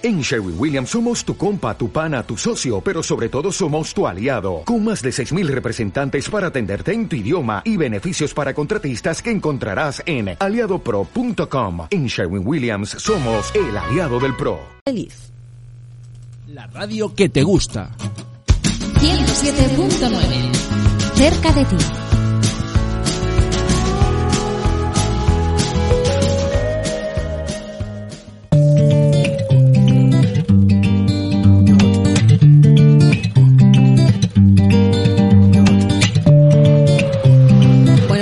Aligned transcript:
En 0.00 0.20
Sherwin 0.20 0.54
Williams 0.56 0.90
somos 0.90 1.24
tu 1.24 1.36
compa, 1.36 1.76
tu 1.76 1.90
pana, 1.90 2.22
tu 2.22 2.36
socio, 2.36 2.80
pero 2.80 3.02
sobre 3.02 3.28
todo 3.28 3.50
somos 3.50 3.92
tu 3.92 4.06
aliado, 4.06 4.62
con 4.64 4.84
más 4.84 5.02
de 5.02 5.10
6.000 5.10 5.48
representantes 5.48 6.30
para 6.30 6.46
atenderte 6.48 6.92
en 6.92 7.08
tu 7.08 7.16
idioma 7.16 7.62
y 7.64 7.76
beneficios 7.76 8.32
para 8.32 8.54
contratistas 8.54 9.20
que 9.20 9.32
encontrarás 9.32 10.00
en 10.06 10.36
aliadopro.com. 10.38 11.88
En 11.90 12.06
Sherwin 12.06 12.46
Williams 12.46 12.90
somos 12.90 13.52
el 13.56 13.76
aliado 13.76 14.20
del 14.20 14.36
PRO. 14.36 14.60
Feliz. 14.84 15.32
La 16.46 16.68
radio 16.68 17.12
que 17.12 17.28
te 17.28 17.42
gusta. 17.42 17.90
107.9. 19.00 20.54
Cerca 21.14 21.52
de 21.52 21.64
ti. 21.64 21.76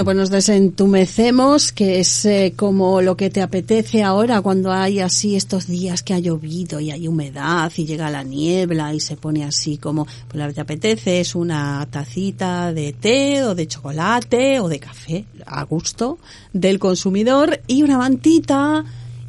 Pues 0.06 0.16
nos 0.16 0.30
desentumecemos, 0.30 1.72
que 1.72 1.98
es 1.98 2.24
eh, 2.26 2.52
como 2.54 3.02
lo 3.02 3.16
que 3.16 3.28
te 3.28 3.42
apetece 3.42 4.04
ahora 4.04 4.40
cuando 4.40 4.70
hay 4.70 5.00
así 5.00 5.34
estos 5.34 5.66
días 5.66 6.04
que 6.04 6.14
ha 6.14 6.20
llovido 6.20 6.78
y 6.78 6.92
hay 6.92 7.08
humedad 7.08 7.72
y 7.76 7.86
llega 7.86 8.08
la 8.08 8.22
niebla 8.22 8.94
y 8.94 9.00
se 9.00 9.16
pone 9.16 9.42
así 9.42 9.78
como, 9.78 10.06
pues 10.28 10.36
lo 10.40 10.46
que 10.46 10.54
te 10.54 10.60
apetece 10.60 11.18
es 11.18 11.34
una 11.34 11.84
tacita 11.90 12.72
de 12.72 12.92
té 12.92 13.42
o 13.42 13.56
de 13.56 13.66
chocolate 13.66 14.60
o 14.60 14.68
de 14.68 14.78
café 14.78 15.24
a 15.44 15.64
gusto 15.64 16.20
del 16.52 16.78
consumidor 16.78 17.58
y 17.66 17.82
una 17.82 17.98
mantita 17.98 18.84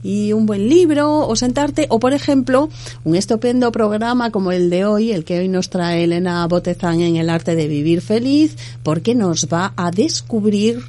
y 0.08 0.32
un 0.32 0.46
buen 0.46 0.70
libro 0.70 1.28
o 1.28 1.36
sentarte 1.36 1.86
o 1.90 2.00
por 2.00 2.14
ejemplo 2.14 2.70
un 3.04 3.16
estupendo 3.18 3.74
programa 3.74 4.32
como 4.32 4.54
el 4.54 4.70
de 4.70 4.86
hoy 4.86 5.12
el 5.12 5.26
que 5.26 5.40
hoy 5.40 5.50
nos 5.50 5.70
trae 5.70 6.06
Elena 6.06 6.48
Botezán 6.48 7.02
en 7.02 7.18
el 7.18 7.30
arte 7.30 7.56
de 7.56 7.68
vivir 7.68 8.02
feliz 8.02 8.56
porque 8.84 9.16
nos 9.16 9.48
va 9.52 9.74
a 9.76 9.92
descubrir 9.92 10.82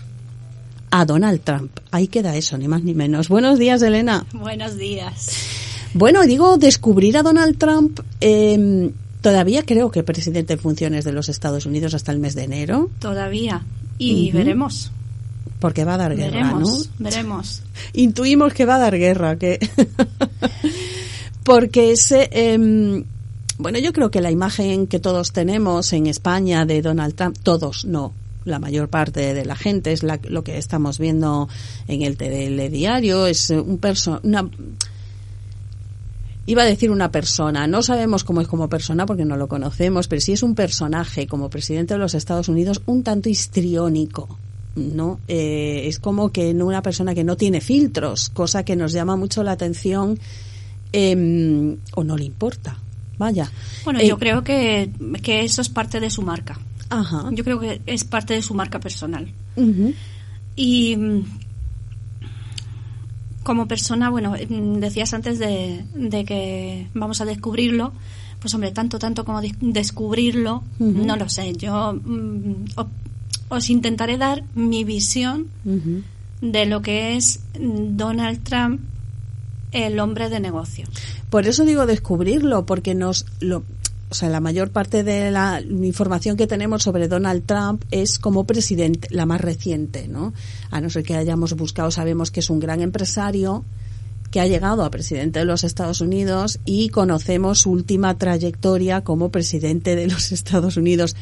a 0.92 1.04
Donald 1.04 1.40
Trump 1.42 1.72
ahí 1.90 2.06
queda 2.06 2.36
eso 2.36 2.56
ni 2.56 2.68
más 2.68 2.84
ni 2.84 2.94
menos 2.94 3.28
buenos 3.28 3.58
días 3.58 3.82
Elena 3.82 4.24
Buenos 4.32 4.76
días. 4.78 5.32
bueno 5.94 6.22
digo 6.22 6.56
descubrir 6.56 7.16
a 7.16 7.24
Donald 7.24 7.58
Trump 7.58 7.98
eh, 8.20 8.90
todavía 9.20 9.64
creo 9.64 9.90
que 9.90 10.04
presidente 10.04 10.52
en 10.52 10.60
funciones 10.60 11.04
de 11.04 11.12
los 11.12 11.28
Estados 11.28 11.66
Unidos 11.66 11.92
hasta 11.94 12.12
el 12.12 12.20
mes 12.20 12.36
de 12.36 12.44
enero 12.44 12.88
Todavía. 13.00 13.64
Y 14.00 14.30
veremos. 14.30 14.92
Porque 15.60 15.84
va 15.84 15.94
a 15.94 15.98
dar 15.98 16.14
guerra 16.16 16.30
Veremos. 16.52 16.88
¿no? 16.98 17.04
Veremos. 17.04 17.62
intuimos 17.92 18.52
que 18.54 18.64
va 18.64 18.76
a 18.76 18.78
dar 18.78 18.96
guerra, 18.98 19.36
que 19.36 19.58
porque 21.44 21.92
ese 21.92 22.28
em, 22.32 23.04
bueno, 23.58 23.78
yo 23.78 23.92
creo 23.92 24.10
que 24.10 24.20
la 24.20 24.30
imagen 24.30 24.86
que 24.86 25.00
todos 25.00 25.32
tenemos 25.32 25.92
en 25.92 26.06
España 26.06 26.64
de 26.64 26.80
Donald 26.82 27.14
Trump, 27.14 27.36
todos 27.42 27.84
no, 27.84 28.12
la 28.44 28.58
mayor 28.60 28.88
parte 28.88 29.34
de 29.34 29.44
la 29.44 29.56
gente 29.56 29.92
es 29.92 30.02
la- 30.02 30.20
lo 30.24 30.44
que 30.44 30.58
estamos 30.58 30.98
viendo 30.98 31.48
en 31.88 32.02
el 32.02 32.16
telediario, 32.16 33.26
es 33.26 33.50
eh, 33.50 33.58
un 33.58 33.78
perso 33.78 34.20
una 34.22 34.48
Iba 36.46 36.62
a 36.62 36.64
decir 36.66 36.90
una 36.90 37.10
persona, 37.10 37.66
no 37.66 37.82
sabemos 37.82 38.24
cómo 38.24 38.40
es 38.40 38.48
como 38.48 38.70
persona 38.70 39.04
porque 39.04 39.26
no 39.26 39.36
lo 39.36 39.48
conocemos, 39.48 40.08
pero 40.08 40.22
sí 40.22 40.32
es 40.32 40.42
un 40.42 40.54
personaje 40.54 41.26
como 41.26 41.50
presidente 41.50 41.92
de 41.92 42.00
los 42.00 42.14
Estados 42.14 42.48
Unidos 42.48 42.80
un 42.86 43.02
tanto 43.02 43.28
histriónico, 43.28 44.38
¿no? 44.76 45.20
Eh, 45.28 45.82
es 45.86 45.98
como 45.98 46.30
que 46.30 46.54
no 46.54 46.66
una 46.66 46.82
persona 46.82 47.14
que 47.14 47.24
no 47.24 47.36
tiene 47.36 47.60
filtros, 47.60 48.28
cosa 48.28 48.64
que 48.64 48.76
nos 48.76 48.92
llama 48.92 49.16
mucho 49.16 49.42
la 49.42 49.52
atención 49.52 50.18
em, 50.92 51.76
o 51.94 52.04
no 52.04 52.16
le 52.16 52.24
importa. 52.24 52.78
Vaya. 53.18 53.50
Bueno, 53.84 54.00
Eh, 54.00 54.06
yo 54.08 54.18
creo 54.18 54.44
que, 54.44 54.90
que 55.22 55.40
eso 55.44 55.60
es 55.60 55.68
parte 55.68 55.98
de 55.98 56.08
su 56.10 56.22
marca. 56.22 56.58
Ajá. 56.90 57.28
Yo 57.32 57.42
creo 57.44 57.58
que 57.58 57.80
es 57.86 58.04
parte 58.04 58.34
de 58.34 58.42
su 58.42 58.54
marca 58.54 58.78
personal. 58.78 59.32
Y 60.54 60.96
mm, 60.96 61.24
como 63.42 63.66
persona, 63.66 64.10
bueno, 64.10 64.34
mm, 64.48 64.74
decías 64.78 65.12
antes 65.14 65.38
de, 65.38 65.84
de 65.94 66.24
que 66.24 66.88
vamos 66.94 67.20
a 67.20 67.24
descubrirlo. 67.24 67.92
Pues 68.40 68.54
hombre, 68.54 68.70
tanto, 68.70 69.00
tanto 69.00 69.24
como 69.24 69.40
descubrirlo, 69.60 70.62
no 70.78 71.16
lo 71.16 71.28
sé. 71.28 71.54
Yo 71.54 71.92
mm, 71.92 72.66
os 73.48 73.70
intentaré 73.70 74.18
dar 74.18 74.44
mi 74.54 74.84
visión 74.84 75.48
de 76.40 76.66
lo 76.66 76.82
que 76.82 77.16
es 77.16 77.40
Donald 77.58 78.42
Trump, 78.44 78.80
el 79.72 79.98
hombre 80.00 80.28
de 80.28 80.40
negocios. 80.40 80.88
Por 81.30 81.46
eso 81.46 81.64
digo 81.64 81.86
descubrirlo, 81.86 82.64
porque 82.64 82.94
nos 82.94 83.26
lo, 83.40 83.64
o 84.10 84.14
sea, 84.14 84.28
la 84.28 84.40
mayor 84.40 84.70
parte 84.70 85.04
de 85.04 85.30
la 85.30 85.60
información 85.60 86.36
que 86.36 86.46
tenemos 86.46 86.82
sobre 86.82 87.08
Donald 87.08 87.44
Trump 87.44 87.84
es 87.90 88.18
como 88.18 88.44
presidente, 88.44 89.08
la 89.10 89.26
más 89.26 89.40
reciente, 89.40 90.08
¿no? 90.08 90.32
A 90.70 90.80
no 90.80 90.88
ser 90.88 91.02
que 91.02 91.16
hayamos 91.16 91.54
buscado, 91.54 91.90
sabemos 91.90 92.30
que 92.30 92.40
es 92.40 92.48
un 92.48 92.60
gran 92.60 92.80
empresario 92.80 93.64
que 94.30 94.40
ha 94.40 94.46
llegado 94.46 94.84
a 94.84 94.90
presidente 94.90 95.38
de 95.38 95.44
los 95.44 95.64
Estados 95.64 96.00
Unidos 96.00 96.60
y 96.64 96.90
conocemos 96.90 97.60
su 97.60 97.70
última 97.70 98.16
trayectoria 98.18 99.02
como 99.02 99.30
presidente 99.30 99.96
de 99.96 100.06
los 100.06 100.32
Estados 100.32 100.76
Unidos. 100.76 101.16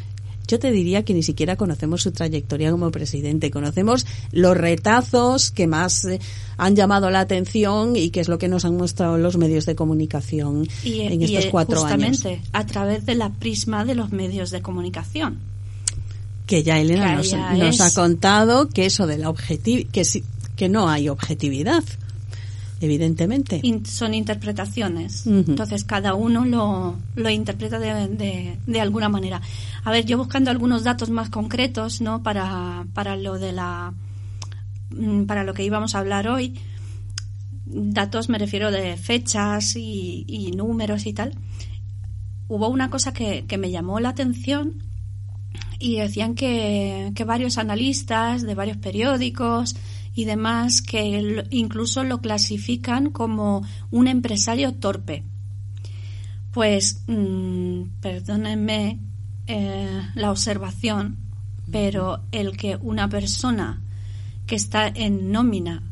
Yo 0.48 0.58
te 0.58 0.70
diría 0.70 1.04
que 1.04 1.12
ni 1.12 1.22
siquiera 1.22 1.56
conocemos 1.56 2.02
su 2.02 2.12
trayectoria 2.12 2.70
como 2.70 2.90
presidente, 2.90 3.50
conocemos 3.50 4.06
los 4.32 4.56
retazos 4.56 5.50
que 5.50 5.66
más 5.66 6.04
eh, 6.04 6.20
han 6.56 6.76
llamado 6.76 7.10
la 7.10 7.20
atención 7.20 7.96
y 7.96 8.10
que 8.10 8.20
es 8.20 8.28
lo 8.28 8.38
que 8.38 8.48
nos 8.48 8.64
han 8.64 8.76
mostrado 8.76 9.18
los 9.18 9.36
medios 9.36 9.66
de 9.66 9.74
comunicación 9.74 10.68
Y, 10.84 11.00
en 11.00 11.20
y, 11.20 11.24
estos 11.24 11.46
eh, 11.46 11.48
cuatro 11.50 11.84
años. 11.84 12.08
justamente 12.08 12.40
a 12.52 12.64
través 12.66 13.06
de 13.06 13.14
la 13.16 13.30
prisma 13.30 13.84
de 13.84 13.94
los 13.94 14.12
medios 14.12 14.50
de 14.50 14.62
comunicación. 14.62 15.38
Que 16.46 16.62
ya 16.62 16.78
Elena 16.80 17.20
Que 17.20 17.58
nos, 17.58 17.80
ha 17.80 17.92
contado 17.92 18.68
que 18.68 18.86
eso 18.86 19.08
de 19.08 19.18
la 19.18 19.30
objetividad, 19.30 19.90
que 20.56 20.68
no 20.68 20.88
hay 20.88 21.08
objetividad, 21.08 21.82
evidentemente. 22.80 23.60
In- 23.62 23.86
son 23.86 24.12
interpretaciones. 24.14 25.26
Entonces 25.26 25.84
cada 25.84 26.14
uno 26.14 26.44
lo, 26.44 26.96
lo 27.14 27.30
interpreta 27.30 27.78
de, 27.78 28.08
de- 28.08 28.58
de 28.66 28.80
alguna 28.80 29.08
manera. 29.08 29.40
A 29.84 29.90
ver, 29.90 30.04
yo 30.04 30.18
buscando 30.18 30.50
algunos 30.50 30.84
datos 30.84 31.10
más 31.10 31.30
concretos, 31.30 32.00
¿no? 32.00 32.22
Para, 32.22 32.86
para 32.92 33.16
lo 33.16 33.38
de 33.38 33.52
la 33.52 33.94
mm, 34.90 35.24
para 35.24 35.42
lo 35.44 35.54
que 35.54 35.64
íbamos 35.64 35.94
a 35.94 35.98
hablar 36.00 36.28
hoy. 36.28 36.54
Datos 37.68 38.28
me 38.28 38.38
refiero 38.38 38.70
de 38.70 38.96
fechas 38.96 39.74
y, 39.76 40.24
y 40.28 40.52
números 40.52 41.06
y 41.06 41.12
tal. 41.12 41.34
Hubo 42.48 42.68
una 42.68 42.90
cosa 42.90 43.12
que, 43.12 43.44
que 43.48 43.58
me 43.58 43.72
llamó 43.72 43.98
la 43.98 44.10
atención 44.10 44.82
y 45.80 45.96
decían 45.96 46.34
que, 46.36 47.10
que 47.16 47.24
varios 47.24 47.58
analistas 47.58 48.42
de 48.42 48.54
varios 48.54 48.76
periódicos 48.76 49.74
y 50.16 50.24
demás 50.24 50.80
que 50.80 51.46
incluso 51.50 52.02
lo 52.02 52.20
clasifican 52.22 53.10
como 53.10 53.62
un 53.90 54.08
empresario 54.08 54.72
torpe. 54.74 55.22
Pues, 56.52 57.02
mm, 57.06 57.82
perdónenme 58.00 58.98
eh, 59.46 60.02
la 60.14 60.30
observación, 60.30 61.18
pero 61.70 62.22
el 62.32 62.56
que 62.56 62.76
una 62.76 63.10
persona 63.10 63.82
que 64.46 64.56
está 64.56 64.88
en 64.88 65.30
nómina 65.30 65.82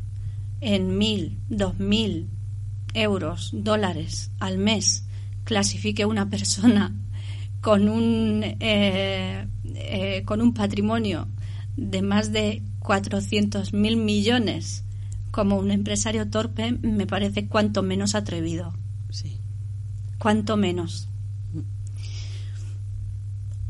en 0.63 0.97
mil, 0.97 1.39
dos 1.51 1.79
mil 1.79 2.31
euros, 2.95 3.51
dólares 3.53 4.31
al 4.41 4.57
mes, 4.57 5.05
clasifique 5.45 6.07
una 6.07 6.31
persona 6.31 6.97
con 7.61 7.91
un 7.91 8.43
eh, 8.43 9.47
eh, 9.75 10.23
con 10.25 10.41
un 10.41 10.55
patrimonio 10.55 11.29
de 11.77 12.01
más 12.01 12.33
de 12.33 12.63
400 12.85 13.73
mil 13.73 13.97
millones 13.97 14.85
como 15.31 15.57
un 15.57 15.71
empresario 15.71 16.29
torpe 16.29 16.73
me 16.83 17.07
parece 17.07 17.49
cuanto 17.49 17.83
menos 17.83 18.15
atrevido 18.15 18.75
Sí. 19.11 19.39
cuanto 20.19 20.57
menos 20.57 21.09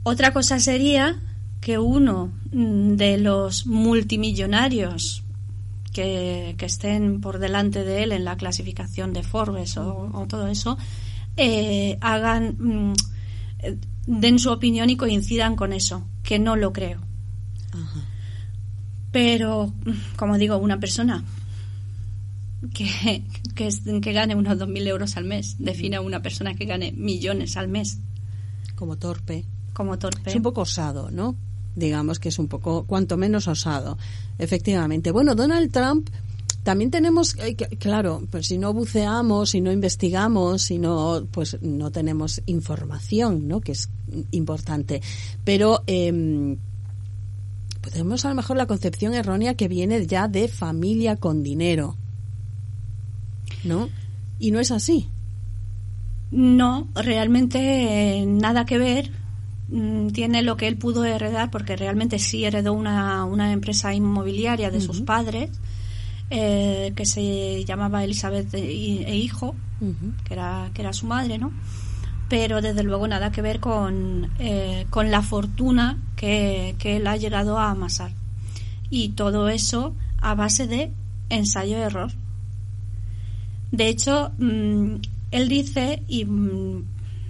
otra 0.02 0.32
cosa 0.32 0.58
sería 0.58 1.22
que 1.60 1.78
uno 1.78 2.32
de 2.50 3.16
los 3.18 3.66
multimillonarios 3.66 5.22
que, 5.92 6.56
que 6.58 6.66
estén 6.66 7.20
por 7.20 7.38
delante 7.38 7.84
de 7.84 8.02
él 8.02 8.12
en 8.12 8.24
la 8.24 8.36
clasificación 8.36 9.12
de 9.12 9.22
Forbes 9.22 9.76
o, 9.76 10.10
o 10.12 10.26
todo 10.26 10.48
eso 10.48 10.76
eh, 11.36 11.98
hagan 12.00 12.56
mm, 12.58 12.92
eh, 13.60 13.78
den 14.06 14.38
su 14.38 14.50
opinión 14.50 14.90
y 14.90 14.96
coincidan 14.96 15.56
con 15.56 15.72
eso 15.72 16.04
que 16.24 16.38
no 16.38 16.56
lo 16.56 16.72
creo 16.72 17.00
Ajá. 17.72 18.00
Pero 19.14 19.72
como 20.16 20.36
digo 20.38 20.56
una 20.58 20.80
persona 20.80 21.22
que, 22.74 23.22
que, 23.54 23.68
que 24.00 24.12
gane 24.12 24.34
unos 24.34 24.58
2.000 24.58 24.88
euros 24.88 25.16
al 25.16 25.24
mes 25.24 25.54
define 25.60 25.96
a 25.96 26.00
una 26.00 26.20
persona 26.20 26.54
que 26.54 26.64
gane 26.64 26.90
millones 26.90 27.56
al 27.56 27.68
mes 27.68 28.00
Como 28.74 28.96
torpe. 28.96 29.44
como 29.72 30.00
torpe 30.00 30.30
Es 30.30 30.34
un 30.34 30.42
poco 30.42 30.62
osado, 30.62 31.12
¿no? 31.12 31.36
Digamos 31.76 32.18
que 32.18 32.28
es 32.28 32.40
un 32.40 32.48
poco, 32.48 32.86
cuanto 32.86 33.16
menos 33.16 33.46
osado. 33.46 33.98
Efectivamente. 34.38 35.12
Bueno, 35.12 35.36
Donald 35.36 35.70
Trump 35.70 36.10
también 36.64 36.90
tenemos, 36.90 37.36
eh, 37.38 37.54
claro, 37.54 38.22
pues 38.30 38.48
si 38.48 38.58
no 38.58 38.72
buceamos, 38.72 39.50
si 39.50 39.60
no 39.60 39.70
investigamos, 39.70 40.62
si 40.62 40.78
no, 40.78 41.24
pues 41.30 41.58
no 41.62 41.92
tenemos 41.92 42.42
información, 42.46 43.46
¿no? 43.46 43.60
Que 43.60 43.72
es 43.72 43.90
importante. 44.32 45.02
Pero 45.44 45.84
eh, 45.86 46.56
pues 47.84 47.92
tenemos 47.92 48.24
a 48.24 48.30
lo 48.30 48.34
mejor 48.34 48.56
la 48.56 48.66
concepción 48.66 49.12
errónea 49.12 49.56
que 49.56 49.68
viene 49.68 50.06
ya 50.06 50.26
de 50.26 50.48
familia 50.48 51.16
con 51.16 51.42
dinero, 51.42 51.98
¿no? 53.62 53.90
Y 54.38 54.52
no 54.52 54.58
es 54.58 54.70
así. 54.70 55.10
No, 56.30 56.88
realmente 56.94 57.58
eh, 58.22 58.24
nada 58.24 58.64
que 58.64 58.78
ver. 58.78 59.10
Mm, 59.68 60.08
Tiene 60.08 60.40
lo 60.40 60.56
que 60.56 60.66
él 60.66 60.78
pudo 60.78 61.04
heredar, 61.04 61.50
porque 61.50 61.76
realmente 61.76 62.18
sí 62.18 62.46
heredó 62.46 62.72
una, 62.72 63.26
una 63.26 63.52
empresa 63.52 63.92
inmobiliaria 63.92 64.70
de 64.70 64.80
sus 64.80 65.02
padres, 65.02 65.50
eh, 66.30 66.94
que 66.96 67.04
se 67.04 67.66
llamaba 67.66 68.02
Elizabeth 68.02 68.54
e, 68.54 69.04
e 69.06 69.16
Hijo, 69.18 69.54
que 70.24 70.32
era, 70.32 70.70
que 70.72 70.80
era 70.80 70.94
su 70.94 71.04
madre, 71.04 71.36
¿no? 71.36 71.52
Pero 72.28 72.60
desde 72.60 72.82
luego 72.82 73.06
nada 73.06 73.30
que 73.30 73.42
ver 73.42 73.60
con, 73.60 74.30
eh, 74.38 74.86
con 74.90 75.10
la 75.10 75.22
fortuna 75.22 75.98
que, 76.16 76.74
que 76.78 76.96
él 76.96 77.06
ha 77.06 77.16
llegado 77.16 77.58
a 77.58 77.70
amasar. 77.70 78.12
Y 78.90 79.10
todo 79.10 79.48
eso 79.48 79.94
a 80.20 80.34
base 80.34 80.66
de 80.66 80.92
ensayo-error. 81.28 82.12
De 83.70 83.88
hecho, 83.88 84.30
mm, 84.38 84.96
él 85.32 85.48
dice, 85.48 86.02
y 86.06 86.24
mm, 86.24 86.84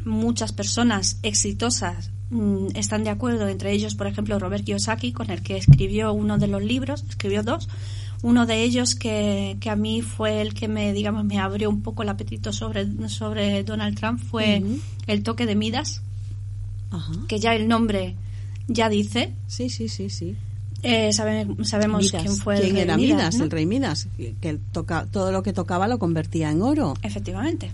muchas 0.05 0.53
personas 0.53 1.19
exitosas 1.23 2.11
mm, 2.31 2.69
están 2.75 3.03
de 3.03 3.11
acuerdo, 3.11 3.49
entre 3.49 3.73
ellos, 3.73 3.95
por 3.95 4.07
ejemplo, 4.07 4.39
Robert 4.39 4.65
Kiyosaki, 4.65 5.13
con 5.13 5.31
el 5.31 5.43
que 5.43 5.57
escribió 5.57 6.13
uno 6.13 6.39
de 6.39 6.49
los 6.49 6.63
libros, 6.63 7.05
escribió 7.09 7.43
dos. 7.43 7.69
Uno 8.25 8.47
de 8.47 8.63
ellos 8.63 8.95
que, 8.95 9.59
que 9.61 9.69
a 9.69 9.77
mí 9.77 10.01
fue 10.01 10.41
el 10.41 10.55
que 10.55 10.67
me, 10.67 10.93
digamos, 10.95 11.25
me 11.27 11.39
abrió 11.39 11.69
un 11.69 11.83
poco 11.83 12.03
el 12.03 12.09
apetito 12.09 12.53
sobre, 12.55 12.87
sobre 13.11 13.63
Donald 13.65 13.97
Trump 13.99 14.19
fue. 14.19 14.63
El 15.07 15.23
toque 15.23 15.45
de 15.45 15.55
Midas, 15.55 16.01
Ajá. 16.91 17.13
que 17.29 17.39
ya 17.39 17.55
el 17.55 17.69
nombre 17.69 18.15
ya 18.67 18.89
dice. 18.89 19.35
Sí, 19.47 19.69
sí, 19.69 19.89
sí, 19.91 20.09
sí. 20.09 20.37
Eh, 20.83 21.13
sabe- 21.13 21.47
sabemos 21.65 22.05
Midas. 22.05 22.23
quién 22.23 22.37
fue 22.37 22.55
el 22.57 22.61
¿Quién 22.63 22.75
rey 22.77 22.83
era 22.85 22.97
Midas, 22.97 23.17
Midas? 23.19 23.35
¿no? 23.37 23.45
El 23.45 23.51
rey 23.51 23.67
Midas, 23.67 24.09
que 24.17 24.35
que 24.41 24.59
toca, 24.73 25.07
todo 25.11 25.31
lo 25.31 25.43
que 25.43 25.53
tocaba 25.53 25.87
lo 25.87 25.99
convertía 25.99 26.51
en 26.51 26.63
oro. 26.63 26.95
Efectivamente. 27.03 27.73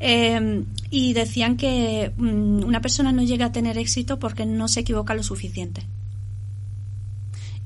Eh, 0.00 0.64
y 0.90 1.12
decían 1.12 1.56
que 1.56 2.12
mm, 2.16 2.64
una 2.64 2.80
persona 2.80 3.10
no 3.12 3.22
llega 3.22 3.46
a 3.46 3.52
tener 3.52 3.78
éxito 3.78 4.18
porque 4.18 4.46
no 4.46 4.68
se 4.68 4.80
equivoca 4.80 5.14
lo 5.14 5.22
suficiente. 5.22 5.82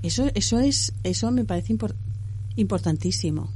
Eso, 0.02 0.30
eso 0.34 0.58
es, 0.58 0.92
eso 1.04 1.30
me 1.30 1.44
parece 1.44 1.74
impor- 1.74 1.94
importantísimo. 2.56 3.50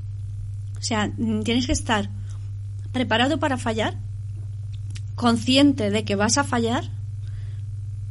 O 0.79 0.83
sea, 0.83 1.09
mm, 1.17 1.43
tienes 1.43 1.67
que 1.67 1.73
estar 1.73 2.11
preparado 2.93 3.39
para 3.39 3.59
fallar, 3.59 3.99
consciente 5.15 5.91
de 5.91 6.05
que 6.05 6.17
vas 6.17 6.39
a 6.39 6.45
fallar, 6.45 6.85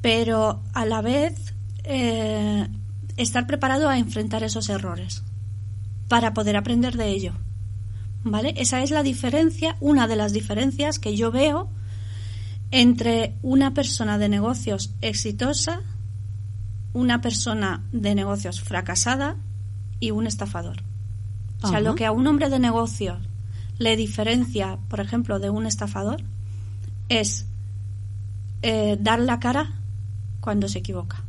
pero 0.02 0.62
a 0.74 0.86
la 0.86 1.02
vez 1.02 1.54
eh, 1.84 2.68
estar 3.18 3.48
preparado 3.48 3.90
a 3.90 3.98
enfrentar 3.98 4.44
esos 4.44 4.70
errores 4.70 5.24
para 6.08 6.34
poder 6.34 6.58
aprender 6.58 6.98
de 6.98 7.10
ello. 7.10 7.34
¿Vale? 8.24 8.56
Esa 8.58 8.82
es 8.82 8.90
la 8.90 9.04
diferencia, 9.04 9.78
una 9.80 10.08
de 10.08 10.16
las 10.16 10.34
diferencias 10.34 10.98
que 10.98 11.16
yo 11.16 11.32
veo 11.32 11.70
entre 12.72 13.36
una 13.44 13.74
persona 13.74 14.18
de 14.18 14.30
negocios 14.30 14.96
exitosa, 15.02 15.82
una 16.96 17.22
persona 17.22 17.84
de 17.92 18.16
negocios 18.16 18.62
fracasada 18.62 19.36
y 20.00 20.12
un 20.12 20.26
estafador. 20.28 20.78
O 21.62 21.68
sea, 21.68 21.78
Ajá. 21.78 21.82
lo 21.82 21.96
que 21.96 22.06
a 22.06 22.12
un 22.12 22.26
hombre 22.26 22.50
de 22.50 22.58
negocios 22.58 23.20
le 23.78 23.96
diferencia, 23.98 24.80
por 24.90 25.02
ejemplo, 25.02 25.38
de 25.40 25.50
un 25.50 25.66
estafador, 25.66 26.24
es 27.10 27.46
eh, 28.62 28.98
dar 29.00 29.20
la 29.20 29.40
cara 29.40 29.74
cuando 30.40 30.68
se 30.70 30.80
equivoca. 30.80 31.22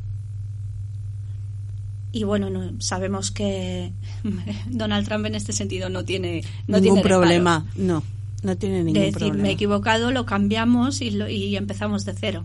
Y 2.12 2.25
bueno, 2.25 2.49
no, 2.49 2.81
sabemos 2.81 3.31
que 3.31 3.93
Donald 4.71 5.07
Trump 5.07 5.27
en 5.27 5.35
este 5.35 5.53
sentido 5.53 5.89
no 5.89 6.05
tiene 6.05 6.43
no 6.67 6.79
ningún 6.79 6.97
tiene 7.03 7.03
problema. 7.03 7.67
No, 7.77 8.03
no 8.43 8.57
tiene 8.57 8.77
De 8.79 8.85
ningún 8.85 9.01
decir, 9.03 9.19
problema. 9.19 9.43
me 9.43 9.49
he 9.51 9.53
equivocado, 9.53 10.12
lo 10.12 10.25
cambiamos 10.27 11.01
y, 11.01 11.11
lo- 11.11 11.29
y 11.29 11.57
empezamos 11.57 12.05
de 12.05 12.15
cero. 12.15 12.45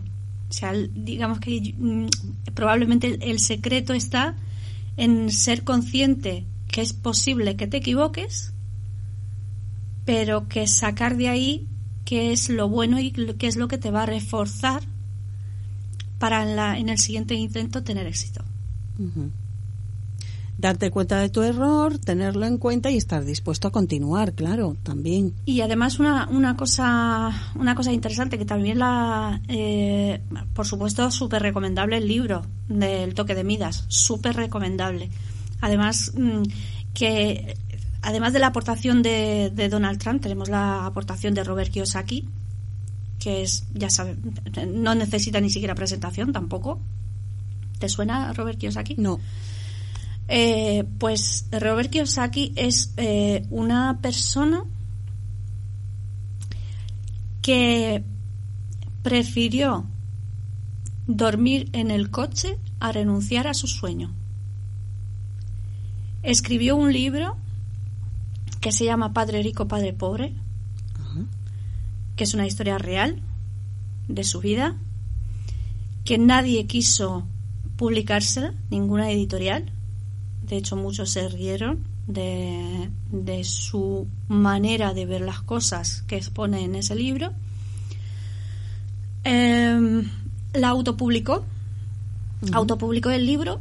O 0.52 0.54
sea, 0.54 0.74
digamos 0.74 1.40
que 1.40 1.74
mm, 1.78 2.08
probablemente 2.52 3.18
el, 3.22 3.38
secreto 3.38 3.94
está 3.94 4.36
en 4.98 5.30
ser 5.30 5.64
consciente 5.64 6.44
que 6.68 6.82
es 6.82 6.92
posible 6.92 7.56
que 7.56 7.66
te 7.66 7.78
equivoques, 7.78 8.52
pero 10.04 10.48
que 10.48 10.66
sacar 10.66 11.16
de 11.16 11.28
ahí 11.30 11.66
qué 12.04 12.32
es 12.32 12.50
lo 12.50 12.68
bueno 12.68 13.00
y 13.00 13.12
qué 13.12 13.46
es 13.46 13.56
lo 13.56 13.66
que 13.66 13.78
te 13.78 13.90
va 13.90 14.02
a 14.02 14.06
reforzar 14.06 14.82
para 16.18 16.42
en, 16.42 16.54
la- 16.54 16.78
en 16.78 16.90
el 16.90 16.98
siguiente 16.98 17.34
intento 17.34 17.82
tener 17.82 18.06
éxito. 18.06 18.44
Darte 20.58 20.90
cuenta 20.90 21.18
de 21.18 21.28
tu 21.28 21.42
error, 21.42 21.98
tenerlo 21.98 22.46
en 22.46 22.58
cuenta 22.58 22.90
y 22.90 22.96
estar 22.96 23.24
dispuesto 23.24 23.68
a 23.68 23.72
continuar, 23.72 24.34
claro, 24.34 24.76
también. 24.82 25.34
Y 25.44 25.60
además 25.60 25.98
una, 25.98 26.28
una 26.28 26.56
cosa 26.56 27.32
una 27.54 27.74
cosa 27.74 27.92
interesante 27.92 28.38
que 28.38 28.44
también 28.44 28.78
la 28.78 29.40
eh, 29.48 30.20
por 30.54 30.66
supuesto 30.66 31.10
súper 31.10 31.42
recomendable 31.42 31.96
el 31.96 32.08
libro 32.08 32.42
del 32.68 33.14
toque 33.14 33.34
de 33.34 33.44
Midas 33.44 33.84
súper 33.88 34.36
recomendable 34.36 35.10
además 35.60 36.12
mm, 36.16 36.42
que 36.94 37.56
además 38.02 38.32
de 38.32 38.38
la 38.38 38.48
aportación 38.48 39.02
de, 39.02 39.50
de 39.54 39.68
Donald 39.68 39.98
Trump 39.98 40.22
tenemos 40.22 40.48
la 40.48 40.86
aportación 40.86 41.34
de 41.34 41.44
Robert 41.44 41.70
Kiyosaki 41.70 42.28
que 43.18 43.42
es 43.42 43.64
ya 43.74 43.90
sabes 43.90 44.16
no 44.66 44.94
necesita 44.94 45.40
ni 45.40 45.50
siquiera 45.50 45.74
presentación 45.74 46.32
tampoco 46.32 46.80
¿te 47.82 47.88
suena 47.88 48.32
Robert 48.32 48.58
Kiyosaki? 48.58 48.94
No. 48.96 49.18
Eh, 50.28 50.84
pues 50.98 51.46
Robert 51.50 51.90
Kiyosaki 51.90 52.52
es 52.56 52.94
eh, 52.96 53.46
una 53.50 53.98
persona 54.00 54.64
que 57.42 58.04
prefirió 59.02 59.86
dormir 61.06 61.68
en 61.72 61.90
el 61.90 62.10
coche 62.10 62.58
a 62.80 62.92
renunciar 62.92 63.46
a 63.46 63.54
su 63.54 63.66
sueño. 63.66 64.12
Escribió 66.22 66.76
un 66.76 66.92
libro 66.92 67.36
que 68.60 68.70
se 68.70 68.84
llama 68.84 69.12
Padre 69.12 69.42
Rico, 69.42 69.66
Padre 69.66 69.92
Pobre, 69.92 70.34
que 72.14 72.24
es 72.24 72.34
una 72.34 72.46
historia 72.46 72.78
real 72.78 73.20
de 74.06 74.22
su 74.22 74.40
vida, 74.40 74.76
que 76.04 76.18
nadie 76.18 76.66
quiso 76.66 77.26
publicársela, 77.76 78.54
ninguna 78.70 79.10
editorial. 79.10 79.72
De 80.52 80.58
hecho, 80.58 80.76
muchos 80.76 81.08
se 81.08 81.30
rieron 81.30 81.78
de, 82.06 82.90
de 83.10 83.42
su 83.42 84.06
manera 84.28 84.92
de 84.92 85.06
ver 85.06 85.22
las 85.22 85.40
cosas 85.40 86.02
que 86.02 86.16
expone 86.16 86.62
en 86.62 86.74
ese 86.74 86.94
libro. 86.94 87.32
Em, 89.24 90.10
la 90.52 90.68
autopublicó, 90.68 91.42
autopublicó 92.52 93.08
el 93.08 93.24
libro 93.24 93.60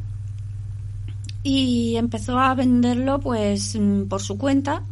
y 1.43 1.95
empezó 1.95 2.37
a 2.37 2.53
venderlo 2.55 3.21
pues 3.21 3.77
mm, 3.79 4.09
por 4.09 4.21
su 4.21 4.37
cuenta. 4.37 4.83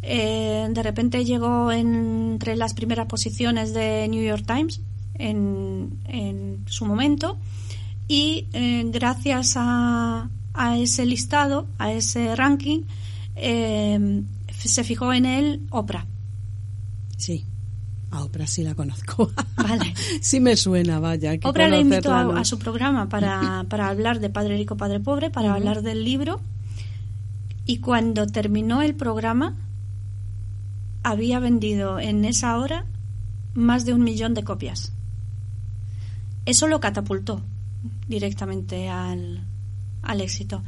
Eh, 0.00 0.68
de 0.70 0.82
repente 0.82 1.26
llegó 1.26 1.70
entre 1.70 2.56
las 2.56 2.72
primeras 2.72 3.08
posiciones 3.08 3.74
de 3.74 4.08
New 4.08 4.24
York 4.24 4.46
Times 4.46 4.80
en, 5.16 5.98
en 6.06 6.64
su 6.64 6.86
momento 6.86 7.36
y 8.08 8.46
eh, 8.54 8.84
gracias 8.86 9.52
a, 9.58 10.30
a 10.60 10.76
ese 10.76 11.06
listado, 11.06 11.66
a 11.78 11.90
ese 11.90 12.36
ranking, 12.36 12.82
eh, 13.34 14.22
se 14.58 14.84
fijó 14.84 15.10
en 15.14 15.24
él 15.24 15.66
Oprah. 15.70 16.06
Sí. 17.16 17.46
A 18.10 18.22
Oprah 18.24 18.46
sí 18.46 18.62
la 18.62 18.74
conozco. 18.74 19.30
Vale. 19.56 19.94
sí 20.20 20.38
me 20.38 20.56
suena, 20.56 21.00
vaya. 21.00 21.38
que 21.38 21.48
Oprah 21.48 21.68
le 21.68 21.80
invitó 21.80 22.10
conocerla, 22.10 22.20
a, 22.20 22.34
¿no? 22.34 22.40
a 22.40 22.44
su 22.44 22.58
programa 22.58 23.08
para, 23.08 23.64
para 23.70 23.88
hablar 23.88 24.20
de 24.20 24.28
Padre 24.28 24.58
Rico, 24.58 24.76
Padre 24.76 25.00
Pobre, 25.00 25.30
para 25.30 25.54
hablar 25.54 25.80
del 25.80 26.04
libro. 26.04 26.42
Y 27.64 27.78
cuando 27.78 28.26
terminó 28.26 28.82
el 28.82 28.94
programa, 28.94 29.56
había 31.02 31.38
vendido 31.38 31.98
en 31.98 32.26
esa 32.26 32.58
hora 32.58 32.84
más 33.54 33.86
de 33.86 33.94
un 33.94 34.04
millón 34.04 34.34
de 34.34 34.44
copias. 34.44 34.92
Eso 36.44 36.66
lo 36.66 36.80
catapultó 36.80 37.40
directamente 38.08 38.90
al, 38.90 39.46
al 40.02 40.20
éxito. 40.20 40.62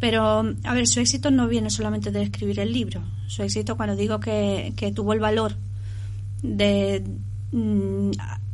Pero, 0.00 0.44
a 0.64 0.74
ver, 0.74 0.86
su 0.86 1.00
éxito 1.00 1.30
no 1.30 1.48
viene 1.48 1.70
solamente 1.70 2.10
de 2.10 2.22
escribir 2.22 2.60
el 2.60 2.72
libro. 2.72 3.02
Su 3.26 3.42
éxito, 3.42 3.76
cuando 3.76 3.96
digo 3.96 4.20
que, 4.20 4.72
que 4.76 4.92
tuvo 4.92 5.12
el 5.12 5.20
valor 5.20 5.56
de 6.42 7.04
mm, 7.52 8.10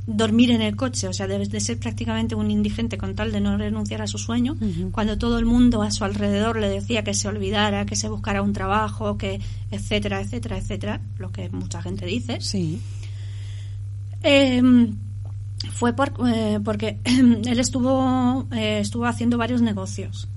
dormir 0.06 0.50
en 0.50 0.62
el 0.62 0.76
coche, 0.76 1.08
o 1.08 1.12
sea, 1.12 1.26
de 1.26 1.60
ser 1.60 1.78
prácticamente 1.78 2.34
un 2.34 2.50
indigente 2.50 2.96
con 2.96 3.14
tal 3.14 3.32
de 3.32 3.40
no 3.40 3.56
renunciar 3.56 4.02
a 4.02 4.06
su 4.06 4.18
sueño, 4.18 4.56
cuando 4.90 5.18
todo 5.18 5.38
el 5.38 5.44
mundo 5.44 5.82
a 5.82 5.90
su 5.90 6.04
alrededor 6.04 6.58
le 6.58 6.68
decía 6.68 7.04
que 7.04 7.14
se 7.14 7.28
olvidara, 7.28 7.84
que 7.84 7.96
se 7.96 8.08
buscara 8.08 8.40
un 8.42 8.52
trabajo, 8.52 9.18
que 9.18 9.40
etcétera, 9.70 10.20
etcétera, 10.20 10.58
etcétera, 10.58 11.00
lo 11.18 11.30
que 11.30 11.50
mucha 11.50 11.82
gente 11.82 12.06
dice. 12.06 12.38
Sí. 12.40 12.80
Eh, 14.22 14.62
fue 15.72 15.92
por, 15.92 16.12
eh, 16.28 16.60
porque 16.64 16.98
él 17.04 17.58
estuvo 17.60 18.46
eh, 18.52 18.78
estuvo 18.80 19.06
haciendo 19.06 19.38
varios 19.38 19.60
negocios, 19.62 20.28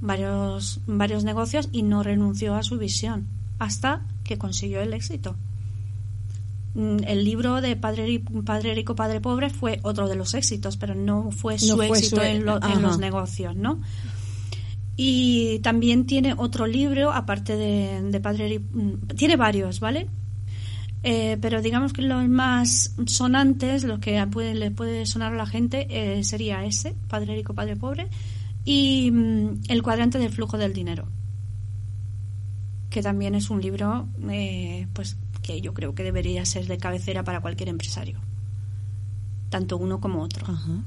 varios 0.00 0.80
varios 0.86 1.24
negocios 1.24 1.68
y 1.72 1.82
no 1.82 2.02
renunció 2.02 2.54
a 2.54 2.62
su 2.62 2.78
visión 2.78 3.26
hasta 3.58 4.02
que 4.24 4.36
consiguió 4.38 4.80
el 4.80 4.92
éxito. 4.92 5.36
Mm, 6.74 7.04
El 7.06 7.24
libro 7.24 7.60
de 7.60 7.76
Padre, 7.76 8.20
Padre 8.44 8.74
Rico, 8.74 8.96
Padre 8.96 9.20
Pobre 9.20 9.50
fue 9.50 9.78
otro 9.82 10.08
de 10.08 10.16
los 10.16 10.34
éxitos, 10.34 10.76
pero 10.76 10.94
no 10.96 11.30
fue 11.30 11.58
su 11.58 11.76
fue 11.76 11.98
éxito 11.98 12.16
su- 12.16 12.22
en, 12.22 12.44
lo- 12.44 12.56
en 12.72 12.82
los 12.82 12.98
negocios, 12.98 13.54
¿no? 13.54 13.80
Y 14.96 15.58
también 15.60 16.06
tiene 16.06 16.34
otro 16.36 16.66
libro, 16.66 17.12
aparte 17.12 17.56
de, 17.56 18.00
de 18.02 18.20
Padre 18.20 18.48
Ri- 18.58 18.62
mm, 18.72 19.06
Tiene 19.16 19.36
varios, 19.36 19.80
¿vale? 19.80 20.08
Eh, 21.06 21.36
pero 21.38 21.60
digamos 21.60 21.92
que 21.92 22.00
los 22.00 22.26
más 22.28 22.94
sonantes, 23.04 23.84
los 23.84 23.98
que 23.98 24.26
puede, 24.26 24.54
le 24.54 24.70
puede 24.70 25.04
sonar 25.04 25.34
a 25.34 25.36
la 25.36 25.46
gente, 25.46 25.86
eh, 25.90 26.24
sería 26.24 26.64
ese, 26.64 26.94
Padre 27.08 27.36
Rico, 27.36 27.52
Padre 27.52 27.76
Pobre, 27.76 28.08
y 28.64 29.10
mm, 29.10 29.64
El 29.68 29.82
cuadrante 29.82 30.18
del 30.18 30.30
flujo 30.30 30.56
del 30.56 30.72
dinero, 30.72 31.06
que 32.88 33.02
también 33.02 33.34
es 33.34 33.50
un 33.50 33.60
libro 33.60 34.08
eh, 34.30 34.88
pues 34.94 35.18
que 35.42 35.60
yo 35.60 35.74
creo 35.74 35.94
que 35.94 36.04
debería 36.04 36.46
ser 36.46 36.66
de 36.66 36.78
cabecera 36.78 37.22
para 37.22 37.42
cualquier 37.42 37.68
empresario, 37.68 38.18
tanto 39.50 39.76
uno 39.76 40.00
como 40.00 40.22
otro. 40.22 40.46
Ajá. 40.50 40.84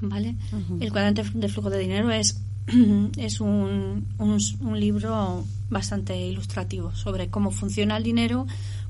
¿vale? 0.00 0.36
El 0.80 0.90
cuadrante 0.90 1.22
de 1.22 1.48
flujo 1.48 1.70
de 1.70 1.78
dinero 1.78 2.10
es, 2.10 2.42
es 3.16 3.40
un, 3.40 4.08
un, 4.18 4.38
un 4.60 4.80
libro 4.80 5.44
bastante 5.70 6.18
ilustrativo 6.18 6.94
sobre 6.94 7.28
cómo 7.28 7.50
funciona 7.50 7.96
el 7.96 8.02
dinero, 8.02 8.46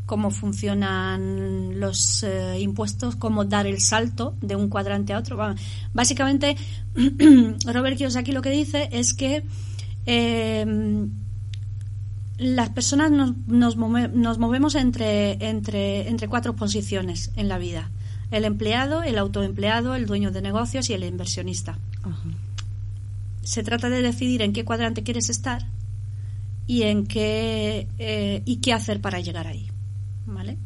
cómo 0.08 0.30
funcionan 0.30 1.78
los 1.78 2.22
eh, 2.22 2.58
impuestos, 2.60 3.14
cómo 3.14 3.44
dar 3.44 3.66
el 3.66 3.78
salto 3.80 4.34
de 4.40 4.56
un 4.56 4.68
cuadrante 4.70 5.12
a 5.12 5.18
otro. 5.18 5.36
Básicamente, 5.92 6.56
Robert 7.66 7.98
Kiyosaki 7.98 8.32
lo 8.32 8.40
que 8.40 8.48
dice 8.50 8.88
es 8.90 9.12
que 9.12 9.44
eh, 10.06 10.64
las 12.38 12.70
personas 12.70 13.10
nos, 13.10 13.36
nos, 13.46 13.76
move- 13.76 14.10
nos 14.12 14.38
movemos 14.38 14.74
entre, 14.76 15.32
entre, 15.46 16.08
entre 16.08 16.26
cuatro 16.28 16.56
posiciones 16.56 17.30
en 17.36 17.48
la 17.48 17.58
vida. 17.58 17.90
El 18.30 18.44
empleado, 18.46 19.02
el 19.02 19.18
autoempleado, 19.18 19.94
el 19.94 20.06
dueño 20.06 20.30
de 20.30 20.40
negocios 20.40 20.88
y 20.88 20.94
el 20.94 21.04
inversionista. 21.04 21.78
Ajá. 22.02 22.28
Se 23.42 23.62
trata 23.62 23.90
de 23.90 24.00
decidir 24.00 24.40
en 24.40 24.54
qué 24.54 24.64
cuadrante 24.64 25.02
quieres 25.02 25.28
estar 25.28 25.66
y 26.66 26.82
en 26.84 27.06
qué 27.06 27.88
eh, 27.98 28.42
y 28.46 28.56
qué 28.56 28.72
hacer 28.72 29.00
para 29.02 29.20
llegar 29.20 29.46
ahí. 29.46 29.70
¿Vale? 30.28 30.58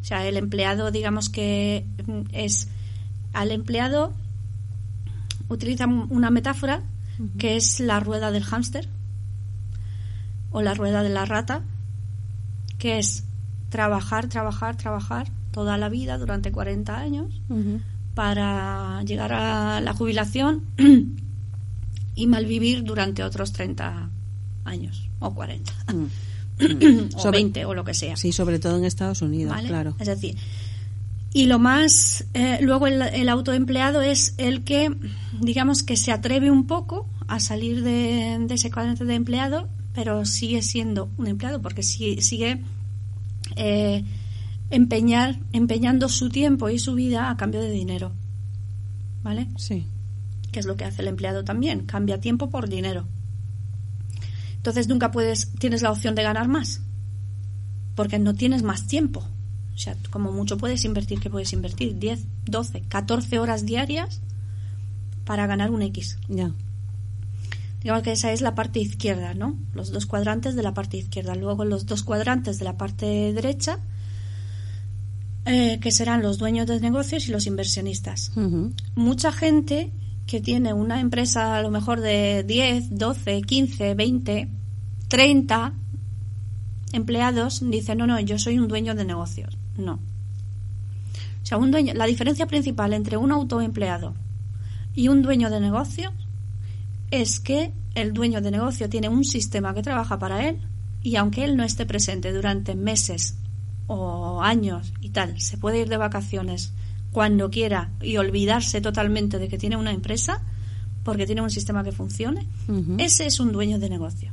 O 0.00 0.04
sea, 0.04 0.26
el 0.26 0.36
empleado, 0.38 0.90
digamos 0.90 1.28
que 1.28 1.86
mm, 2.06 2.22
es 2.32 2.68
al 3.34 3.50
empleado 3.50 4.12
utiliza 5.48 5.86
un- 5.86 6.06
una 6.10 6.30
metáfora 6.30 6.82
que 7.38 7.56
es 7.56 7.78
la 7.78 8.00
rueda 8.00 8.30
del 8.30 8.42
hámster 8.42 8.88
o 10.50 10.62
la 10.62 10.74
rueda 10.74 11.02
de 11.02 11.10
la 11.10 11.24
rata, 11.26 11.62
que 12.78 12.98
es 12.98 13.24
trabajar, 13.68 14.28
trabajar, 14.28 14.76
trabajar 14.76 15.28
toda 15.50 15.76
la 15.78 15.88
vida 15.90 16.16
durante 16.18 16.50
40 16.52 16.98
años 16.98 17.40
para 18.14 19.02
llegar 19.04 19.32
a 19.34 19.80
la 19.82 19.92
jubilación 19.92 20.62
y 22.14 22.26
malvivir 22.26 22.82
durante 22.84 23.22
otros 23.24 23.52
30 23.52 24.08
años 24.64 25.08
o 25.20 25.34
40 25.34 25.72
Mm. 25.92 26.06
o 27.14 27.18
Sobre- 27.18 27.38
20 27.38 27.64
o 27.64 27.74
lo 27.74 27.84
que 27.84 27.94
sea. 27.94 28.16
Sí, 28.16 28.32
sobre 28.32 28.58
todo 28.58 28.76
en 28.78 28.84
Estados 28.84 29.22
Unidos, 29.22 29.54
¿vale? 29.54 29.68
claro. 29.68 29.96
Es 29.98 30.06
decir, 30.06 30.36
y 31.34 31.46
lo 31.46 31.58
más, 31.58 32.26
eh, 32.34 32.58
luego 32.60 32.86
el, 32.86 33.00
el 33.02 33.28
autoempleado 33.28 34.02
es 34.02 34.34
el 34.38 34.64
que, 34.64 34.94
digamos 35.40 35.82
que 35.82 35.96
se 35.96 36.12
atreve 36.12 36.50
un 36.50 36.66
poco 36.66 37.08
a 37.26 37.40
salir 37.40 37.82
de, 37.82 38.36
de 38.46 38.54
ese 38.54 38.70
cuadrante 38.70 39.04
de 39.04 39.14
empleado, 39.14 39.68
pero 39.94 40.24
sigue 40.26 40.60
siendo 40.62 41.08
un 41.16 41.26
empleado 41.28 41.62
porque 41.62 41.82
sigue, 41.82 42.20
sigue 42.22 42.60
eh, 43.56 44.04
empeñar, 44.70 45.38
empeñando 45.52 46.08
su 46.08 46.28
tiempo 46.28 46.68
y 46.68 46.78
su 46.78 46.94
vida 46.94 47.30
a 47.30 47.36
cambio 47.36 47.60
de 47.60 47.70
dinero. 47.70 48.12
¿Vale? 49.22 49.46
Sí. 49.56 49.86
que 50.50 50.60
es 50.60 50.66
lo 50.66 50.76
que 50.76 50.84
hace 50.84 51.00
el 51.02 51.08
empleado 51.08 51.44
también, 51.44 51.86
cambia 51.86 52.20
tiempo 52.20 52.50
por 52.50 52.68
dinero. 52.68 53.06
Entonces 54.62 54.86
nunca 54.86 55.10
puedes, 55.10 55.50
tienes 55.58 55.82
la 55.82 55.90
opción 55.90 56.14
de 56.14 56.22
ganar 56.22 56.46
más, 56.46 56.82
porque 57.96 58.20
no 58.20 58.34
tienes 58.34 58.62
más 58.62 58.86
tiempo. 58.86 59.26
O 59.74 59.76
sea, 59.76 59.96
como 60.10 60.30
mucho 60.30 60.56
puedes 60.56 60.84
invertir, 60.84 61.18
que 61.18 61.30
puedes 61.30 61.52
invertir 61.52 61.98
10, 61.98 62.26
12, 62.44 62.82
14 62.82 63.40
horas 63.40 63.66
diarias 63.66 64.20
para 65.24 65.48
ganar 65.48 65.72
un 65.72 65.82
X. 65.82 66.16
Ya. 66.28 66.52
Digamos 67.80 68.04
que 68.04 68.12
esa 68.12 68.30
es 68.30 68.40
la 68.40 68.54
parte 68.54 68.78
izquierda, 68.78 69.34
¿no? 69.34 69.58
Los 69.74 69.90
dos 69.90 70.06
cuadrantes 70.06 70.54
de 70.54 70.62
la 70.62 70.74
parte 70.74 70.96
izquierda. 70.96 71.34
Luego 71.34 71.64
los 71.64 71.86
dos 71.86 72.04
cuadrantes 72.04 72.60
de 72.60 72.64
la 72.64 72.76
parte 72.76 73.32
derecha, 73.32 73.80
eh, 75.44 75.80
que 75.80 75.90
serán 75.90 76.22
los 76.22 76.38
dueños 76.38 76.68
de 76.68 76.78
negocios 76.78 77.26
y 77.26 77.32
los 77.32 77.48
inversionistas 77.48 78.30
mucha 78.94 79.32
gente 79.32 79.90
que 80.32 80.40
tiene 80.40 80.72
una 80.72 80.98
empresa 80.98 81.58
a 81.58 81.60
lo 81.60 81.70
mejor 81.70 82.00
de 82.00 82.42
10, 82.42 82.96
12, 82.96 83.42
15, 83.42 83.94
20, 83.94 84.48
30 85.08 85.74
empleados, 86.94 87.60
dice, 87.68 87.94
no, 87.94 88.06
no, 88.06 88.18
yo 88.18 88.38
soy 88.38 88.58
un 88.58 88.66
dueño 88.66 88.94
de 88.94 89.04
negocios. 89.04 89.58
No. 89.76 90.00
O 91.42 91.44
sea, 91.44 91.58
un 91.58 91.70
dueño, 91.70 91.92
la 91.92 92.06
diferencia 92.06 92.46
principal 92.46 92.94
entre 92.94 93.18
un 93.18 93.30
autoempleado 93.30 94.14
y 94.94 95.08
un 95.08 95.20
dueño 95.20 95.50
de 95.50 95.60
negocio 95.60 96.14
es 97.10 97.38
que 97.38 97.74
el 97.94 98.14
dueño 98.14 98.40
de 98.40 98.52
negocio 98.52 98.88
tiene 98.88 99.10
un 99.10 99.24
sistema 99.24 99.74
que 99.74 99.82
trabaja 99.82 100.18
para 100.18 100.48
él 100.48 100.62
y 101.02 101.16
aunque 101.16 101.44
él 101.44 101.58
no 101.58 101.62
esté 101.62 101.84
presente 101.84 102.32
durante 102.32 102.74
meses 102.74 103.36
o 103.86 104.40
años 104.40 104.94
y 105.02 105.10
tal, 105.10 105.38
se 105.42 105.58
puede 105.58 105.80
ir 105.80 105.90
de 105.90 105.98
vacaciones 105.98 106.72
cuando 107.12 107.50
quiera 107.50 107.90
y 108.00 108.16
olvidarse 108.16 108.80
totalmente 108.80 109.38
de 109.38 109.48
que 109.48 109.58
tiene 109.58 109.76
una 109.76 109.92
empresa 109.92 110.42
porque 111.04 111.26
tiene 111.26 111.42
un 111.42 111.50
sistema 111.50 111.84
que 111.84 111.92
funcione, 111.92 112.46
ese 112.98 113.26
es 113.26 113.40
un 113.40 113.52
dueño 113.52 113.78
de 113.78 113.90
negocio. 113.90 114.30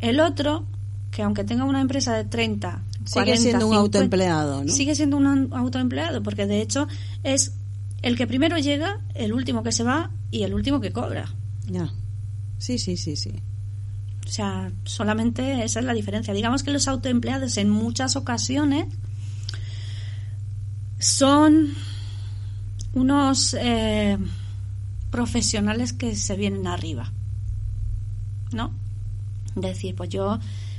El 0.00 0.20
otro, 0.20 0.66
que 1.10 1.22
aunque 1.22 1.44
tenga 1.44 1.64
una 1.64 1.80
empresa 1.80 2.14
de 2.14 2.24
30, 2.24 2.82
Sigue 3.04 3.12
40, 3.12 3.42
siendo 3.42 3.66
un 3.66 3.72
50, 3.72 3.80
autoempleado, 3.80 4.64
¿no? 4.64 4.72
Sigue 4.72 4.94
siendo 4.94 5.16
un 5.16 5.48
autoempleado, 5.52 6.22
porque 6.22 6.46
de 6.46 6.60
hecho 6.60 6.88
es 7.22 7.52
el 8.02 8.16
que 8.16 8.26
primero 8.26 8.58
llega, 8.58 9.00
el 9.14 9.32
último 9.32 9.62
que 9.62 9.72
se 9.72 9.82
va 9.82 10.10
y 10.30 10.42
el 10.42 10.52
último 10.52 10.80
que 10.80 10.92
cobra. 10.92 11.34
Ya. 11.66 11.90
Sí, 12.58 12.78
sí, 12.78 12.96
sí, 12.96 13.16
sí. 13.16 13.32
O 14.26 14.30
sea, 14.30 14.70
solamente 14.84 15.64
esa 15.64 15.80
es 15.80 15.86
la 15.86 15.94
diferencia. 15.94 16.34
Digamos 16.34 16.62
que 16.62 16.70
los 16.70 16.86
autoempleados 16.88 17.56
en 17.56 17.70
muchas 17.70 18.16
ocasiones 18.16 18.86
son 21.04 21.74
unos 22.94 23.54
eh, 23.60 24.16
profesionales 25.10 25.92
que 25.92 26.16
se 26.16 26.34
vienen 26.34 26.66
arriba. 26.66 27.12
¿No? 28.52 28.72
Decir, 29.54 29.94
pues 29.94 30.08
yo 30.08 30.38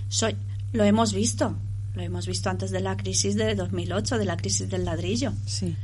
soy. 0.10 0.36
Lo 0.74 0.84
hemos 0.84 1.13
visto. 1.13 1.55
Lo 1.94 2.01
hemos 2.01 2.25
visto 2.25 2.50
antes 2.50 2.72
de 2.72 2.79
la 2.82 2.98
crisis 2.98 3.36
de 3.36 3.53
2008, 3.55 4.17
de 4.17 4.25
la 4.25 4.36
crisis 4.36 4.70
del 4.70 4.84
ladrillo 4.84 5.32
Sí. 5.46 5.75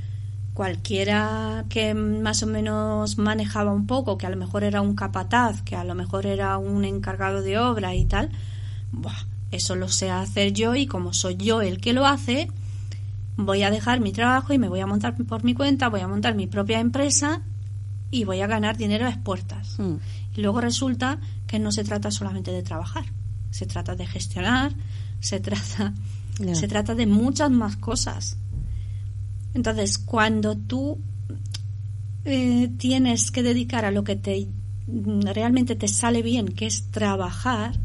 cualquiera 0.54 1.64
que 1.70 1.94
más 1.94 2.44
o 2.44 2.48
menos 2.48 3.18
manejaba 3.18 3.72
un 3.72 3.88
poco, 3.88 4.18
que 4.18 4.26
a 4.26 4.30
lo 4.30 4.36
mejor 4.38 4.64
era 4.66 4.82
un 4.82 4.96
capataz, 4.96 5.62
que 5.62 5.76
a 5.78 5.84
lo 5.86 5.96
mejor 5.96 6.26
era 6.26 6.58
un 6.58 6.84
encargado 6.84 7.42
de 7.42 7.58
obra 7.58 7.96
y 7.96 8.04
tal, 8.06 8.30
buah, 8.92 9.26
eso 9.52 9.76
lo 9.78 9.88
sé 9.88 10.10
hacer 10.10 10.52
yo 10.52 10.76
y 10.76 10.88
como 10.88 11.14
soy 11.14 11.38
yo 11.38 11.62
el 11.62 11.80
que 11.80 11.94
lo 11.94 12.06
hace, 12.06 12.50
voy 13.46 13.64
a 13.64 13.72
dejar 13.72 14.00
mi 14.00 14.12
trabajo 14.12 14.54
y 14.54 14.58
me 14.58 14.70
voy 14.70 14.80
a 14.80 14.88
montar 14.88 15.16
por 15.16 15.44
mi 15.44 15.54
cuenta, 15.54 15.90
voy 15.90 16.02
a 16.02 16.08
montar 16.08 16.36
mi 16.36 16.48
propia 16.48 16.80
empresa 16.80 17.42
y 18.10 18.26
voy 18.26 18.42
a 18.42 18.48
ganar 18.48 18.78
dinero 18.78 19.06
a 19.06 19.10
expuertas. 19.10 19.80
Mm. 19.80 19.96
Y 20.36 20.42
luego 20.42 20.62
resulta 20.62 21.20
que 21.48 21.60
no 21.60 21.72
se 21.72 21.84
trata 21.84 22.12
solamente 22.12 22.52
de 22.52 22.64
trabajar, 22.64 23.06
se 23.50 23.66
trata 23.66 23.96
de 23.96 24.06
gestionar, 24.06 24.74
se 25.20 25.40
trata, 25.40 25.94
se 26.54 26.68
trata 26.68 26.96
de 26.96 27.06
muchas 27.06 27.52
más 27.52 27.78
cosas. 27.78 28.38
Entonces, 29.54 29.98
cuando 29.98 30.56
tú 30.56 31.00
eh, 32.26 32.70
tienes 32.78 33.32
que 33.32 33.44
dedicar 33.44 33.86
a 33.86 33.92
lo 33.92 34.04
que 34.04 34.16
te 34.16 34.48
mm, 34.88 35.22
realmente 35.34 35.76
te 35.76 35.88
sale 35.88 36.22
bien, 36.22 36.50
que 36.50 36.68
es 36.68 36.92
trabajar 36.92 37.80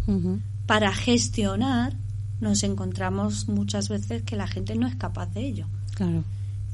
para 0.66 0.92
gestionar, 0.92 1.96
nos 2.40 2.62
encontramos 2.62 3.48
muchas 3.48 3.88
veces 3.88 4.22
que 4.22 4.36
la 4.36 4.46
gente 4.46 4.74
no 4.76 4.86
es 4.86 4.96
capaz 4.96 5.26
de 5.32 5.46
ello. 5.46 5.66
Claro. 5.94 6.24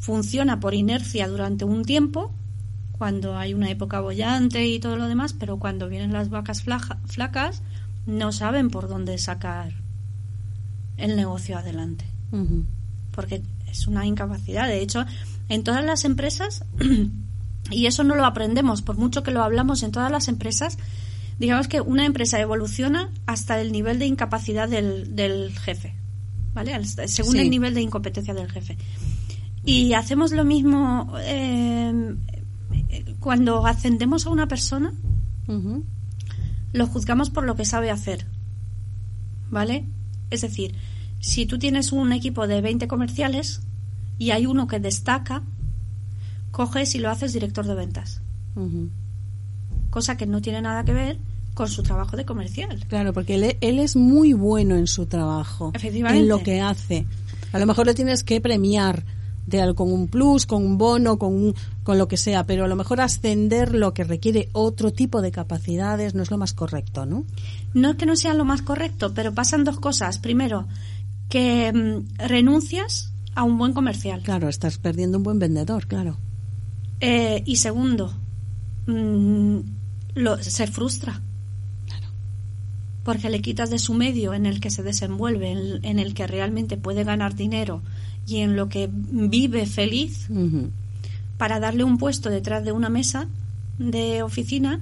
funciona 0.01 0.59
por 0.59 0.75
inercia 0.75 1.29
durante 1.29 1.65
un 1.65 1.85
tiempo, 1.85 2.33
cuando 2.99 3.37
hay 3.39 3.55
una 3.55 3.71
época 3.71 4.01
bollante 4.01 4.67
y 4.67 4.81
todo 4.81 4.97
lo 4.97 5.07
demás, 5.07 5.33
pero 5.33 5.59
cuando 5.61 5.89
vienen 5.89 6.13
las 6.13 6.29
vacas 6.29 6.63
flaja- 6.65 6.99
flacas 7.07 7.63
no 8.07 8.33
saben 8.33 8.69
por 8.71 8.89
dónde 8.89 9.17
sacar 9.19 9.73
el 10.97 11.15
negocio 11.17 11.57
adelante, 11.57 12.05
porque 13.13 13.43
es 13.71 13.87
una 13.87 14.05
incapacidad. 14.07 14.67
De 14.67 14.81
hecho, 14.83 15.05
en 15.49 15.63
todas 15.65 15.85
las 15.85 16.05
empresas, 16.05 16.65
y 17.71 17.87
eso 17.87 18.03
no 18.05 18.15
lo 18.17 18.25
aprendemos, 18.25 18.83
por 18.83 18.97
mucho 18.97 19.23
que 19.23 19.31
lo 19.31 19.43
hablamos 19.43 19.83
en 19.85 19.93
todas 19.93 20.11
las 20.11 20.27
empresas, 20.29 20.79
digamos 21.43 21.67
que 21.67 21.81
una 21.81 22.07
empresa 22.07 22.39
evoluciona 22.41 23.11
hasta 23.27 23.61
el 23.61 23.73
nivel 23.73 23.99
de 23.99 24.07
incapacidad 24.07 24.69
del, 24.69 25.17
del 25.17 25.51
jefe, 25.59 25.93
¿vale? 26.55 26.73
Según 27.09 27.33
Sí. 27.33 27.41
el 27.41 27.51
nivel 27.51 27.75
de 27.75 27.81
incompetencia 27.83 28.33
del 28.33 28.49
jefe. 28.49 28.79
Y 29.65 29.93
hacemos 29.95 30.31
lo 30.31 30.45
mismo 30.45 31.13
eh, 31.19 32.15
cuando 33.19 33.67
ascendemos 33.67 34.25
a 34.27 34.31
una 34.31 34.47
persona, 34.47 34.93
Ujú. 35.49 35.85
lo 36.73 36.87
juzgamos 36.87 37.31
por 37.31 37.43
lo 37.45 37.57
que 37.57 37.65
sabe 37.65 37.91
hacer. 37.91 38.25
¿Vale? 39.51 39.85
Es 40.31 40.43
decir, 40.43 40.77
si 41.19 41.45
tú 41.45 41.59
tienes 41.59 41.91
un 41.91 42.13
equipo 42.13 42.47
de 42.47 42.61
20 42.61 42.87
comerciales 42.87 43.63
y 44.17 44.31
hay 44.31 44.47
uno 44.47 44.69
que 44.69 44.79
destaca, 44.79 45.43
coges 46.53 46.95
y 46.95 47.01
lo 47.01 47.11
haces 47.11 47.33
director 47.33 47.67
de 47.67 47.75
ventas. 47.75 48.23
Cosa 49.91 50.17
que 50.17 50.27
no 50.27 50.41
tiene 50.41 50.63
nada 50.63 50.85
que 50.85 50.93
ver 50.93 51.19
con 51.55 51.69
su 51.69 51.83
trabajo 51.83 52.17
de 52.17 52.25
comercial. 52.25 52.85
Claro, 52.89 53.13
porque 53.13 53.35
él, 53.35 53.57
él 53.61 53.79
es 53.79 53.97
muy 53.97 54.33
bueno 54.33 54.77
en 54.77 54.87
su 54.87 55.07
trabajo, 55.07 55.71
Efectivamente. 55.75 56.21
en 56.23 56.29
lo 56.29 56.43
que 56.43 56.61
hace. 56.61 57.07
A 57.53 57.59
lo 57.59 57.67
mejor 57.67 57.87
le 57.87 57.95
tienes 57.95 58.25
que 58.25 58.41
premiar 58.41 59.05
de, 59.47 59.75
con 59.75 59.93
un 59.93 60.09
plus, 60.09 60.47
con 60.47 60.65
un 60.65 60.79
bono, 60.79 61.19
con, 61.19 61.35
un- 61.35 61.55
con 61.83 61.99
lo 61.99 62.09
que 62.09 62.17
sea, 62.17 62.47
pero 62.47 62.65
a 62.65 62.69
lo 62.69 62.77
mejor 62.77 63.01
ascender 63.01 63.75
lo 63.75 63.93
que 63.93 64.05
requiere 64.05 64.49
otro 64.53 64.93
tipo 64.93 65.21
de 65.21 65.31
capacidades 65.33 66.15
no 66.15 66.23
es 66.23 66.31
lo 66.31 66.39
más 66.39 66.55
correcto, 66.55 67.05
¿no? 67.07 67.25
No 67.75 67.91
es 67.91 67.97
que 67.97 68.07
no 68.07 68.17
sea 68.17 68.35
lo 68.35 68.45
más 68.45 68.63
correcto, 68.63 69.13
pero 69.15 69.35
pasan 69.35 69.65
dos 69.65 69.79
cosas. 69.81 70.19
Primero, 70.19 70.69
que 71.29 71.73
mm, 71.73 72.17
renuncias 72.29 73.13
a 73.35 73.43
un 73.43 73.59
buen 73.59 73.73
comercial. 73.73 74.23
Claro, 74.23 74.49
estás 74.49 74.79
perdiendo 74.79 75.19
un 75.19 75.25
buen 75.25 75.39
vendedor, 75.39 75.87
claro. 75.87 76.17
Eh, 77.01 77.43
y 77.45 77.57
segundo, 77.57 78.15
mm, 78.87 79.59
lo- 80.15 80.43
se 80.43 80.67
frustra. 80.67 81.21
Porque 83.05 83.31
le 83.31 83.41
quitas 83.41 83.71
de 83.71 83.79
su 83.79 83.95
medio 83.95 84.33
en 84.35 84.47
el 84.47 84.61
que 84.61 84.71
se 84.71 84.83
desenvuelve, 84.83 85.51
en, 85.51 85.85
en 85.85 85.99
el 85.99 86.15
que 86.15 86.27
realmente 86.27 86.77
puede 86.77 87.05
ganar 87.05 87.35
dinero 87.35 87.83
y 88.27 88.39
en 88.39 88.57
lo 88.57 88.69
que 88.69 88.89
vive 88.93 89.67
feliz, 89.67 90.29
para 91.37 91.59
darle 91.59 91.85
un 91.85 91.99
puesto 91.99 92.31
detrás 92.31 92.65
de 92.65 92.73
una 92.73 92.89
mesa 92.89 93.27
de 93.79 94.23
oficina 94.23 94.81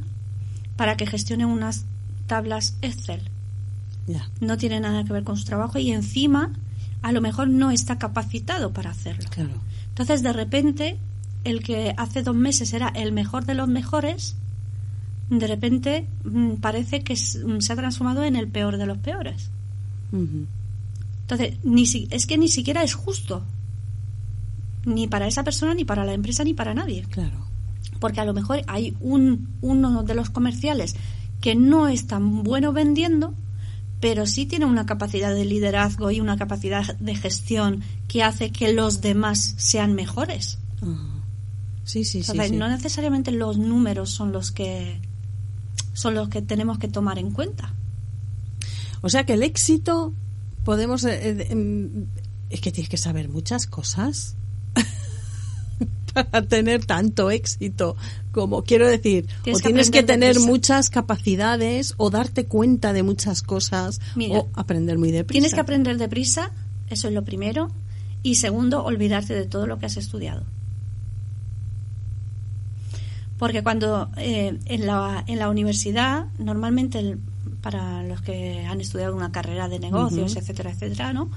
para 0.77 0.97
que 0.97 1.07
gestione 1.07 1.47
unas 1.47 1.87
tablas 2.27 2.77
Excel. 2.83 3.23
No 4.41 4.57
tiene 4.57 4.81
nada 4.81 5.05
que 5.05 5.13
ver 5.13 5.25
con 5.25 5.37
su 5.37 5.45
trabajo 5.45 5.79
y 5.79 5.93
encima 5.93 6.53
a 7.03 7.13
lo 7.13 7.21
mejor 7.21 7.49
no 7.49 7.71
está 7.71 7.99
capacitado 7.99 8.73
para 8.73 8.91
hacerlo. 8.91 9.29
Claro. 9.31 9.55
Entonces, 9.89 10.23
de 10.23 10.33
repente, 10.33 10.99
el 11.45 11.63
que 11.63 11.95
hace 11.97 12.23
dos 12.23 12.35
meses 12.35 12.73
era 12.73 12.89
el 12.89 13.13
mejor 13.13 13.47
de 13.47 13.55
los 13.55 13.69
mejores, 13.69 14.37
de 15.31 15.47
repente 15.47 16.07
mm, 16.25 16.55
parece 16.57 17.03
que 17.03 17.15
mm, 17.15 17.61
se 17.61 17.73
ha 17.73 17.77
transformado 17.77 18.25
en 18.25 18.37
el 18.37 18.49
peor 18.49 18.77
de 18.77 18.87
los 18.87 18.99
peores. 18.99 19.51
Entonces, 20.13 21.55
ni 21.65 21.87
si- 21.87 22.09
es 22.11 22.27
que 22.27 22.37
ni 22.37 22.49
siquiera 22.49 22.83
es 22.83 22.95
justo. 22.95 23.45
Ni 24.85 25.07
para 25.07 25.27
esa 25.29 25.45
persona, 25.45 25.75
ni 25.75 25.85
para 25.85 26.05
la 26.05 26.13
empresa, 26.15 26.43
ni 26.43 26.55
para 26.55 26.75
nadie. 26.75 27.03
Claro. 27.11 27.47
Porque 28.01 28.21
a 28.21 28.25
lo 28.25 28.33
mejor 28.35 28.63
hay 28.67 28.97
un, 29.01 29.49
uno 29.61 30.03
de 30.03 30.15
los 30.15 30.31
comerciales 30.31 30.97
que 31.41 31.55
no 31.55 31.87
es 31.89 32.07
tan 32.07 32.43
bueno 32.43 32.73
vendiendo, 32.73 33.35
pero 34.01 34.27
sí 34.27 34.47
tiene 34.47 34.65
una 34.65 34.87
capacidad 34.87 35.35
de 35.35 35.45
liderazgo 35.45 36.11
y 36.11 36.21
una 36.21 36.37
capacidad 36.39 36.97
de 36.99 37.15
gestión 37.15 37.83
que 38.09 38.23
hace 38.23 38.51
que 38.51 38.73
los 38.73 39.01
demás 39.01 39.55
sean 39.59 39.95
mejores. 39.95 40.59
Ah. 40.83 41.07
Sí, 41.85 42.05
sí, 42.05 42.23
sí. 42.23 42.31
Entonces, 42.31 42.51
sí. 42.51 42.57
no 42.57 42.69
necesariamente 42.69 43.31
los 43.33 43.59
números 43.59 44.11
son 44.11 44.33
los 44.33 44.51
que 44.51 45.01
son 46.01 46.15
los 46.15 46.29
que 46.29 46.41
tenemos 46.41 46.79
que 46.79 46.89
tomar 46.89 47.19
en 47.19 47.31
cuenta. 47.31 47.75
O 49.03 49.09
sea 49.09 49.25
que 49.25 49.35
el 49.35 49.43
éxito 49.43 50.15
podemos 50.65 51.05
eh, 51.05 51.31
eh, 51.31 51.47
em, 51.51 52.07
es 52.49 52.61
que 52.61 52.73
tienes 52.73 52.89
que 52.89 52.97
saber 52.97 53.29
muchas 53.29 53.67
cosas 53.67 54.37
para 56.15 56.43
tener 56.43 56.85
tanto 56.85 57.31
éxito 57.31 57.97
como 58.33 58.63
quiero 58.65 58.87
decir 58.87 59.27
Tienes 59.43 59.61
o 59.61 59.63
que 59.63 59.69
tienes 59.69 59.91
que 59.91 60.03
tener 60.03 60.35
deprisa. 60.35 60.51
muchas 60.51 60.91
capacidades 60.91 61.95
o 61.97 62.11
darte 62.11 62.47
cuenta 62.47 62.93
de 62.93 63.03
muchas 63.03 63.43
cosas 63.43 64.01
Mira, 64.17 64.41
o 64.41 64.49
aprender 64.55 64.99
muy 64.99 65.11
deprisa 65.11 65.35
Tienes 65.35 65.55
que 65.55 65.61
aprender 65.61 65.97
deprisa, 65.99 66.53
eso 66.89 67.09
es 67.09 67.15
lo 67.15 67.25
primero, 67.25 67.71
y 68.23 68.35
segundo, 68.37 68.85
olvidarte 68.85 69.35
de 69.35 69.47
todo 69.47 69.67
lo 69.67 69.79
que 69.79 69.87
has 69.87 69.97
estudiado. 69.97 70.45
Porque 73.41 73.63
cuando 73.63 74.11
eh, 74.19 74.59
en, 74.67 74.87
la, 74.87 75.25
en 75.27 75.39
la 75.39 75.49
universidad, 75.49 76.27
normalmente 76.39 76.99
el- 76.99 77.19
para 77.63 78.03
los 78.03 78.21
que 78.21 78.67
han 78.67 78.81
estudiado 78.83 79.17
una 79.17 79.33
carrera 79.33 79.69
de 79.69 79.79
negocios, 79.81 80.37
etcétera, 80.37 80.71
etcétera, 80.71 81.13
¿no? 81.15 81.31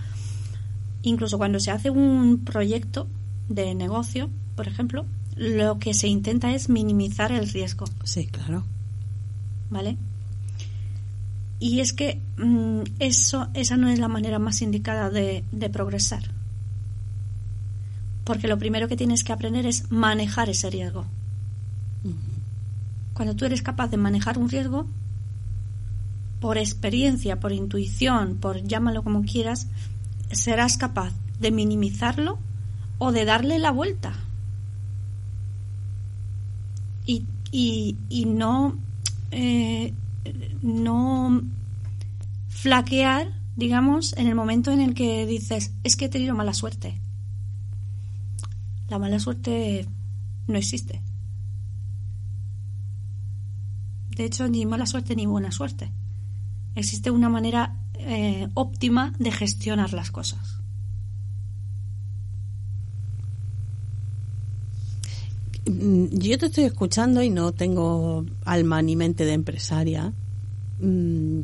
Incluso 1.02 1.38
cuando 1.38 1.60
se 1.62 1.72
hace 1.72 1.90
un 1.90 2.42
proyecto 2.44 3.08
de 3.48 3.74
negocio, 3.74 4.30
por 4.58 4.68
ejemplo, 4.68 5.06
lo 5.38 5.80
que 5.80 5.94
se 5.94 6.10
intenta 6.10 6.54
es 6.54 6.68
minimizar 6.68 7.32
el 7.32 7.48
riesgo. 7.50 7.86
sí 8.04 8.28
claro 8.28 8.64
¿vale? 9.70 9.96
Y 11.60 11.80
es 11.80 11.94
que 11.94 12.20
mm, 12.38 12.82
eso, 13.00 13.48
esa 13.54 13.78
no 13.78 13.88
es 13.88 13.98
la 13.98 14.10
manera 14.10 14.40
más 14.40 14.62
indicada 14.62 15.10
de, 15.10 15.46
de 15.54 15.70
progresar. 15.70 16.24
Porque 18.26 18.48
lo 18.50 18.58
primero 18.58 18.88
que 18.90 18.98
tienes 18.98 19.24
que 19.24 19.32
aprender 19.34 19.66
es 19.66 19.90
manejar 19.90 20.50
ese 20.50 20.70
riesgo. 20.70 21.06
Cuando 23.14 23.36
tú 23.36 23.46
eres 23.46 23.62
capaz 23.62 23.90
de 23.90 23.98
manejar 23.98 24.38
un 24.38 24.50
riesgo, 24.50 24.88
por 26.40 26.58
experiencia, 26.58 27.40
por 27.40 27.54
intuición, 27.54 28.36
por 28.36 28.62
llámalo 28.64 29.04
como 29.04 29.24
quieras, 29.24 29.68
serás 30.32 30.78
capaz 30.78 31.14
de 31.40 31.52
minimizarlo 31.52 32.40
o 32.98 33.12
de 33.12 33.26
darle 33.26 33.60
la 33.60 33.72
vuelta. 33.72 34.14
Y, 37.06 37.26
y, 37.52 37.98
y 38.10 38.26
no, 38.26 38.78
eh, 39.32 39.94
no 40.62 41.44
flaquear, 42.50 43.32
digamos, 43.56 44.14
en 44.18 44.28
el 44.28 44.36
momento 44.36 44.72
en 44.72 44.82
el 44.82 44.94
que 44.96 45.26
dices, 45.26 45.72
es 45.84 45.96
que 45.96 46.06
he 46.06 46.10
tenido 46.10 46.36
mala 46.36 46.54
suerte. 46.54 47.00
La 48.90 49.00
mala 49.00 49.20
suerte 49.20 49.88
no 50.48 50.58
existe. 50.58 51.03
De 54.16 54.26
hecho, 54.26 54.48
ni 54.48 54.66
mala 54.66 54.86
suerte 54.86 55.16
ni 55.16 55.26
buena 55.26 55.52
suerte. 55.52 55.92
Existe 56.76 57.12
una 57.12 57.30
manera 57.30 57.78
eh, 57.96 58.48
óptima 58.54 59.14
de 59.20 59.32
gestionar 59.32 59.94
las 59.94 60.12
cosas. 60.12 60.60
Mm, 65.66 66.06
yo 66.12 66.38
te 66.38 66.48
estoy 66.48 66.66
escuchando 66.66 67.22
y 67.24 67.30
no 67.30 67.54
tengo 67.54 68.26
alma 68.46 68.82
ni 68.82 68.96
mente 68.96 69.26
de 69.26 69.34
empresaria 69.34 70.14
Mm, 70.84 71.42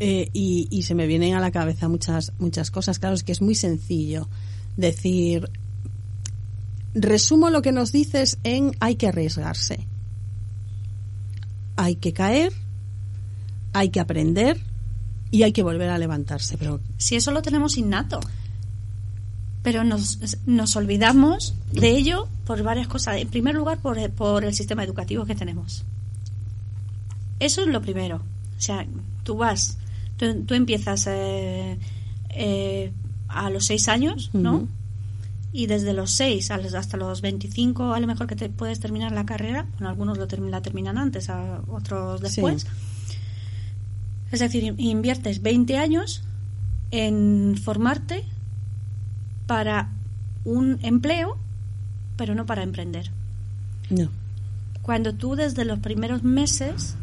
eh, 0.00 0.28
y, 0.32 0.68
y 0.70 0.82
se 0.82 0.94
me 0.94 1.06
vienen 1.06 1.34
a 1.34 1.40
la 1.40 1.50
cabeza 1.50 1.88
muchas 1.88 2.32
muchas 2.38 2.70
cosas 2.70 2.98
claro 2.98 3.14
es 3.14 3.22
que 3.22 3.32
es 3.32 3.40
muy 3.40 3.54
sencillo 3.54 4.28
decir 4.76 5.50
resumo 6.92 7.48
lo 7.48 7.62
que 7.62 7.72
nos 7.72 7.92
dices 7.92 8.38
en 8.44 8.72
hay 8.80 8.96
que 8.96 9.08
arriesgarse 9.08 9.86
hay 11.82 11.96
que 11.96 12.12
caer 12.12 12.52
hay 13.72 13.88
que 13.90 14.00
aprender 14.00 14.60
y 15.30 15.42
hay 15.44 15.52
que 15.52 15.62
volver 15.62 15.90
a 15.90 15.98
levantarse 15.98 16.56
pero 16.58 16.80
Si 16.98 17.14
eso 17.16 17.30
lo 17.30 17.40
tenemos 17.42 17.76
innato. 17.78 18.20
Pero 19.62 19.84
nos, 19.84 20.18
nos 20.46 20.74
olvidamos 20.76 21.54
de 21.72 21.90
ello 21.90 22.26
por 22.46 22.62
varias 22.62 22.88
cosas. 22.88 23.16
En 23.18 23.28
primer 23.28 23.54
lugar, 23.54 23.78
por, 23.78 23.98
el- 23.98 24.10
por 24.10 24.42
el 24.44 24.54
sistema 24.54 24.82
educativo 24.84 25.26
que 25.26 25.34
tenemos. 25.34 25.84
Eso 27.40 27.60
es 27.60 27.66
lo 27.68 27.80
primero. 27.82 28.16
O 28.16 28.60
sea, 28.60 28.86
tú 29.22 29.36
vas, 29.36 29.76
tú, 30.16 30.44
tú 30.44 30.54
empiezas 30.54 31.06
eh, 31.08 31.78
eh, 32.30 32.90
a 33.28 33.50
los 33.50 33.66
seis 33.66 33.88
años, 33.88 34.30
¿no? 34.32 34.66
Y 35.52 35.66
desde 35.66 35.92
los 35.94 36.12
seis 36.12 36.50
a 36.50 36.58
los- 36.58 36.74
hasta 36.74 36.96
los 36.96 37.20
25, 37.22 37.92
a 37.92 38.00
lo 38.00 38.06
mejor 38.06 38.26
que 38.26 38.36
te 38.36 38.48
puedes 38.48 38.78
terminar 38.80 39.10
la 39.12 39.26
carrera. 39.26 39.66
Bueno, 39.72 39.88
algunos 39.88 40.16
lo 40.18 40.28
termi- 40.28 40.48
la 40.50 40.62
terminan 40.62 40.96
antes, 40.98 41.28
a 41.28 41.60
otros 41.68 42.20
después. 42.20 42.62
Sí. 42.62 42.68
Es 44.30 44.40
decir, 44.40 44.62
in- 44.62 44.78
inviertes 44.78 45.42
20 45.42 45.76
años 45.76 46.22
en 46.92 47.56
formarte 47.62 48.24
para 49.46 49.90
un 50.44 50.78
empleo 50.82 51.36
pero 52.16 52.34
no 52.34 52.44
para 52.46 52.62
emprender. 52.62 53.10
No. 53.88 54.08
Cuando 54.82 55.14
tú 55.14 55.34
desde 55.36 55.64
los 55.64 55.78
primeros 55.78 56.22
meses 56.22 56.94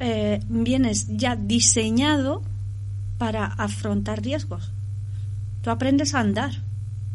eh, 0.00 0.40
vienes 0.48 1.06
ya 1.16 1.34
diseñado 1.34 2.42
para 3.16 3.46
afrontar 3.46 4.22
riesgos. 4.22 4.70
Tú 5.62 5.70
aprendes 5.70 6.14
a 6.14 6.20
andar, 6.20 6.62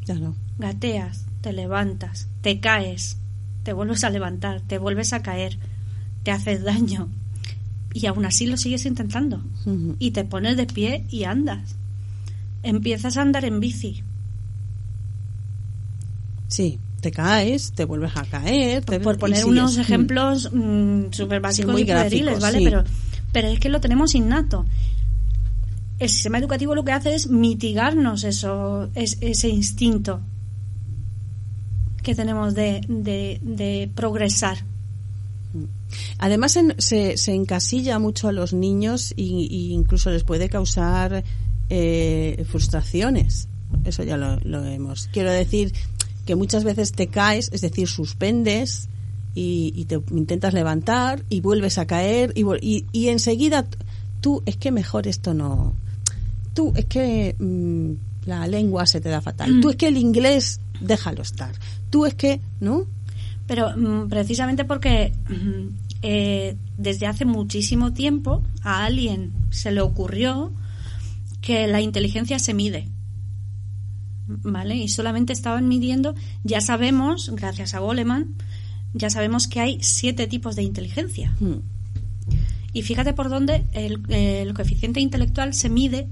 Claro. 0.05 0.35
gateas, 0.59 1.25
te 1.41 1.53
levantas, 1.53 2.27
te 2.41 2.59
caes, 2.59 3.17
te 3.63 3.73
vuelves 3.73 4.03
a 4.03 4.09
levantar, 4.09 4.61
te 4.61 4.77
vuelves 4.77 5.13
a 5.13 5.21
caer, 5.21 5.57
te 6.23 6.31
haces 6.31 6.63
daño 6.63 7.09
y 7.93 8.05
aún 8.07 8.25
así 8.25 8.45
lo 8.47 8.57
sigues 8.57 8.85
intentando 8.85 9.41
y 9.99 10.11
te 10.11 10.25
pones 10.25 10.57
de 10.57 10.65
pie 10.65 11.05
y 11.09 11.23
andas. 11.23 11.75
Empiezas 12.63 13.17
a 13.17 13.21
andar 13.21 13.45
en 13.45 13.59
bici. 13.59 14.03
Sí, 16.47 16.79
te 17.01 17.11
caes, 17.11 17.71
te 17.73 17.85
vuelves 17.85 18.15
a 18.15 18.23
caer. 18.23 18.83
te- 18.85 18.99
Por 18.99 19.17
poner 19.17 19.45
unos 19.45 19.77
Mm. 19.77 19.81
ejemplos 19.81 20.49
mm, 20.53 21.11
súper 21.11 21.41
básicos 21.41 21.71
muy 21.71 21.81
y 21.81 21.85
pueriles, 21.85 22.11
gráficos, 22.25 22.41
¿vale? 22.41 22.57
sí. 22.59 22.63
Pero, 22.65 22.83
pero 23.31 23.47
es 23.47 23.59
que 23.59 23.69
lo 23.69 23.81
tenemos 23.81 24.13
innato. 24.15 24.65
El 25.99 26.09
sistema 26.09 26.37
educativo 26.37 26.75
lo 26.75 26.83
que 26.83 26.91
hace 26.91 27.15
es 27.15 27.27
mitigarnos 27.29 28.23
eso, 28.23 28.89
es- 28.95 29.17
ese 29.21 29.49
instinto 29.49 30.21
que 32.01 32.15
tenemos 32.15 32.53
de, 32.53 32.81
de, 32.89 33.89
progresar. 33.95 34.57
Además 36.17 36.57
se, 36.79 37.17
se 37.17 37.33
encasilla 37.33 37.99
mucho 37.99 38.27
a 38.27 38.31
los 38.33 38.53
niños 38.53 39.13
y 39.15 39.71
incluso 39.73 40.09
les 40.09 40.23
puede 40.23 40.49
causar 40.49 41.23
eh, 41.69 42.45
frustraciones. 42.49 43.47
Eso 43.85 44.03
ya 44.03 44.17
lo, 44.17 44.37
lo 44.41 44.63
hemos. 44.65 45.07
Quiero 45.11 45.31
decir 45.31 45.73
que 46.25 46.35
muchas 46.35 46.63
veces 46.63 46.91
te 46.91 47.07
caes, 47.07 47.49
es 47.51 47.61
decir, 47.61 47.87
suspendes 47.87 48.89
y, 49.35 49.85
te 49.85 49.99
intentas 50.11 50.53
levantar 50.53 51.23
y 51.29 51.41
vuelves 51.41 51.77
a 51.77 51.87
caer 51.87 52.31
y, 52.35 52.43
y, 52.61 52.85
y 52.91 53.07
enseguida 53.09 53.65
tú 54.23 54.41
es 54.45 54.55
que 54.55 54.71
mejor 54.71 55.05
esto 55.05 55.33
no. 55.33 55.75
Tú 56.53 56.71
es 56.77 56.85
que 56.85 57.35
mm, 57.37 58.25
la 58.25 58.47
lengua 58.47 58.85
se 58.85 59.01
te 59.01 59.09
da 59.09 59.19
fatal. 59.19 59.59
Tú 59.59 59.69
es 59.69 59.75
que 59.75 59.89
el 59.89 59.97
inglés 59.97 60.61
déjalo 60.79 61.21
estar. 61.21 61.51
Tú 61.89 62.05
es 62.05 62.13
que, 62.15 62.39
¿no? 62.61 62.85
Pero 63.47 63.75
mm, 63.75 64.07
precisamente 64.07 64.63
porque 64.63 65.11
mm, 65.27 65.75
eh, 66.03 66.55
desde 66.77 67.05
hace 67.05 67.25
muchísimo 67.25 67.91
tiempo 67.91 68.45
a 68.61 68.85
alguien 68.85 69.33
se 69.49 69.71
le 69.71 69.81
ocurrió 69.81 70.53
que 71.41 71.67
la 71.67 71.81
inteligencia 71.81 72.39
se 72.39 72.53
mide. 72.53 72.87
¿Vale? 74.25 74.77
Y 74.77 74.87
solamente 74.87 75.33
estaban 75.33 75.67
midiendo, 75.67 76.15
ya 76.45 76.61
sabemos, 76.61 77.29
gracias 77.35 77.73
a 77.73 77.79
Goleman, 77.79 78.35
ya 78.93 79.09
sabemos 79.09 79.49
que 79.49 79.59
hay 79.59 79.79
siete 79.81 80.27
tipos 80.27 80.55
de 80.55 80.63
inteligencia. 80.63 81.35
Mm. 81.41 81.72
Y 82.73 82.81
fíjate 82.81 83.13
por 83.13 83.29
dónde 83.29 83.65
el, 83.73 84.53
coeficiente 84.53 84.99
intelectual 84.99 85.53
se 85.53 85.69
mide, 85.69 86.07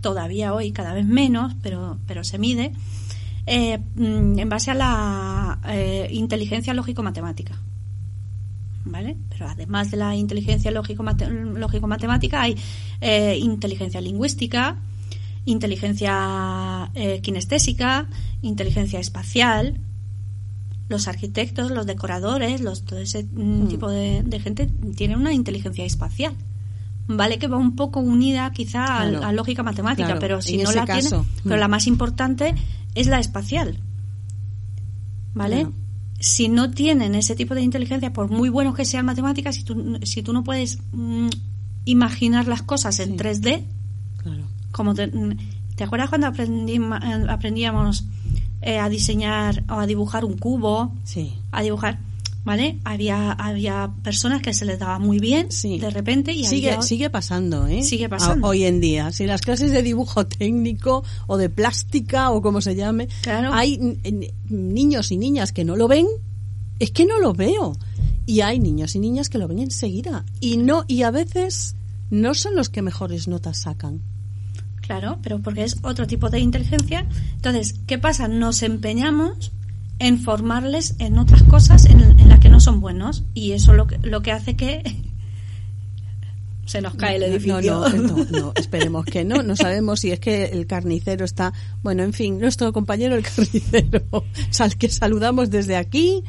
todavía 0.00 0.54
hoy 0.54 0.72
cada 0.72 0.94
vez 0.94 1.04
menos, 1.06 1.54
pero, 1.62 1.98
pero 2.06 2.24
se 2.24 2.38
mide, 2.38 2.72
eh, 3.46 3.78
mm, 3.94 4.38
en 4.38 4.48
base 4.48 4.70
a 4.70 4.74
la 4.74 5.60
eh, 5.68 6.08
inteligencia 6.10 6.72
lógico-matemática. 6.72 7.56
¿Vale? 8.84 9.16
Pero 9.28 9.46
además 9.46 9.90
de 9.90 9.98
la 9.98 10.16
inteligencia 10.16 10.70
lógico-mate- 10.72 11.28
lógico-matemática 11.28 12.42
hay 12.42 12.56
eh, 13.00 13.38
inteligencia 13.38 14.00
lingüística, 14.00 14.76
inteligencia 15.44 16.90
kinestésica, 17.20 18.08
inteligencia 18.42 18.98
espacial, 18.98 19.80
los 20.92 21.08
arquitectos, 21.08 21.70
los 21.72 21.86
decoradores, 21.86 22.60
los, 22.60 22.84
todo 22.84 23.00
ese 23.00 23.24
mm, 23.24 23.66
tipo 23.68 23.90
de, 23.90 24.22
de 24.22 24.38
gente 24.38 24.68
tienen 24.96 25.18
una 25.18 25.32
inteligencia 25.32 25.84
espacial. 25.84 26.34
Vale 27.08 27.38
que 27.40 27.48
va 27.48 27.56
un 27.56 27.74
poco 27.74 27.98
unida 27.98 28.52
quizá 28.52 28.84
Claro. 28.86 29.24
a, 29.24 29.32
lógica 29.32 29.64
matemática, 29.64 30.06
Claro, 30.06 30.20
pero 30.20 30.40
si 30.40 30.54
en 30.54 30.62
no 30.62 30.72
la 30.72 30.84
caso, 30.86 31.08
tiene, 31.22 31.40
pero 31.42 31.56
mm. 31.56 31.60
la 31.60 31.68
más 31.68 31.86
importante 31.88 32.54
es 32.94 33.08
la 33.08 33.18
espacial. 33.18 33.78
¿Vale? 35.34 35.56
Claro. 35.62 35.72
Si 36.20 36.48
no 36.48 36.70
tienen 36.70 37.14
ese 37.16 37.34
tipo 37.34 37.54
de 37.54 37.62
inteligencia, 37.62 38.12
por 38.12 38.30
muy 38.30 38.48
buenos 38.48 38.76
que 38.76 38.84
sean 38.84 39.04
matemáticas, 39.06 39.56
si 39.56 39.64
tú, 39.64 39.98
si 40.04 40.22
tú 40.22 40.32
no 40.32 40.44
puedes 40.44 40.78
mm, 40.92 41.28
imaginar 41.86 42.46
las 42.46 42.62
cosas 42.62 43.00
en 43.00 43.10
Sí. 43.10 43.16
3D, 43.16 43.64
Claro. 44.22 44.44
como 44.70 44.94
te, 44.94 45.08
mm, 45.08 45.36
¿te 45.74 45.82
acuerdas 45.84 46.08
cuando 46.10 46.28
aprendí- 46.28 46.78
eh, 46.78 47.26
aprendíamos 47.28 48.04
eh, 48.62 48.78
a 48.78 48.88
diseñar 48.88 49.64
o 49.68 49.74
a 49.74 49.86
dibujar 49.86 50.24
un 50.24 50.36
cubo? 50.38 50.92
Sí. 51.04 51.34
a 51.50 51.62
dibujar, 51.62 51.98
¿vale? 52.44 52.78
Había, 52.84 53.32
había 53.32 53.90
personas 54.02 54.40
que 54.40 54.54
se 54.54 54.64
les 54.64 54.78
daba 54.78 54.98
muy 54.98 55.18
bien 55.18 55.50
Sí. 55.52 55.78
de 55.78 55.90
repente 55.90 56.32
y 56.32 56.44
sigue, 56.44 56.70
había- 56.70 56.82
sigue 56.82 57.10
pasando, 57.10 57.66
¿eh? 57.66 57.82
Sigue 57.82 58.08
pasando. 58.08 58.46
A- 58.46 58.50
hoy 58.50 58.64
en 58.64 58.80
día. 58.80 59.12
Si 59.12 59.26
las 59.26 59.42
clases 59.42 59.70
de 59.72 59.82
dibujo 59.82 60.26
técnico 60.26 61.04
o 61.26 61.36
de 61.36 61.50
plástica 61.50 62.30
o 62.30 62.40
como 62.40 62.60
se 62.60 62.74
llame, 62.74 63.08
Claro. 63.22 63.52
hay 63.52 63.78
niños 64.48 65.10
y 65.12 65.16
niñas 65.18 65.52
que 65.52 65.64
no 65.64 65.76
lo 65.76 65.88
ven, 65.88 66.06
es 66.78 66.90
que 66.90 67.04
no 67.04 67.18
lo 67.20 67.32
veo. 67.34 67.76
Y 68.24 68.40
hay 68.40 68.58
niños 68.60 68.94
y 68.94 68.98
niñas 69.00 69.28
que 69.28 69.38
lo 69.38 69.48
ven 69.48 69.58
enseguida. 69.58 70.24
Y 70.40 70.56
no, 70.56 70.84
y 70.88 71.02
a 71.02 71.10
veces 71.10 71.74
no 72.10 72.34
son 72.34 72.54
los 72.56 72.68
que 72.68 72.82
mejores 72.82 73.26
notas 73.28 73.58
sacan. 73.58 74.00
Claro, 74.92 75.18
pero 75.22 75.40
porque 75.40 75.64
es 75.64 75.78
otro 75.82 76.06
tipo 76.06 76.28
de 76.28 76.38
inteligencia. 76.38 77.06
Entonces, 77.34 77.80
¿qué 77.86 77.98
pasa? 77.98 78.28
Nos 78.28 78.62
empeñamos 78.62 79.52
en 79.98 80.18
formarles 80.18 80.96
en 80.98 81.18
otras 81.18 81.42
cosas 81.44 81.86
en, 81.86 82.00
en 82.02 82.28
las 82.28 82.40
que 82.40 82.50
no 82.50 82.60
son 82.60 82.80
buenos 82.80 83.24
y 83.32 83.52
eso 83.52 83.72
lo 83.72 83.86
que, 83.86 83.96
lo 83.98 84.20
que 84.20 84.32
hace 84.32 84.54
que 84.54 84.82
se 86.66 86.82
nos 86.82 86.94
cae 86.94 87.16
el 87.16 87.22
edificio. 87.22 87.72
No, 87.72 87.88
no, 87.88 88.02
no, 88.02 88.24
no, 88.24 88.52
esperemos 88.54 89.06
que 89.06 89.24
no. 89.24 89.42
No 89.42 89.56
sabemos 89.56 90.00
si 90.00 90.10
es 90.10 90.20
que 90.20 90.44
el 90.44 90.66
carnicero 90.66 91.24
está. 91.24 91.54
Bueno, 91.82 92.02
en 92.02 92.12
fin, 92.12 92.38
nuestro 92.38 92.70
compañero 92.74 93.14
el 93.14 93.22
carnicero, 93.22 94.02
al 94.58 94.76
que 94.76 94.90
saludamos 94.90 95.48
desde 95.48 95.76
aquí. 95.76 96.22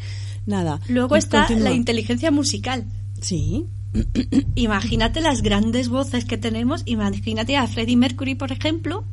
Nada. 0.46 0.80
Luego 0.88 1.18
está 1.18 1.48
Continúa. 1.48 1.70
la 1.70 1.76
inteligencia 1.76 2.32
musical. 2.32 2.86
Sí. 3.20 3.68
Imagínate 4.56 5.22
las 5.22 5.42
grandes 5.42 5.90
voces 5.90 6.26
que 6.26 6.38
tenemos. 6.38 6.84
Imagínate 6.86 7.58
a 7.58 7.68
Freddie 7.68 7.96
Mercury, 7.98 8.36
por 8.36 8.52
ejemplo, 8.52 9.04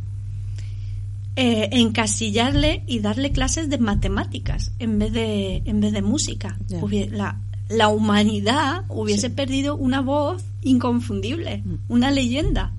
eh, 1.37 1.69
encasillarle 1.73 2.83
y 2.87 3.01
darle 3.01 3.33
clases 3.33 3.69
de 3.71 3.79
matemáticas 3.79 4.73
en 4.79 4.99
vez 4.99 5.13
de, 5.13 5.63
en 5.65 5.81
vez 5.81 5.93
de 5.93 6.03
música. 6.03 6.59
La, 7.11 7.41
la 7.69 7.89
humanidad 7.89 8.85
hubiese 8.89 9.29
Sí. 9.29 9.35
perdido 9.35 9.77
una 9.77 10.01
voz 10.01 10.43
inconfundible, 10.63 11.63
una 11.89 12.11
leyenda. 12.11 12.73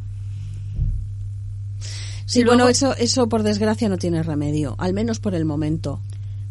Sí, 2.25 2.43
luego- 2.43 2.55
bueno, 2.57 2.69
eso, 2.69 2.95
eso 2.95 3.27
por 3.27 3.43
desgracia 3.43 3.89
no 3.89 3.97
tiene 3.97 4.23
remedio, 4.23 4.75
al 4.77 4.93
menos 4.93 5.19
por 5.19 5.35
el 5.35 5.45
momento. 5.45 6.01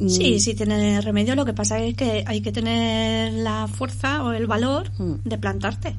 Mm, 0.01 0.09
Sí, 0.09 0.41
sí 0.41 0.55
tiene 0.55 1.01
remedio. 1.01 1.35
Lo 1.35 1.45
que 1.45 1.53
pasa 1.55 1.79
es 1.79 1.95
que 1.95 2.25
hay 2.27 2.41
que 2.41 2.53
tener 2.53 3.33
la 3.35 3.69
fuerza 3.69 4.25
o 4.25 4.33
el 4.33 4.47
valor 4.47 4.91
Mm. 4.99 5.15
de 5.25 5.39
plantarte. 5.39 5.97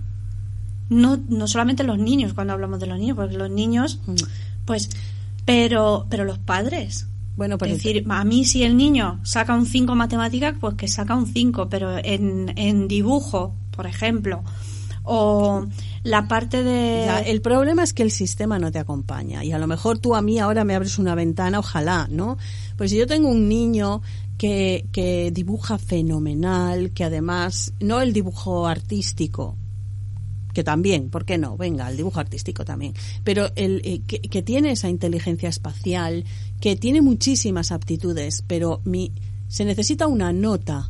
No, 0.89 1.17
no 1.29 1.47
solamente 1.47 1.83
los 1.83 1.97
niños, 1.97 2.33
cuando 2.33 2.53
hablamos 2.53 2.79
de 2.79 2.87
los 2.87 2.99
niños, 2.99 3.15
porque 3.15 3.37
los 3.37 3.49
niños, 3.49 3.99
Mm. 4.07 4.15
pues, 4.65 4.89
pero, 5.45 6.05
pero 6.09 6.25
los 6.25 6.37
padres. 6.39 7.07
Bueno, 7.37 7.57
pues 7.57 7.71
es 7.71 7.77
decir, 7.77 8.03
a 8.09 8.23
mí 8.25 8.43
si 8.43 8.63
el 8.63 8.75
niño 8.75 9.19
saca 9.23 9.53
un 9.55 9.65
5 9.65 9.93
en 9.93 9.97
matemáticas, 9.99 10.55
pues 10.59 10.75
que 10.75 10.87
saca 10.87 11.15
un 11.15 11.27
5, 11.27 11.69
pero 11.69 11.97
en, 12.03 12.51
en 12.57 12.87
dibujo, 12.89 13.55
por 13.71 13.87
ejemplo, 13.87 14.43
o 15.03 15.65
la 16.03 16.27
parte 16.27 16.63
de... 16.63 17.03
Ya, 17.05 17.19
el 17.19 17.41
problema 17.41 17.83
es 17.83 17.93
que 17.93 18.03
el 18.03 18.11
sistema 18.11 18.57
no 18.59 18.71
te 18.71 18.79
acompaña 18.79 19.43
y 19.43 19.51
a 19.51 19.59
lo 19.59 19.67
mejor 19.67 19.99
tú 19.99 20.15
a 20.15 20.21
mí 20.21 20.39
ahora 20.39 20.63
me 20.63 20.75
abres 20.75 20.97
una 20.97 21.15
ventana, 21.15 21.59
ojalá, 21.59 22.07
¿no? 22.09 22.37
Pues 22.77 22.91
si 22.91 22.97
yo 22.97 23.05
tengo 23.05 23.29
un 23.29 23.47
niño 23.47 24.01
que, 24.37 24.87
que 24.91 25.31
dibuja 25.31 25.77
fenomenal, 25.77 26.91
que 26.91 27.03
además, 27.03 27.73
no 27.79 28.01
el 28.01 28.13
dibujo 28.13 28.65
artístico, 28.65 29.57
que 30.53 30.63
también, 30.63 31.09
¿por 31.09 31.23
qué 31.23 31.37
no? 31.37 31.55
Venga, 31.55 31.89
el 31.89 31.97
dibujo 31.97 32.19
artístico 32.19 32.65
también, 32.65 32.93
pero 33.23 33.51
el 33.55 33.81
eh, 33.85 34.01
que, 34.05 34.21
que 34.21 34.41
tiene 34.41 34.71
esa 34.71 34.89
inteligencia 34.89 35.49
espacial, 35.49 36.25
que 36.59 36.75
tiene 36.75 37.01
muchísimas 37.01 37.71
aptitudes, 37.71 38.43
pero 38.47 38.81
mi, 38.83 39.13
se 39.47 39.65
necesita 39.65 40.07
una 40.07 40.33
nota 40.33 40.89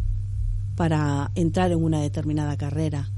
para 0.76 1.32
entrar 1.36 1.71
en 1.71 1.84
una 1.84 2.02
determinada 2.02 2.56
carrera 2.58 3.12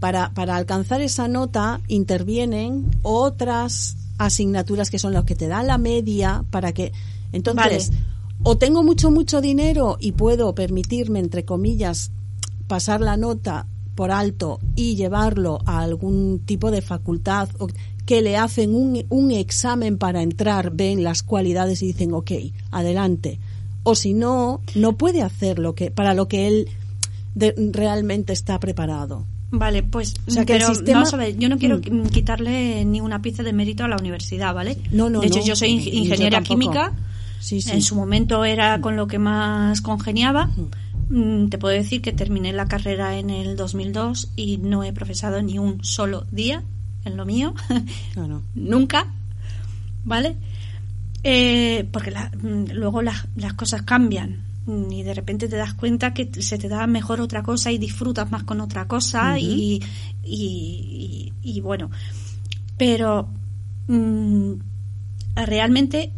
para, 0.00 0.32
para 0.34 0.56
alcanzar 0.56 1.00
esa 1.02 1.28
nota 1.28 1.80
intervienen 1.88 2.90
otras 3.02 3.96
asignaturas 4.18 4.90
que 4.90 4.98
son 4.98 5.12
las 5.12 5.24
que 5.24 5.34
te 5.36 5.46
dan 5.48 5.66
la 5.66 5.78
media 5.78 6.44
para 6.50 6.72
que 6.72 6.92
entonces 7.32 7.90
Vale. 7.90 8.02
o 8.42 8.58
tengo 8.58 8.82
mucho 8.82 9.10
mucho 9.10 9.40
dinero 9.40 9.96
y 10.00 10.12
puedo 10.12 10.54
permitirme 10.54 11.20
entre 11.20 11.44
comillas 11.44 12.10
pasar 12.66 13.00
la 13.00 13.16
nota 13.16 13.66
por 13.94 14.10
alto 14.10 14.58
y 14.76 14.94
llevarlo 14.96 15.60
a 15.66 15.80
algún 15.80 16.40
tipo 16.44 16.70
de 16.70 16.80
facultad 16.82 17.48
o 17.58 17.68
que 18.06 18.22
le 18.22 18.36
hacen 18.36 18.74
un, 18.74 19.04
un 19.10 19.30
examen 19.30 19.98
para 19.98 20.22
entrar, 20.22 20.70
ven 20.72 21.04
las 21.04 21.22
cualidades 21.22 21.82
y 21.82 21.86
dicen, 21.88 22.12
ok, 22.14 22.30
adelante. 22.70 23.38
o 23.82 23.94
si 23.94 24.14
no, 24.14 24.62
no 24.74 24.96
puede 24.96 25.22
hacer 25.22 25.58
lo 25.58 25.74
que 25.74 25.90
para 25.90 26.14
lo 26.14 26.26
que 26.26 26.48
él 26.48 26.68
de- 27.34 27.54
realmente 27.72 28.32
está 28.32 28.58
preparado. 28.58 29.26
Vale, 29.52 29.82
pues 29.82 30.14
O 30.26 30.30
sea, 30.30 30.44
que 30.44 30.52
el 30.54 30.58
pero 30.60 30.74
sistema- 30.74 30.98
vamos 30.98 31.14
a 31.14 31.16
ver, 31.16 31.36
yo 31.36 31.48
no 31.48 31.58
quiero 31.58 31.78
Mm. 31.78 32.06
quitarle 32.08 32.84
ni 32.84 33.00
una 33.00 33.20
pieza 33.20 33.42
de 33.42 33.52
mérito 33.52 33.84
a 33.84 33.88
la 33.88 33.96
universidad, 33.96 34.54
¿vale? 34.54 34.78
No, 34.92 35.10
no, 35.10 35.20
de 35.20 35.26
hecho, 35.26 35.40
no. 35.40 35.44
yo 35.46 35.56
soy 35.56 35.70
ing- 35.70 35.92
ingeniera 35.92 36.40
química. 36.42 36.92
Sí, 37.40 37.60
sí. 37.62 37.70
En 37.72 37.82
su 37.82 37.94
momento 37.96 38.44
era 38.44 38.80
con 38.80 38.96
lo 38.96 39.06
que 39.06 39.18
más 39.18 39.80
congeniaba. 39.80 40.50
Mm, 41.08 41.48
Te 41.48 41.58
puedo 41.58 41.74
decir 41.74 42.00
que 42.02 42.12
terminé 42.12 42.52
la 42.52 42.66
carrera 42.68 43.18
en 43.18 43.30
el 43.30 43.56
2002 43.56 44.30
y 44.36 44.58
no 44.58 44.84
he 44.84 44.92
profesado 44.92 45.42
ni 45.42 45.58
un 45.58 45.82
solo 45.84 46.26
día 46.30 46.62
en 47.04 47.16
lo 47.16 47.24
mío. 47.24 47.54
Claro. 48.14 48.42
Nunca. 48.54 49.06
¿Vale? 50.04 50.36
Eh, 51.24 51.86
porque 51.92 52.10
la- 52.10 52.30
mm, 52.40 52.72
luego 52.72 53.02
las, 53.02 53.26
las 53.36 53.52
cosas 53.54 53.82
cambian 53.82 54.30
mm, 54.30 54.49
y 54.66 55.02
de 55.02 55.14
repente 55.14 55.48
te 55.48 55.56
das 55.56 55.74
cuenta 55.74 56.14
que 56.14 56.30
se 56.42 56.58
te 56.58 56.68
da 56.68 56.86
mejor 56.86 57.20
otra 57.20 57.42
cosa 57.42 57.72
y 57.72 57.78
disfrutas 57.78 58.30
más 58.30 58.44
con 58.44 58.60
otra 58.60 58.86
cosa 58.86 59.38
y, 59.38 59.80
y, 60.22 61.32
y- 61.42 61.56
y 61.56 61.60
bueno. 61.60 61.90
Pero 62.76 63.28
mm, 63.88 64.52
realmente 65.34 66.12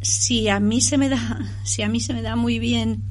si 0.00 0.48
a 0.48 0.58
mí 0.60 0.80
se 0.80 0.98
me 0.98 1.08
da 1.08 1.38
si 1.64 1.82
a 1.82 1.88
mí 1.88 2.00
se 2.00 2.12
me 2.14 2.22
da 2.22 2.36
muy 2.36 2.58
bien 2.58 3.02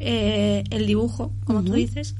eh, 0.00 0.64
el 0.70 0.86
dibujo 0.86 1.32
como 1.44 1.62
tú 1.62 1.74
dices 1.74 2.16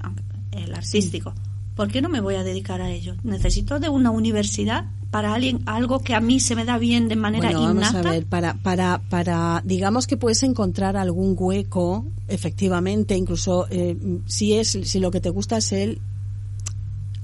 el 0.53 0.73
artístico 0.75 1.35
¿por 1.75 1.91
qué 1.91 2.01
no 2.03 2.09
me 2.09 2.21
voy 2.21 2.37
a 2.37 2.45
dedicar 2.45 2.81
a 2.81 2.91
ello? 2.91 3.17
necesito 3.25 3.81
de 3.81 3.89
una 3.89 4.11
universidad 4.13 4.85
para 5.13 5.35
alguien 5.35 5.61
algo 5.67 5.99
que 6.01 6.15
a 6.15 6.23
mí 6.23 6.41
se 6.41 6.57
me 6.57 6.65
da 6.65 6.79
bien 6.79 7.07
de 7.07 7.17
manera 7.17 7.51
Bueno, 7.51 7.67
vamos 7.67 7.91
innata 7.91 7.99
a 7.99 8.13
ver, 8.13 8.25
para, 8.25 8.55
para, 8.55 9.03
para, 9.11 9.63
digamos 9.63 10.07
que 10.07 10.17
puedes 10.17 10.43
encontrar 10.43 10.97
algún 10.97 11.37
hueco, 11.39 12.07
efectivamente, 12.29 13.15
incluso 13.15 13.67
eh, 13.69 13.95
si 14.25 14.55
es, 14.55 14.71
si 14.71 15.01
lo 15.01 15.11
que 15.11 15.21
te 15.21 15.29
gusta 15.29 15.59
es 15.59 15.73
el, 15.73 16.01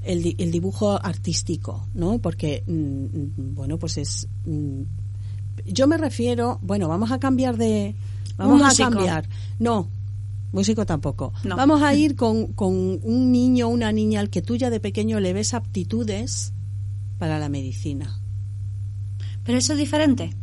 el, 0.03 0.35
el 0.37 0.51
dibujo 0.51 1.03
artístico, 1.03 1.88
¿no? 1.94 2.18
Porque, 2.18 2.62
mm, 2.66 3.55
bueno, 3.55 3.79
pues 3.79 3.96
es, 3.96 4.29
mm, 4.44 4.83
yo 5.64 5.87
me 5.87 5.96
refiero, 5.96 6.59
bueno, 6.61 6.88
vamos 6.88 7.11
a 7.11 7.18
cambiar 7.18 7.57
de, 7.57 7.94
vamos 8.37 8.61
a 8.62 8.77
cambiar, 8.77 9.27
no. 9.59 9.88
Músico 10.53 10.87
tampoco. 10.87 11.35
No. 11.44 11.57
Vamos 11.57 11.83
a 11.83 11.94
ir 11.94 12.16
con, 12.16 12.55
con 12.55 13.01
un 13.03 13.33
niño 13.33 13.68
o 13.68 13.70
una 13.70 13.92
niña 13.92 14.20
al 14.20 14.31
que 14.31 14.40
tú 14.40 14.57
ya 14.57 14.70
de 14.70 14.81
pequeño 14.81 15.20
le 15.20 15.35
ves 15.35 15.53
aptitudes 15.53 16.55
para 17.18 17.38
la 17.38 17.48
medicina. 17.48 18.20
Pero 19.44 19.59
eso 19.59 19.72
es 19.72 19.78
diferente. 19.78 20.35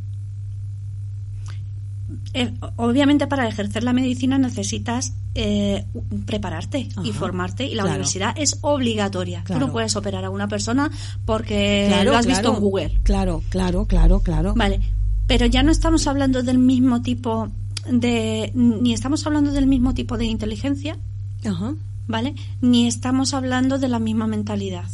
Eh, 2.34 2.54
obviamente 2.76 3.28
para 3.28 3.48
ejercer 3.48 3.84
la 3.84 3.94
medicina 3.94 4.38
necesitas 4.38 5.14
eh, 5.36 5.86
prepararte 6.26 6.90
y 7.04 7.12
formarte 7.14 7.66
y 7.66 7.76
la 7.76 7.84
claro. 7.84 7.96
universidad 7.96 8.34
es 8.38 8.60
obligatoria. 8.62 9.40
Tú 9.40 9.46
Claro. 9.48 9.68
no 9.68 9.72
puedes 9.72 9.96
operar 9.96 10.26
a 10.26 10.30
una 10.30 10.48
persona 10.48 10.92
porque 11.26 11.86
Claro, 11.88 12.12
lo 12.12 12.18
has 12.18 12.26
visto 12.26 12.54
en 12.54 12.60
Google. 12.60 13.00
Claro, 13.04 13.42
claro, 13.50 13.86
claro, 13.86 14.20
claro. 14.20 14.54
Vale, 14.56 14.82
pero 15.28 15.46
ya 15.46 15.64
no 15.64 15.72
estamos 15.72 16.08
hablando 16.08 16.44
del 16.44 16.60
mismo 16.60 17.02
tipo 17.02 17.50
de... 17.90 18.52
ni 18.54 18.94
estamos 18.94 19.26
hablando 19.26 19.52
del 19.52 19.68
mismo 19.68 19.94
tipo 19.94 20.18
de 20.18 20.26
inteligencia, 20.26 20.98
Ajá. 21.46 21.74
¿vale? 22.08 22.36
Ni 22.62 22.88
estamos 22.88 23.34
hablando 23.34 23.78
de 23.78 23.88
la 23.88 24.00
misma 24.00 24.28
mentalidad. 24.28 24.90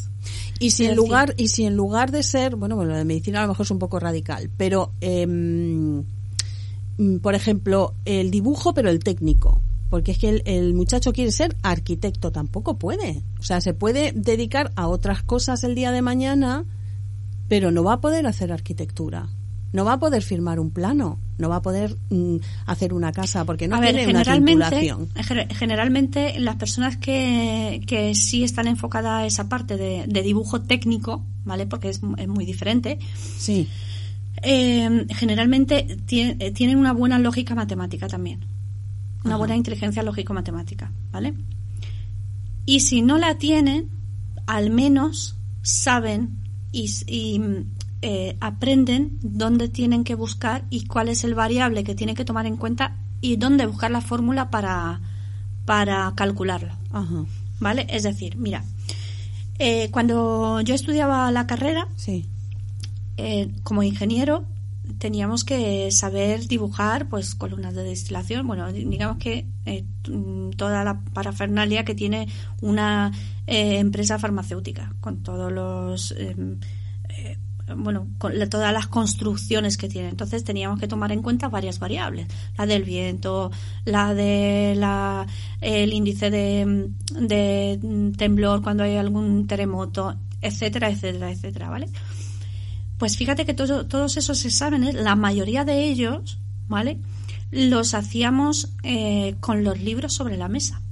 Y 0.62 0.70
si 0.70 0.86
en 0.86 0.96
lugar 0.96 1.34
y 1.38 1.48
si 1.48 1.66
en 1.66 1.76
lugar 1.76 2.12
de 2.12 2.22
ser, 2.22 2.56
bueno, 2.56 2.76
bueno, 2.76 2.92
lo 2.92 2.98
de 2.98 3.04
medicina 3.04 3.40
a 3.40 3.42
lo 3.42 3.48
mejor 3.50 3.66
es 3.66 3.72
un 3.72 3.80
poco 3.80 4.00
radical, 4.00 4.52
pero 4.58 4.94
mm, 5.02 6.02
por 7.22 7.34
ejemplo, 7.34 7.96
el 8.06 8.30
dibujo 8.30 8.76
pero 8.76 8.92
el 8.92 9.00
técnico, 9.00 9.60
porque 9.90 10.12
es 10.12 10.20
que 10.20 10.30
el, 10.30 10.44
el 10.46 10.76
muchacho 10.76 11.14
quiere 11.14 11.32
ser 11.32 11.58
arquitecto, 11.64 12.32
tampoco 12.32 12.78
puede. 12.78 13.24
O 13.40 13.44
sea, 13.44 13.60
se 13.60 13.74
puede 13.74 14.12
dedicar 14.16 14.72
a 14.76 14.88
otras 14.88 15.24
cosas 15.24 15.64
el 15.64 15.74
día 15.74 15.92
de 15.92 16.04
mañana, 16.04 16.64
pero 17.48 17.72
no 17.72 17.84
va 17.84 17.94
a 17.94 18.02
poder 18.02 18.28
hacer 18.28 18.52
arquitectura. 18.52 19.30
No 19.74 19.86
va 19.86 19.94
a 19.94 20.00
poder 20.00 20.22
firmar 20.22 20.60
un 20.60 20.70
plano, 20.72 21.20
no 21.38 21.48
va 21.48 21.58
a 21.58 21.62
poder 21.62 21.96
mm, 22.10 22.36
hacer 22.66 22.94
una 22.94 23.12
casa 23.14 23.46
porque 23.46 23.68
no 23.70 23.78
a 23.78 23.80
ver, 23.80 23.96
tiene 23.96 24.12
una 24.12 24.24
generalmente, 24.24 24.96
generalmente 25.56 26.40
las 26.40 26.58
personas 26.58 26.98
que, 26.98 27.82
que 27.88 28.14
sí 28.16 28.44
están 28.44 28.68
enfocadas 28.68 29.24
a 29.24 29.26
esa 29.26 29.48
parte 29.48 29.78
de, 29.78 30.06
de 30.08 30.22
dibujo 30.24 30.62
técnico, 30.62 31.24
¿vale? 31.46 31.68
Porque 31.68 31.90
es, 31.90 32.02
es 32.18 32.28
muy 32.28 32.46
diferente, 32.46 33.00
Sí. 33.38 33.68
eh, 34.44 35.06
generalmente 35.16 35.98
tie- 36.06 36.36
eh, 36.40 36.52
tienen 36.52 36.78
una 36.78 36.92
buena 36.94 37.18
lógica 37.20 37.56
matemática 37.56 38.08
también. 38.08 38.42
Una 39.24 39.36
Ajá. 39.36 39.38
buena 39.38 39.56
inteligencia 39.56 40.04
lógico-matemática, 40.04 40.92
¿vale? 41.12 41.34
Y 42.66 42.82
si 42.82 43.02
no 43.02 43.18
la 43.18 43.36
tienen, 43.38 43.90
al 44.48 44.70
menos 44.70 45.38
saben 45.62 46.40
y, 46.72 47.42
eh, 48.02 48.38
aprenden 48.40 49.18
dónde 49.22 49.70
tienen 49.70 50.04
que 50.04 50.16
buscar 50.16 50.66
y 50.70 50.86
cuál 50.88 51.10
es 51.10 51.24
el 51.24 51.36
variable 51.36 51.84
que 51.84 51.96
tienen 51.96 52.16
que 52.16 52.26
tomar 52.26 52.46
en 52.46 52.58
cuenta 52.58 52.98
y 53.22 53.36
dónde 53.36 53.66
buscar 53.68 53.92
la 53.92 54.02
fórmula 54.02 54.50
para, 54.50 55.02
para 55.66 56.12
calcularlo. 56.16 56.74
Ajá. 56.92 57.26
¿Vale? 57.60 57.86
Es 57.90 58.04
decir, 58.04 58.38
mira, 58.38 58.64
eh, 59.60 59.90
cuando 59.92 60.62
yo 60.62 60.74
estudiaba 60.74 61.32
la 61.32 61.46
carrera, 61.46 61.88
Sí. 61.96 62.26
eh, 63.18 63.52
como 63.64 63.84
ingeniero 63.84 64.46
teníamos 64.98 65.44
que 65.44 65.90
saber 65.92 66.48
dibujar 66.48 67.08
pues 67.08 67.34
columnas 67.36 67.74
de 67.76 67.84
destilación 67.84 68.46
bueno 68.46 68.72
digamos 68.72 69.18
que 69.18 69.46
eh, 69.66 69.86
toda 70.58 70.84
la 70.84 71.02
parafernalia 71.14 71.86
que 71.86 71.96
tiene 71.96 72.28
una 72.62 73.12
eh, 73.48 73.78
empresa 73.80 74.20
farmacéutica 74.20 74.94
con 75.00 75.24
todos 75.24 75.52
los 75.52 76.12
eh, 76.18 76.36
bueno 77.76 78.08
con 78.18 78.34
todas 78.50 78.74
las 78.74 78.88
construcciones 78.88 79.78
que 79.78 79.88
tiene 79.90 80.10
entonces 80.10 80.44
teníamos 80.44 80.80
que 80.80 80.88
tomar 80.88 81.12
en 81.12 81.22
cuenta 81.22 81.50
varias 81.50 81.80
variables 81.80 82.28
la 82.58 82.66
del 82.66 82.84
viento 82.84 83.52
la 83.86 84.14
de 84.14 84.74
la 84.78 85.26
el 85.62 85.94
índice 85.94 86.30
de, 86.30 86.90
temblor 88.18 88.62
cuando 88.62 88.84
hay 88.84 88.96
algún 88.98 89.48
terremoto 89.48 90.16
etcétera 90.42 90.90
etcétera 90.90 91.32
etcétera 91.32 91.70
vale 91.70 91.88
pues 93.02 93.18
fíjate 93.18 93.48
que 93.48 93.56
todo- 93.56 93.88
todos 93.88 94.16
esos 94.18 94.46
exámenes, 94.46 94.94
la 94.94 95.16
mayoría 95.16 95.66
de 95.66 95.86
ellos, 95.86 96.38
¿vale? 96.68 97.00
Los 97.50 97.96
hacíamos 97.96 98.74
eh, 98.84 99.38
con 99.40 99.64
los 99.64 99.80
libros 99.80 100.14
sobre 100.14 100.38
la 100.38 100.48
mesa. 100.48 100.84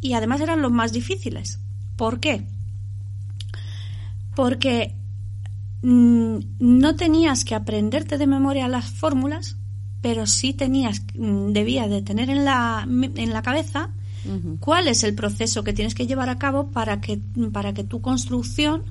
Y 0.00 0.14
además 0.14 0.40
eran 0.40 0.62
los 0.62 0.72
más 0.72 0.92
difíciles. 0.92 1.60
¿Por 1.94 2.18
qué? 2.18 2.44
Porque 4.34 4.94
mm, 5.82 6.38
no 6.58 6.96
tenías 6.96 7.44
que 7.44 7.54
aprenderte 7.54 8.18
de 8.18 8.26
memoria 8.26 8.68
las 8.68 8.86
fórmulas, 8.86 9.56
pero 10.00 10.26
sí 10.26 10.52
tenías, 10.52 11.02
mm, 11.16 11.52
debías 11.52 11.88
de 11.88 12.02
tener 12.02 12.30
en 12.30 12.44
la, 12.44 12.86
en 12.86 13.30
la 13.32 13.42
cabeza 13.42 13.90
cuál 14.58 14.88
es 14.88 15.04
el 15.04 15.14
proceso 15.14 15.64
que 15.64 15.74
tienes 15.74 15.94
que 15.94 16.06
llevar 16.06 16.30
a 16.30 16.38
cabo 16.38 16.70
para 16.70 17.00
que, 17.00 17.20
para 17.52 17.74
que 17.74 17.84
tu 17.84 18.00
construcción 18.00 18.84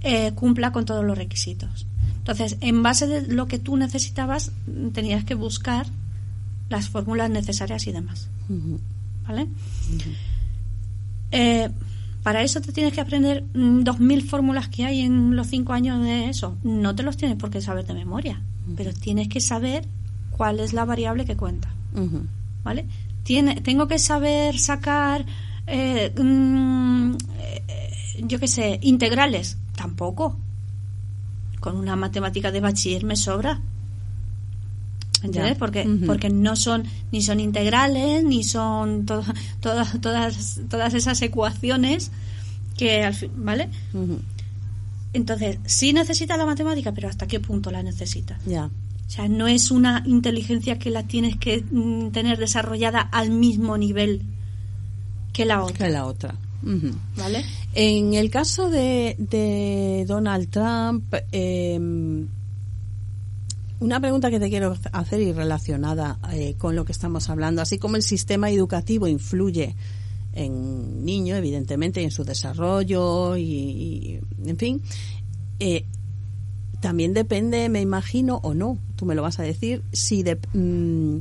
eh, 0.00 0.32
cumpla 0.32 0.72
con 0.72 0.84
todos 0.84 1.04
los 1.04 1.16
requisitos. 1.16 1.86
Entonces, 2.18 2.56
en 2.60 2.82
base 2.82 3.06
de 3.06 3.32
lo 3.32 3.46
que 3.46 3.58
tú 3.58 3.76
necesitabas, 3.76 4.52
mm, 4.66 4.88
tenías 4.88 5.24
que 5.24 5.34
buscar 5.34 5.86
las 6.68 6.88
fórmulas 6.88 7.30
necesarias 7.30 7.86
y 7.86 7.92
demás. 7.92 8.28
¿Vale? 9.26 9.48
Eh, 11.30 11.68
para 12.26 12.42
eso 12.42 12.60
te 12.60 12.72
tienes 12.72 12.92
que 12.92 13.00
aprender 13.00 13.44
mm, 13.54 13.84
dos 13.84 14.00
mil 14.00 14.20
fórmulas 14.20 14.68
que 14.68 14.84
hay 14.84 15.02
en 15.02 15.36
los 15.36 15.46
cinco 15.46 15.74
años 15.74 16.02
de 16.02 16.28
eso. 16.28 16.56
No 16.64 16.92
te 16.92 17.04
los 17.04 17.16
tienes 17.16 17.36
por 17.36 17.50
qué 17.50 17.60
saber 17.60 17.86
de 17.86 17.94
memoria, 17.94 18.42
pero 18.76 18.92
tienes 18.92 19.28
que 19.28 19.40
saber 19.40 19.86
cuál 20.32 20.58
es 20.58 20.72
la 20.72 20.84
variable 20.84 21.24
que 21.24 21.36
cuenta. 21.36 21.72
¿vale? 22.64 22.88
Tiene, 23.22 23.60
tengo 23.60 23.86
que 23.86 24.00
saber 24.00 24.58
sacar, 24.58 25.24
eh, 25.68 26.12
mm, 26.20 27.14
eh, 27.38 27.92
yo 28.24 28.40
qué 28.40 28.48
sé, 28.48 28.80
integrales. 28.82 29.58
Tampoco. 29.76 30.36
Con 31.60 31.76
una 31.76 31.94
matemática 31.94 32.50
de 32.50 32.58
bachiller 32.58 33.04
me 33.04 33.14
sobra. 33.14 33.60
¿Entiendes? 35.22 35.54
Ya. 35.54 35.58
Porque, 35.58 35.86
porque 36.06 36.28
no 36.28 36.56
son, 36.56 36.84
ni 37.10 37.22
son 37.22 37.40
integrales, 37.40 38.22
ni 38.24 38.44
son 38.44 39.06
to- 39.06 39.24
todas, 39.60 40.00
todas, 40.00 40.60
todas 40.68 40.94
esas 40.94 41.20
ecuaciones 41.22 42.10
que 42.76 43.02
al 43.04 43.14
fin, 43.14 43.30
¿vale? 43.36 43.68
Entonces, 45.12 45.58
sí 45.64 45.92
necesitas 45.92 46.36
la 46.36 46.44
matemática, 46.46 46.92
pero 46.92 47.08
¿hasta 47.08 47.26
qué 47.26 47.40
punto 47.40 47.70
la 47.70 47.82
necesitas? 47.82 48.38
Ya. 48.44 48.66
O 48.66 49.10
sea, 49.10 49.28
no 49.28 49.46
es 49.46 49.70
una 49.70 50.02
inteligencia 50.04 50.78
que 50.78 50.90
la 50.90 51.04
tienes 51.04 51.36
que 51.36 51.62
mm, 51.70 52.08
tener 52.10 52.38
desarrollada 52.38 53.00
al 53.00 53.30
mismo 53.30 53.78
nivel 53.78 54.22
que 55.32 55.44
la 55.46 55.62
otra, 55.62 55.86
Que 55.86 55.92
la 55.92 56.06
otra. 56.06 56.34
¿vale? 57.16 57.44
En 57.74 58.14
el 58.14 58.28
caso 58.30 58.68
de, 58.68 59.14
de 59.18 60.04
Donald 60.08 60.48
Trump, 60.50 61.14
eh, 61.30 61.78
una 63.80 64.00
pregunta 64.00 64.30
que 64.30 64.40
te 64.40 64.48
quiero 64.48 64.76
hacer 64.92 65.20
y 65.20 65.32
relacionada 65.32 66.18
eh, 66.32 66.54
con 66.56 66.74
lo 66.76 66.84
que 66.84 66.92
estamos 66.92 67.28
hablando, 67.28 67.62
así 67.62 67.78
como 67.78 67.96
el 67.96 68.02
sistema 68.02 68.50
educativo 68.50 69.06
influye 69.06 69.74
en 70.32 71.04
niño, 71.04 71.34
evidentemente, 71.36 72.02
en 72.02 72.10
su 72.10 72.24
desarrollo 72.24 73.36
y, 73.36 74.20
en 74.44 74.56
fin, 74.56 74.82
eh, 75.58 75.84
también 76.80 77.14
depende, 77.14 77.68
me 77.68 77.80
imagino, 77.80 78.40
o 78.42 78.54
no, 78.54 78.78
tú 78.96 79.06
me 79.06 79.14
lo 79.14 79.22
vas 79.22 79.40
a 79.40 79.42
decir, 79.42 79.82
si 79.92 80.22
de, 80.22 80.38
mm, 80.52 81.18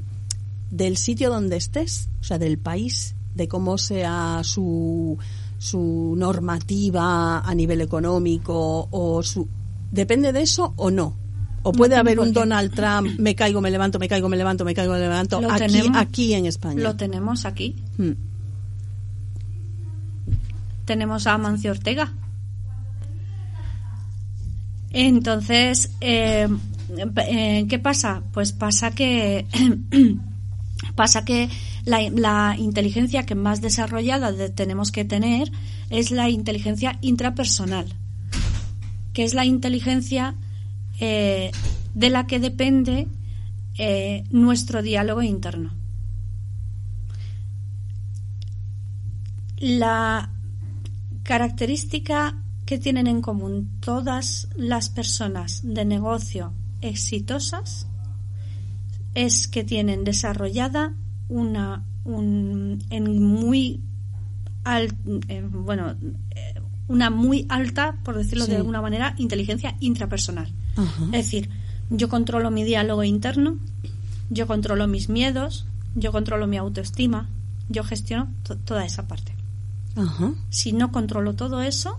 del 0.70 0.98
sitio 0.98 1.30
donde 1.30 1.56
estés, 1.58 2.10
o 2.20 2.24
sea, 2.24 2.38
del 2.38 2.58
país, 2.58 3.15
de 3.36 3.48
cómo 3.48 3.78
sea 3.78 4.41
su, 4.44 5.18
su 5.58 6.15
normativa 6.18 7.39
a 7.39 7.56
nivel 7.56 7.82
económico 7.82 8.88
o 8.91 9.24
su... 9.24 9.48
¿Depende 9.91 10.34
de 10.34 10.41
eso 10.41 10.74
o 10.78 10.91
no? 10.91 11.25
¿O 11.67 11.71
puede 11.71 11.95
haber 11.95 12.19
un 12.19 12.32
Donald 12.32 12.71
Trump, 12.75 13.17
me 13.17 13.34
caigo, 13.34 13.60
me 13.60 13.71
levanto, 13.71 13.97
me 13.97 14.08
caigo, 14.08 14.30
me 14.30 14.38
levanto, 14.38 14.63
me 14.63 14.75
caigo, 14.75 14.93
me 14.93 14.99
levanto, 14.99 15.41
aquí, 15.49 15.82
aquí 15.95 16.34
en 16.36 16.45
España? 16.45 16.80
Lo 16.84 16.95
tenemos 16.95 17.43
aquí. 17.45 17.75
Hmm. 17.97 18.12
Tenemos 20.86 21.25
a 21.25 21.39
Mancio 21.39 21.71
Ortega. 21.71 22.13
Entonces, 24.91 25.89
eh, 26.01 26.47
eh, 27.28 27.65
¿qué 27.67 27.80
pasa? 27.80 28.21
Pues 28.32 28.51
pasa 28.51 28.91
que 28.91 29.47
pasa 30.95 31.25
que 31.25 31.49
la, 31.84 32.56
inteligencia 32.60 33.25
que 33.25 33.34
más 33.34 33.62
desarrollada 33.62 34.32
tenemos 34.49 34.91
que 34.91 35.04
tener 35.04 35.51
es 35.89 36.12
la 36.12 36.30
inteligencia 36.30 36.99
intrapersonal, 37.01 37.88
que 39.13 39.23
es 39.23 39.34
la 39.34 39.45
inteligencia 39.45 40.36
eh, 40.99 41.51
de 41.93 42.10
la 42.10 42.27
que 42.27 42.39
depende 42.39 43.08
eh, 43.77 44.23
nuestro 44.29 44.81
diálogo 44.81 45.21
interno. 45.21 45.71
La 49.58 50.29
característica 51.23 52.38
que 52.65 52.77
tienen 52.77 53.08
en 53.08 53.21
común 53.21 53.69
todas 53.79 54.47
las 54.55 54.89
personas 54.89 55.62
de 55.63 55.86
negocio 55.86 56.53
exitosas 56.81 57.88
es 59.13 59.47
que 59.47 59.63
tienen 59.63 60.03
desarrollada 60.03 60.93
una 61.29 61.84
un, 62.03 62.84
en 62.89 63.23
muy 63.23 63.81
bueno 65.51 65.95
eh, 66.31 66.53
una 66.88 67.10
muy 67.10 67.45
alta 67.49 67.97
por 68.03 68.17
decirlo 68.17 68.47
de 68.47 68.58
alguna 68.58 68.81
manera 68.81 69.15
inteligencia 69.17 69.75
intrapersonal 69.79 70.51
es 70.78 71.12
decir 71.12 71.50
yo 71.90 72.10
controlo 72.10 72.52
mi 72.52 72.64
diálogo 72.64 73.04
interno 73.04 73.58
yo 74.30 74.48
controlo 74.48 74.88
mis 74.88 75.10
miedos 75.10 75.66
yo 75.96 76.12
controlo 76.12 76.48
mi 76.48 76.58
autoestima 76.58 77.30
yo 77.70 77.84
gestiono 77.84 78.32
toda 78.66 78.86
esa 78.86 79.08
parte. 79.08 79.34
Si 80.50 80.74
no 80.74 80.92
controlo 80.92 81.36
todo 81.36 81.62
eso 81.62 81.98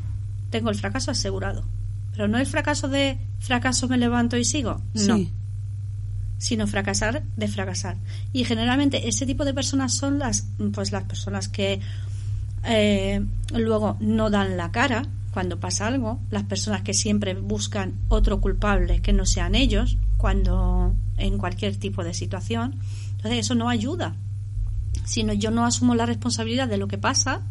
tengo 0.50 0.70
el 0.70 0.76
fracaso 0.76 1.10
asegurado. 1.10 1.64
Pero 2.12 2.28
no 2.28 2.38
el 2.38 2.46
fracaso 2.46 2.88
de 2.88 3.18
fracaso 3.40 3.88
me 3.88 3.98
levanto 3.98 4.36
y 4.36 4.44
sigo 4.44 4.80
no. 4.94 5.18
Sino 6.38 6.66
fracasar 6.66 7.22
de 7.36 7.48
fracasar. 7.48 7.96
Y 8.32 8.44
generalmente 8.44 9.08
ese 9.08 9.24
tipo 9.24 9.44
de 9.44 9.54
personas 9.54 9.94
son 9.94 10.18
las, 10.18 10.46
pues 10.72 10.92
las 10.92 11.04
personas 11.04 11.48
que 11.48 11.80
eh, 12.64 13.24
luego 13.54 13.96
no 14.00 14.28
dan 14.28 14.56
la 14.56 14.70
cara 14.70 15.02
cuando 15.36 15.60
pasa 15.60 15.86
algo, 15.86 16.18
las 16.30 16.44
personas 16.44 16.80
que 16.80 16.94
siempre 16.94 17.34
buscan 17.34 18.00
otro 18.08 18.40
culpable 18.40 19.02
que 19.02 19.12
no 19.12 19.26
sean 19.26 19.54
ellos 19.54 19.98
cuando 20.16 20.94
en 21.18 21.36
cualquier 21.36 21.76
tipo 21.76 22.02
de 22.02 22.14
situación. 22.14 22.76
Entonces 23.10 23.40
eso 23.40 23.54
no 23.54 23.68
ayuda. 23.68 24.16
Sino 25.04 25.34
yo 25.34 25.50
no 25.50 25.66
asumo 25.66 25.94
la 25.94 26.06
responsabilidad 26.06 26.68
de 26.68 26.78
lo 26.78 26.88
que 26.88 26.96
pasa 26.96 27.42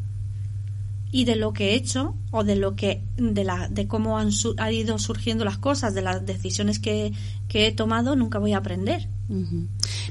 y 1.11 1.25
de 1.25 1.35
lo 1.35 1.53
que 1.53 1.69
he 1.69 1.75
hecho 1.75 2.15
o 2.31 2.43
de 2.43 2.55
lo 2.55 2.75
que 2.75 3.03
de 3.17 3.43
la 3.43 3.69
de 3.69 3.87
cómo 3.87 4.17
han, 4.17 4.31
ido 4.71 4.97
surgiendo 4.97 5.45
las 5.45 5.59
cosas 5.59 5.93
de 5.93 6.01
las 6.01 6.25
decisiones 6.25 6.79
que, 6.79 7.13
he 7.53 7.71
tomado 7.71 8.15
nunca 8.15 8.39
voy 8.39 8.53
a 8.53 8.57
aprender 8.57 9.07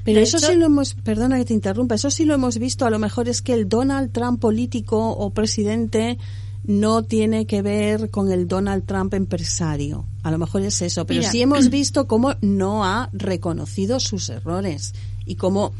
pero 0.02 0.20
eso 0.20 0.38
sí 0.38 0.54
lo 0.54 0.64
hemos 0.64 0.94
perdona 0.94 1.36
que 1.36 1.44
te 1.44 1.52
interrumpa 1.52 1.96
eso 1.96 2.10
sí 2.10 2.24
lo 2.24 2.32
hemos 2.32 2.58
visto 2.58 2.86
a 2.86 2.90
lo 2.90 2.98
mejor 2.98 3.28
es 3.28 3.42
que 3.42 3.52
el 3.52 3.68
Donald 3.68 4.12
Trump 4.12 4.40
político 4.40 5.10
o 5.10 5.28
presidente 5.30 6.16
no 6.64 7.02
tiene 7.02 7.46
que 7.46 7.62
ver 7.62 8.10
con 8.10 8.32
el 8.32 8.48
Donald 8.48 8.84
Trump 8.86 9.14
empresario 9.14 10.06
a 10.22 10.30
lo 10.30 10.38
mejor 10.38 10.62
es 10.62 10.80
eso 10.82 11.06
pero 11.06 11.22
sí 11.22 11.42
hemos 11.42 11.70
visto 11.70 12.06
cómo 12.06 12.34
no 12.40 12.84
ha 12.84 13.10
reconocido 13.12 14.00
sus 14.00 14.28
errores 14.28 14.94
y 15.26 15.36
cómo 15.36 15.72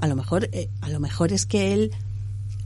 a 0.00 0.06
lo 0.06 0.16
mejor 0.16 0.48
eh, 0.52 0.68
a 0.80 0.88
lo 0.88 1.00
mejor 1.00 1.32
es 1.32 1.46
que 1.46 1.72
él 1.72 1.92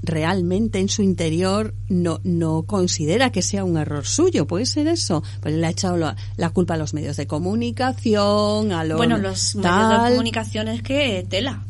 realmente 0.03 0.79
en 0.79 0.89
su 0.89 1.03
interior 1.03 1.75
no, 1.89 2.21
no 2.25 2.63
considera 2.63 3.31
que 3.31 3.43
sea 3.43 3.65
un 3.65 3.77
error 3.77 4.07
suyo. 4.07 4.47
¿Puede 4.47 4.67
ser 4.67 4.87
eso? 4.87 5.23
Pues 5.41 5.55
le 5.55 5.67
ha 5.67 5.71
echado 5.71 5.97
la, 5.97 6.51
culpa 6.51 6.75
a 6.75 6.77
los 6.77 6.95
medios 6.95 7.17
de 7.17 7.27
comunicación, 7.27 8.73
a 8.73 8.85
los... 8.85 8.97
Bueno, 8.97 9.19
los 9.19 9.55
medios 9.57 10.05
de 10.05 10.11
comunicación 10.11 10.69
es 10.69 10.83
que 10.83 11.27
tela. 11.29 11.65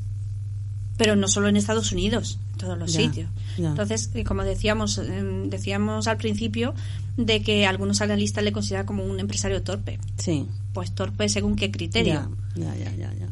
Pero 0.97 1.17
no 1.17 1.29
solo 1.29 1.49
en 1.49 1.57
Estados 1.57 1.93
Unidos, 1.93 2.39
todos 2.61 2.79
los 2.79 2.93
sitios. 2.93 3.31
Entonces, 3.57 4.11
eh, 4.15 4.25
como 4.25 4.45
decíamos, 4.45 4.99
em, 4.99 5.49
decíamos 5.49 6.07
al 6.07 6.19
principio 6.19 6.75
de 7.17 7.43
que 7.43 7.67
algunos 7.67 8.01
analistas 8.03 8.45
le 8.45 8.53
consideran 8.53 8.87
como 8.87 9.05
un 9.05 9.19
empresario 9.19 9.63
torpe. 9.63 9.99
Sí. 10.19 10.47
Pues 10.73 10.93
torpe 10.93 11.29
según 11.29 11.57
qué 11.57 11.71
criterio. 11.71 12.31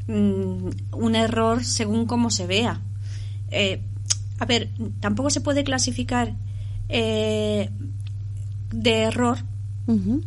Mm, 0.07 0.71
un 0.93 1.15
error 1.15 1.65
según 1.65 2.07
cómo 2.07 2.31
se 2.31 2.47
vea. 2.47 2.81
Eh, 3.51 3.83
a 4.39 4.47
ver, 4.47 4.71
tampoco 5.01 5.31
se 5.31 5.41
puede 5.41 5.63
clasificar 5.65 6.35
eh, 6.89 7.71
de 8.73 8.93
error 9.03 9.39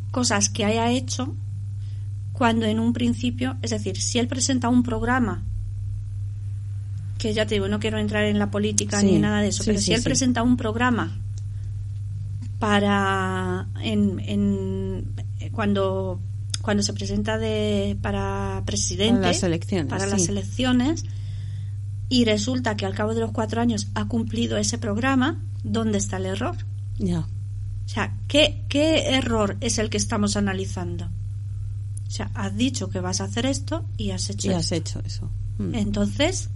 cosas 0.09 0.49
que 0.49 0.65
haya 0.65 0.89
hecho 0.89 1.35
cuando 2.33 2.65
en 2.65 2.79
un 2.79 2.93
principio, 2.93 3.57
es 3.61 3.69
decir, 3.69 4.01
si 4.01 4.17
él 4.17 4.27
presenta 4.27 4.69
un 4.69 4.81
programa, 4.81 5.43
que 7.21 7.35
ya 7.35 7.45
te 7.45 7.53
digo, 7.53 7.67
no 7.67 7.79
quiero 7.79 7.99
entrar 7.99 8.23
en 8.25 8.39
la 8.39 8.49
política 8.49 9.03
ni 9.03 9.19
nada 9.19 9.41
de 9.41 9.49
eso, 9.49 9.63
pero 9.63 9.79
si 9.79 9.93
él 9.93 10.01
presenta 10.01 10.41
un 10.41 10.57
programa 10.57 11.21
para 12.57 13.67
en, 13.83 14.19
en, 14.19 15.13
cuando 15.51 16.19
cuando 16.63 16.81
se 16.81 16.93
presenta 16.93 17.37
de 17.37 17.95
para 18.01 18.63
presidente 18.65 19.21
para 19.21 19.27
las 19.33 19.43
elecciones, 19.43 19.87
para 19.87 20.05
las 20.07 20.29
elecciones 20.29 21.05
y 22.09 22.25
resulta 22.25 22.75
que 22.75 22.87
al 22.87 22.95
cabo 22.95 23.13
de 23.13 23.21
los 23.21 23.31
cuatro 23.31 23.61
años 23.61 23.89
ha 23.93 24.07
cumplido 24.07 24.57
ese 24.57 24.79
programa, 24.79 25.43
¿dónde 25.63 25.99
está 25.99 26.17
el 26.17 26.25
error? 26.25 26.57
Ya. 26.97 27.19
O 27.19 27.89
sea, 27.89 28.17
¿qué, 28.27 28.65
¿qué 28.67 29.09
error 29.09 29.57
es 29.61 29.77
el 29.77 29.91
que 29.91 29.97
estamos 29.97 30.37
analizando? 30.37 31.05
O 32.07 32.11
sea, 32.11 32.31
has 32.33 32.55
dicho 32.57 32.89
que 32.89 32.99
vas 32.99 33.21
a 33.21 33.25
hacer 33.25 33.45
esto 33.45 33.85
y 33.95 34.09
has 34.09 34.29
hecho 34.29 34.49
y 34.49 34.53
has 34.53 34.71
hecho 34.71 35.01
eso. 35.05 35.29
Mm. 35.59 35.75
Entonces, 35.75 36.49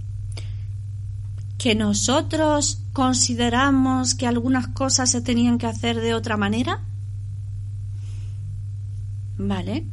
que 1.65 1.73
nosotros 1.73 2.83
consideramos 2.93 4.13
que 4.13 4.27
algunas 4.27 4.67
cosas 4.67 5.09
se 5.09 5.21
tenían 5.21 5.57
que 5.57 5.65
hacer 5.65 5.99
de 5.99 6.13
otra 6.13 6.37
manera, 6.37 6.83
vale, 9.35 9.87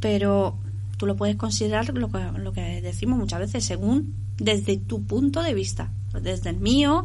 pero 0.00 0.56
tú 0.96 1.04
lo 1.04 1.16
puedes 1.16 1.36
considerar 1.36 1.92
lo 1.92 2.10
que, 2.10 2.18
lo 2.38 2.54
que 2.54 2.80
decimos 2.80 3.18
muchas 3.18 3.40
veces 3.40 3.62
según 3.62 4.14
desde 4.38 4.78
tu 4.78 5.04
punto 5.04 5.42
de 5.42 5.52
vista, 5.52 5.92
desde 6.18 6.48
el 6.48 6.56
mío, 6.56 7.04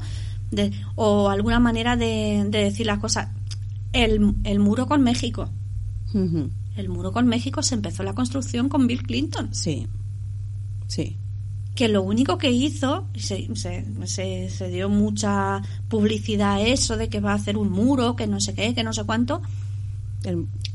de, 0.51 0.71
o 0.95 1.27
alguna 1.27 1.59
manera 1.59 1.97
de, 1.97 2.47
decir 2.49 2.85
las 2.85 2.99
cosas. 2.99 3.27
El, 3.91 4.35
el 4.45 4.59
muro 4.59 4.87
con 4.87 5.01
México. 5.01 5.49
El 6.13 6.87
muro 6.87 7.11
con 7.11 7.27
México 7.27 7.61
se 7.61 7.75
empezó 7.75 8.03
la 8.03 8.13
construcción 8.13 8.69
con 8.69 8.87
Bill 8.87 9.03
Clinton. 9.03 9.53
Sí, 9.53 9.85
sí. 10.87 11.17
Que 11.75 11.89
lo 11.89 12.01
único 12.01 12.37
que 12.37 12.51
hizo, 12.51 13.05
se, 13.15 13.53
se, 13.55 14.49
se, 14.49 14.69
dio 14.69 14.89
mucha 14.89 15.61
publicidad 15.89 16.55
a 16.55 16.61
eso 16.61 16.95
de 16.95 17.09
que 17.09 17.19
va 17.19 17.33
a 17.33 17.35
hacer 17.35 17.57
un 17.57 17.69
muro, 17.69 18.15
que 18.15 18.27
no 18.27 18.39
sé 18.39 18.53
qué, 18.53 18.73
que 18.73 18.83
no 18.83 18.93
sé 18.93 19.03
cuánto. 19.03 19.41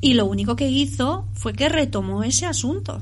y 0.01 0.15
lo 0.15 0.27
único 0.27 0.55
que 0.57 0.69
hizo 0.69 1.27
fue 1.33 1.55
que 1.55 1.69
retomó 1.69 2.23
ese 2.23 2.47
asunto. 2.47 3.01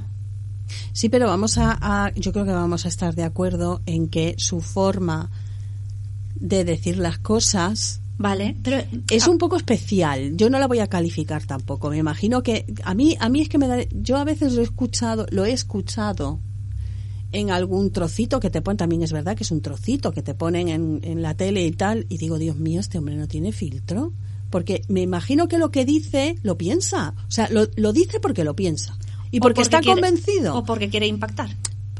Sí, 0.92 1.08
pero 1.08 1.26
vamos 1.26 1.58
a, 1.58 2.12
yo 2.16 2.32
creo 2.32 2.44
que 2.44 2.52
vamos 2.52 2.84
a 2.84 2.88
estar 2.88 3.14
de 3.14 3.24
acuerdo 3.24 3.82
en 3.86 4.08
que 4.08 4.34
su 4.38 4.60
forma 4.60 5.30
de 6.36 6.64
decir 6.64 6.98
las 6.98 7.18
cosas 7.18 8.00
Vale, 8.18 8.56
pero 8.64 8.82
es 9.10 9.28
un 9.28 9.38
poco 9.38 9.56
especial. 9.56 10.36
Yo 10.36 10.50
no 10.50 10.58
la 10.58 10.66
voy 10.66 10.80
a 10.80 10.88
calificar 10.88 11.46
tampoco. 11.46 11.88
Me 11.88 11.98
imagino 11.98 12.42
que 12.42 12.66
a 12.82 12.92
mí 12.92 13.16
a 13.20 13.28
mí 13.28 13.42
es 13.42 13.48
que 13.48 13.58
me 13.58 13.68
da, 13.68 13.78
yo 13.92 14.16
a 14.16 14.24
veces 14.24 14.54
lo 14.54 14.60
he 14.60 14.64
escuchado, 14.64 15.26
lo 15.30 15.44
he 15.44 15.52
escuchado 15.52 16.40
en 17.32 17.50
algún 17.50 17.90
trocito 17.92 18.40
que 18.40 18.50
te 18.50 18.62
ponen, 18.62 18.76
también 18.78 19.02
es 19.02 19.12
verdad 19.12 19.36
que 19.36 19.44
es 19.44 19.50
un 19.50 19.60
trocito 19.60 20.12
que 20.12 20.22
te 20.22 20.34
ponen 20.34 20.68
en, 20.68 21.00
en 21.02 21.22
la 21.22 21.34
tele 21.34 21.66
y 21.66 21.72
tal, 21.72 22.06
y 22.08 22.16
digo, 22.18 22.38
Dios 22.38 22.56
mío, 22.56 22.80
este 22.80 22.98
hombre 22.98 23.16
no 23.16 23.28
tiene 23.28 23.52
filtro. 23.52 24.12
Porque 24.50 24.80
me 24.88 25.02
imagino 25.02 25.46
que 25.46 25.58
lo 25.58 25.70
que 25.70 25.84
dice 25.84 26.36
lo 26.42 26.56
piensa. 26.56 27.14
O 27.28 27.30
sea, 27.30 27.48
lo, 27.50 27.66
lo 27.76 27.92
dice 27.92 28.18
porque 28.18 28.44
lo 28.44 28.56
piensa 28.56 28.96
¿Y 29.30 29.40
porque 29.40 29.60
está 29.60 29.80
quiere- 29.80 30.00
convencido? 30.00 30.56
O 30.56 30.64
porque 30.64 30.88
quiere 30.88 31.06
impactar. 31.06 31.50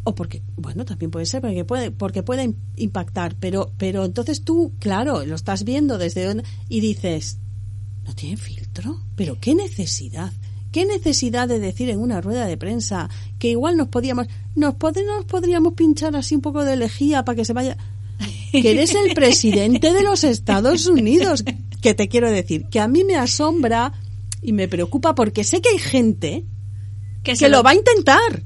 o 0.04 0.14
porque 0.14 0.42
bueno 0.56 0.86
también 0.86 1.10
puede 1.10 1.26
ser 1.26 1.42
porque 1.42 1.66
puede 1.66 1.90
porque 1.90 2.22
puede 2.22 2.44
im- 2.48 2.54
impactar 2.76 3.36
pero 3.38 3.70
pero 3.76 4.06
entonces 4.06 4.42
tú 4.44 4.72
claro 4.78 5.26
lo 5.26 5.34
estás 5.34 5.64
viendo 5.64 5.98
desde 5.98 6.24
donde 6.24 6.44
y 6.70 6.80
dices 6.80 7.36
no 8.06 8.14
tiene 8.14 8.38
filtro 8.38 8.98
pero 9.16 9.36
qué 9.38 9.54
necesidad 9.54 10.32
qué 10.72 10.84
necesidad 10.86 11.48
de 11.48 11.58
decir 11.58 11.88
en 11.90 11.98
una 12.00 12.20
rueda 12.20 12.46
de 12.46 12.56
prensa 12.56 13.08
que 13.38 13.48
igual 13.50 13.76
nos 13.76 13.88
podíamos 13.88 14.26
nos, 14.54 14.74
pod- 14.74 15.04
nos 15.06 15.24
podríamos 15.24 15.74
pinchar 15.74 16.14
así 16.16 16.34
un 16.34 16.40
poco 16.42 16.64
de 16.64 16.76
lejía 16.76 17.24
para 17.24 17.36
que 17.36 17.44
se 17.44 17.52
vaya 17.52 17.76
que 18.52 18.70
eres 18.70 18.94
el 18.94 19.14
presidente 19.14 19.92
de 19.92 20.02
los 20.02 20.24
Estados 20.24 20.86
Unidos 20.86 21.44
que 21.80 21.94
te 21.94 22.08
quiero 22.08 22.30
decir 22.30 22.64
que 22.70 22.80
a 22.80 22.88
mí 22.88 23.04
me 23.04 23.14
asombra 23.16 23.92
y 24.42 24.52
me 24.52 24.68
preocupa 24.68 25.14
porque 25.14 25.44
sé 25.44 25.60
que 25.60 25.68
hay 25.70 25.78
gente 25.78 26.44
Que, 27.22 27.32
que 27.32 27.36
se 27.36 27.48
lo 27.48 27.62
va 27.62 27.70
a 27.70 27.74
intentar. 27.74 28.42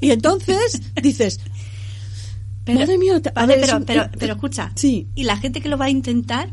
Y 0.00 0.10
entonces 0.10 0.80
dices, 1.02 1.40
Pero, 2.64 2.80
madre 2.80 2.98
mía, 2.98 3.20
vale, 3.34 3.56
ver, 3.56 3.64
pero, 3.66 3.84
pero, 3.86 4.02
eh, 4.02 4.10
pero 4.18 4.32
escucha. 4.34 4.72
sí. 4.74 5.08
Y 5.14 5.24
la 5.24 5.36
gente 5.36 5.60
que 5.60 5.68
lo 5.68 5.76
va 5.78 5.86
a 5.86 5.90
intentar, 5.90 6.52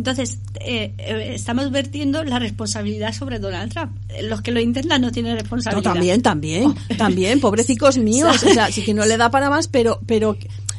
entonces 0.00 0.38
eh, 0.60 0.94
eh, 0.96 1.32
estamos 1.34 1.70
vertiendo 1.70 2.24
la 2.24 2.38
responsabilidad 2.38 3.12
sobre 3.12 3.38
Donald 3.38 3.70
Trump. 3.70 3.92
Eh, 4.08 4.22
Los 4.22 4.40
que 4.40 4.50
lo 4.50 4.58
intentan 4.60 5.02
no 5.02 5.12
tienen 5.12 5.34
no, 5.34 5.38
responsabilidad. 5.40 5.92
también, 5.92 6.22
también, 6.22 6.74
también, 6.96 7.38
pobrecicos 7.38 7.98
míos, 8.10 8.42
o 8.42 8.48
sea, 8.54 8.72
sí 8.72 8.82
que 8.82 8.94
no 8.94 9.04
le 9.04 9.18
da 9.18 9.30
para 9.30 9.50
más, 9.50 9.68
pero, 9.68 10.00
pero 10.06 10.38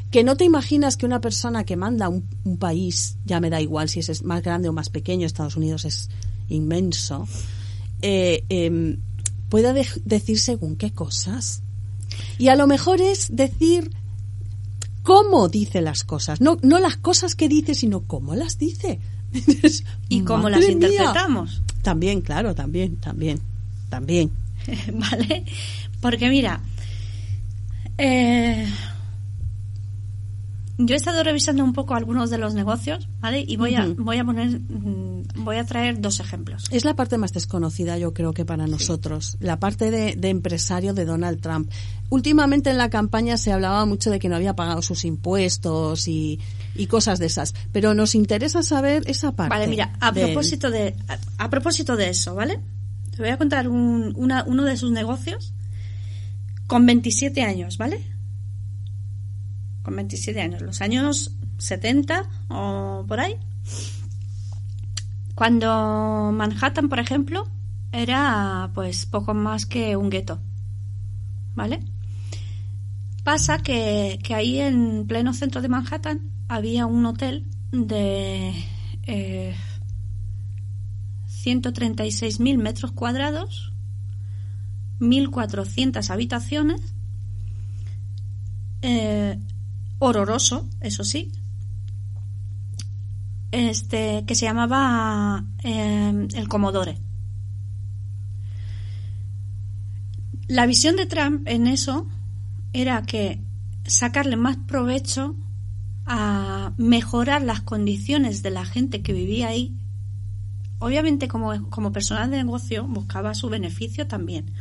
que 0.09 0.23
no 0.23 0.35
te 0.37 0.43
imaginas 0.43 0.97
que 0.97 1.05
una 1.05 1.21
persona 1.21 1.63
que 1.65 1.75
manda 1.77 2.09
un, 2.09 2.27
un 2.43 2.57
país, 2.57 3.17
ya 3.25 3.39
me 3.39 3.51
da 3.51 3.61
igual 3.61 3.89
si 3.89 3.99
es 3.99 4.23
más 4.23 4.41
grande 4.41 4.67
o 4.69 4.73
más 4.73 4.89
pequeño, 4.89 5.27
Estados 5.27 5.55
Unidos 5.55 5.85
es 5.85 6.09
inmenso, 6.49 7.27
eh, 8.01 8.43
em, 8.49 8.97
pueda 9.49 9.71
de- 9.73 9.87
decir 10.03 10.39
según 10.39 10.75
qué 10.77 10.91
cosas. 10.91 11.61
Y 12.39 12.47
a 12.47 12.55
lo 12.55 12.65
mejor 12.65 12.99
es 13.01 13.27
decir 13.35 13.91
cómo 15.03 15.47
dice 15.49 15.81
las 15.81 16.03
cosas, 16.03 16.41
no, 16.41 16.57
no 16.61 16.79
las 16.79 16.97
cosas 16.97 17.35
que 17.35 17.47
dice, 17.49 17.73
sino 17.75 18.01
cómo 18.01 18.35
las 18.35 18.57
dice. 18.57 18.99
Y 20.09 20.21
cómo 20.21 20.43
"Madre 20.43 20.57
las 20.59 20.75
mía". 20.75 20.89
interpretamos. 20.89 21.61
También, 21.81 22.21
claro, 22.21 22.53
también, 22.53 22.97
también, 22.97 23.39
también. 23.89 24.29
¿Vale? 24.93 25.45
Porque 26.01 26.29
mira, 26.29 26.61
eh, 27.97 28.67
yo 30.87 30.93
he 30.93 30.97
estado 30.97 31.23
revisando 31.23 31.63
un 31.63 31.73
poco 31.73 31.95
algunos 31.95 32.29
de 32.29 32.37
los 32.37 32.53
negocios, 32.53 33.07
¿vale? 33.19 33.43
Y 33.47 33.57
voy 33.57 33.75
a, 33.75 33.85
voy 33.97 34.17
a 34.17 34.23
poner, 34.25 34.59
mm, 34.59 35.43
voy 35.43 35.57
a 35.57 35.65
traer 35.65 35.99
dos 36.01 36.19
ejemplos. 36.19 36.65
Es 36.71 36.85
la 36.85 36.95
parte 36.95 37.17
más 37.17 37.33
desconocida, 37.33 37.97
yo 37.97 38.13
creo 38.13 38.33
que 38.33 38.45
para 38.45 38.67
nosotros, 38.67 39.37
la 39.39 39.59
parte 39.59 39.91
de, 39.91 40.15
de 40.15 40.29
empresario 40.29 40.93
de 40.93 41.05
Donald 41.05 41.41
Trump. 41.41 41.69
Últimamente 42.09 42.69
en 42.69 42.77
la 42.77 42.89
campaña 42.89 43.37
se 43.37 43.51
hablaba 43.51 43.85
mucho 43.85 44.09
de 44.11 44.19
que 44.19 44.27
no 44.29 44.35
había 44.35 44.55
pagado 44.55 44.81
sus 44.81 45.05
impuestos 45.05 46.07
y, 46.07 46.39
y 46.75 46.87
cosas 46.87 47.19
de 47.19 47.27
esas, 47.27 47.53
pero 47.71 47.93
nos 47.93 48.15
interesa 48.15 48.63
saber 48.63 49.03
esa 49.07 49.31
parte. 49.33 49.49
Vale, 49.55 49.67
mira, 49.67 49.93
a 50.01 50.11
propósito 50.25 50.69
de, 50.71 50.95
a, 51.07 51.17
a 51.45 51.49
propósito 51.49 51.95
de 51.95 52.09
eso, 52.09 52.35
¿vale? 52.35 52.59
Te 53.15 53.17
voy 53.21 53.29
a 53.29 53.37
contar 53.37 53.67
un- 53.69 54.13
una- 54.15 54.43
uno 54.45 54.63
de 54.65 54.75
sus 54.77 54.91
negocios 54.91 55.53
con 56.67 56.85
27 56.85 57.41
años, 57.43 57.77
¿vale? 57.77 58.01
Con 59.83 59.95
27 59.95 60.39
años, 60.41 60.61
los 60.61 60.81
años 60.81 61.35
70 61.57 62.23
o 62.49 63.05
por 63.07 63.19
ahí. 63.19 63.37
Cuando 65.35 66.31
Manhattan, 66.33 66.89
por 66.89 66.99
ejemplo, 66.99 67.47
era 67.91 68.71
pues 68.73 69.05
poco 69.05 69.33
más 69.33 69.65
que 69.65 69.95
un 69.95 70.09
gueto, 70.09 70.39
¿vale? 71.55 71.79
Pasa 73.23 73.59
que, 73.59 74.19
que 74.23 74.35
ahí 74.35 74.59
en 74.59 75.05
pleno 75.07 75.33
centro 75.33 75.61
de 75.61 75.69
Manhattan 75.69 76.31
había 76.47 76.85
un 76.85 77.05
hotel 77.05 77.45
de 77.71 78.53
eh, 79.07 79.55
136.000 81.27 82.57
metros 82.57 82.91
cuadrados, 82.91 83.73
1.400 84.99 86.09
habitaciones, 86.09 86.81
eh, 88.81 89.39
horroroso, 90.03 90.67
eso 90.79 91.03
sí, 91.03 91.31
este 93.51 94.23
que 94.25 94.33
se 94.33 94.45
llamaba 94.45 95.45
eh, 95.63 96.27
el 96.33 96.47
Comodore. 96.47 96.97
La 100.47 100.65
visión 100.65 100.95
de 100.95 101.05
Trump 101.05 101.47
en 101.47 101.67
eso 101.67 102.07
era 102.73 103.03
que 103.03 103.41
sacarle 103.85 104.37
más 104.37 104.57
provecho 104.57 105.35
a 106.07 106.73
mejorar 106.77 107.43
las 107.43 107.61
condiciones 107.61 108.41
de 108.41 108.49
la 108.49 108.65
gente 108.65 109.03
que 109.03 109.13
vivía 109.13 109.49
ahí. 109.49 109.77
Obviamente 110.79 111.27
como, 111.27 111.69
como 111.69 111.91
personal 111.91 112.31
de 112.31 112.37
negocio 112.37 112.87
buscaba 112.87 113.35
su 113.35 113.49
beneficio 113.49 114.07
también, 114.07 114.51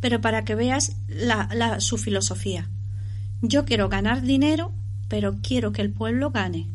pero 0.00 0.20
para 0.20 0.44
que 0.44 0.54
veas 0.54 0.94
su 1.78 1.96
filosofía. 1.96 2.68
Yo 3.40 3.64
quiero 3.64 3.88
ganar 3.88 4.20
dinero, 4.20 4.74
pero 5.10 5.36
quiero 5.42 5.72
que 5.72 5.82
el 5.82 5.90
pueblo 5.90 6.30
gane. 6.30 6.66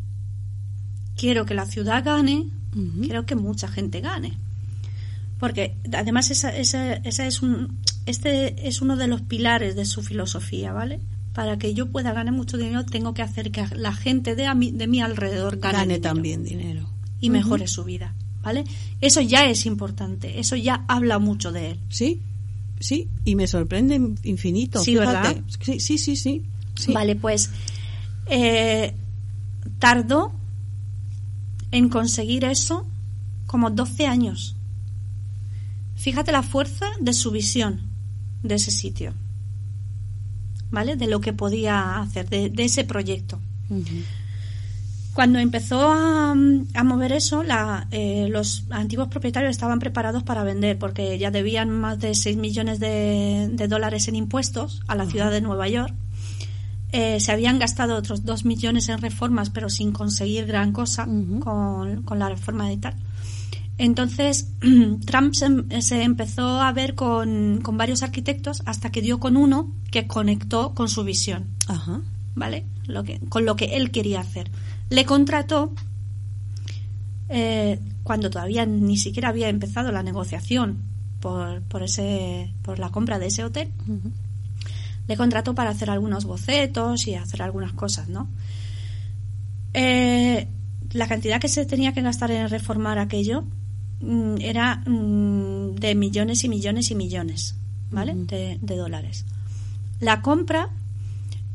Quiero 1.17 1.45
que 1.45 1.53
la 1.55 1.65
ciudad 1.65 2.03
gane, 2.03 2.49
Ujú. 2.75 3.01
quiero 3.05 3.25
que 3.25 3.35
mucha 3.35 3.67
gente 3.69 4.01
gane. 4.01 4.33
Porque 5.39 5.75
además 5.93 6.29
esa, 6.29 6.55
esa, 6.55 6.93
esa 6.93 7.25
es 7.25 7.41
un, 7.41 7.77
este 8.05 8.67
es 8.67 8.81
uno 8.81 8.97
de 8.97 9.07
los 9.07 9.21
pilares 9.21 9.75
de 9.75 9.85
su 9.85 10.03
filosofía, 10.03 10.73
¿vale? 10.73 10.99
Para 11.33 11.57
que 11.57 11.73
yo 11.73 11.87
pueda 11.87 12.11
ganar 12.13 12.33
mucho 12.33 12.57
dinero 12.57 12.85
tengo 12.85 13.13
que 13.13 13.21
hacer 13.21 13.51
que 13.51 13.65
la 13.75 13.93
gente 13.93 14.35
de, 14.35 14.45
a 14.45 14.53
mi, 14.53 14.71
de 14.71 14.87
mi 14.87 15.01
alrededor 15.01 15.57
gane, 15.59 15.77
Gane 15.77 15.93
dinero 15.95 16.01
también 16.13 16.43
dinero. 16.43 16.89
y 17.21 17.29
mejore 17.29 17.67
su 17.67 17.85
vida, 17.85 18.13
¿vale? 18.43 18.65
Eso 18.99 19.21
ya 19.21 19.45
es 19.49 19.65
importante, 19.65 20.39
eso 20.39 20.57
ya 20.57 20.83
habla 20.89 21.19
mucho 21.19 21.51
de 21.53 21.71
él. 21.71 21.79
Sí, 21.89 22.21
sí, 22.79 23.07
y 23.23 23.35
me 23.35 23.47
sorprende 23.47 23.95
infinito. 24.23 24.79
Sí, 24.83 24.91
fíjate. 24.97 25.11
¿verdad? 25.11 25.43
Sí, 25.61 25.79
sí, 25.79 25.97
sí, 25.97 26.15
sí. 26.17 26.43
sí. 26.75 26.91
Vale, 26.93 27.15
pues 27.15 27.49
eh, 28.25 28.93
tardó 29.79 30.31
en 31.71 31.89
conseguir 31.89 32.45
eso 32.45 32.85
como 33.45 33.69
12 33.69 34.07
años. 34.07 34.55
Fíjate 35.95 36.31
la 36.31 36.43
fuerza 36.43 36.85
de 36.99 37.13
su 37.13 37.31
visión 37.31 37.81
de 38.43 38.55
ese 38.55 38.71
sitio, 38.71 39.13
¿vale? 40.69 40.95
De 40.95 41.07
lo 41.07 41.19
que 41.19 41.33
podía 41.33 41.99
hacer, 41.99 42.29
de, 42.29 42.49
de 42.49 42.65
ese 42.65 42.83
proyecto. 42.83 43.39
Cuando 45.13 45.39
empezó 45.39 45.89
a, 45.91 46.31
a 46.31 46.83
mover 46.83 47.13
eso, 47.13 47.41
la, 47.41 47.87
eh, 47.91 48.27
los 48.29 48.65
antiguos 48.69 49.07
propietarios 49.07 49.51
estaban 49.51 49.79
preparados 49.79 50.23
para 50.23 50.43
vender 50.43 50.77
porque 50.77 51.17
ya 51.17 51.31
debían 51.31 51.69
más 51.69 51.99
de 51.99 52.13
6 52.13 52.35
millones 52.35 52.79
de, 52.79 53.49
de 53.51 53.67
dólares 53.67 54.09
en 54.09 54.15
impuestos 54.15 54.81
a 54.87 54.95
la 54.95 55.05
ciudad 55.05 55.31
de 55.31 55.39
Nueva 55.39 55.69
York. 55.69 55.93
Eh, 56.91 57.19
se 57.19 57.31
habían 57.31 57.59
gastado 57.59 57.95
otros 57.95 58.23
2 58.23 58.45
millones 58.45 58.89
en 58.89 58.99
reformas, 58.99 59.49
pero 59.49 59.69
sin 59.69 59.91
conseguir 59.91 60.45
gran 60.45 60.71
cosa 60.71 61.05
Ujú. 61.07 61.39
con, 61.39 62.03
con 62.03 62.19
la 62.19 62.29
reforma 62.29 62.69
de 62.69 62.77
tal. 62.77 62.95
Entonces, 63.77 64.49
Trump 65.05 65.33
se, 65.33 65.81
se 65.81 66.03
empezó 66.03 66.61
a 66.61 66.71
ver 66.71 66.95
con, 66.95 67.59
con 67.61 67.77
varios 67.77 68.03
arquitectos 68.03 68.63
hasta 68.65 68.91
que 68.91 69.01
dio 69.01 69.19
con 69.19 69.35
uno 69.35 69.71
que 69.91 70.07
conectó 70.07 70.73
con 70.73 70.87
su 70.87 71.03
visión. 71.03 71.47
Ajá. 71.67 72.01
¿vale? 72.35 72.65
Lo 72.85 73.03
que, 73.03 73.19
con 73.29 73.45
lo 73.45 73.55
que 73.55 73.77
él 73.77 73.91
quería 73.91 74.19
hacer. 74.19 74.51
Le 74.89 75.05
contrató 75.05 75.71
eh, 77.29 77.79
cuando 78.03 78.29
todavía 78.29 78.65
ni 78.65 78.97
siquiera 78.97 79.29
había 79.29 79.49
empezado 79.49 79.91
la 79.91 80.03
negociación 80.03 80.77
por, 81.21 81.61
por, 81.63 81.81
ese, 81.81 82.53
por 82.61 82.77
la 82.77 82.89
compra 82.89 83.17
de 83.17 83.27
ese 83.27 83.43
hotel. 83.43 83.71
Ujú. 83.87 84.11
Le 85.07 85.17
contrató 85.17 85.53
para 85.55 85.69
hacer 85.69 85.89
algunos 85.89 86.25
bocetos 86.25 87.07
y 87.07 87.15
hacer 87.15 87.41
algunas 87.41 87.73
cosas, 87.73 88.09
¿no? 88.09 88.27
Eh, 89.73 90.47
la 90.91 91.07
cantidad 91.07 91.39
que 91.39 91.49
se 91.49 91.65
tenía 91.65 91.93
que 91.93 92.01
gastar 92.01 92.31
en 92.31 92.49
reformar 92.49 92.97
aquello 92.97 93.43
mm, 94.01 94.35
era 94.39 94.77
mm, 94.77 95.75
de 95.75 95.95
millones 95.95 96.43
y 96.43 96.49
millones 96.49 96.91
y 96.91 96.95
millones, 96.95 97.55
¿vale? 97.91 98.13
De, 98.15 98.57
de 98.61 98.75
dólares. 98.77 99.25
La 99.99 100.21
compra 100.21 100.69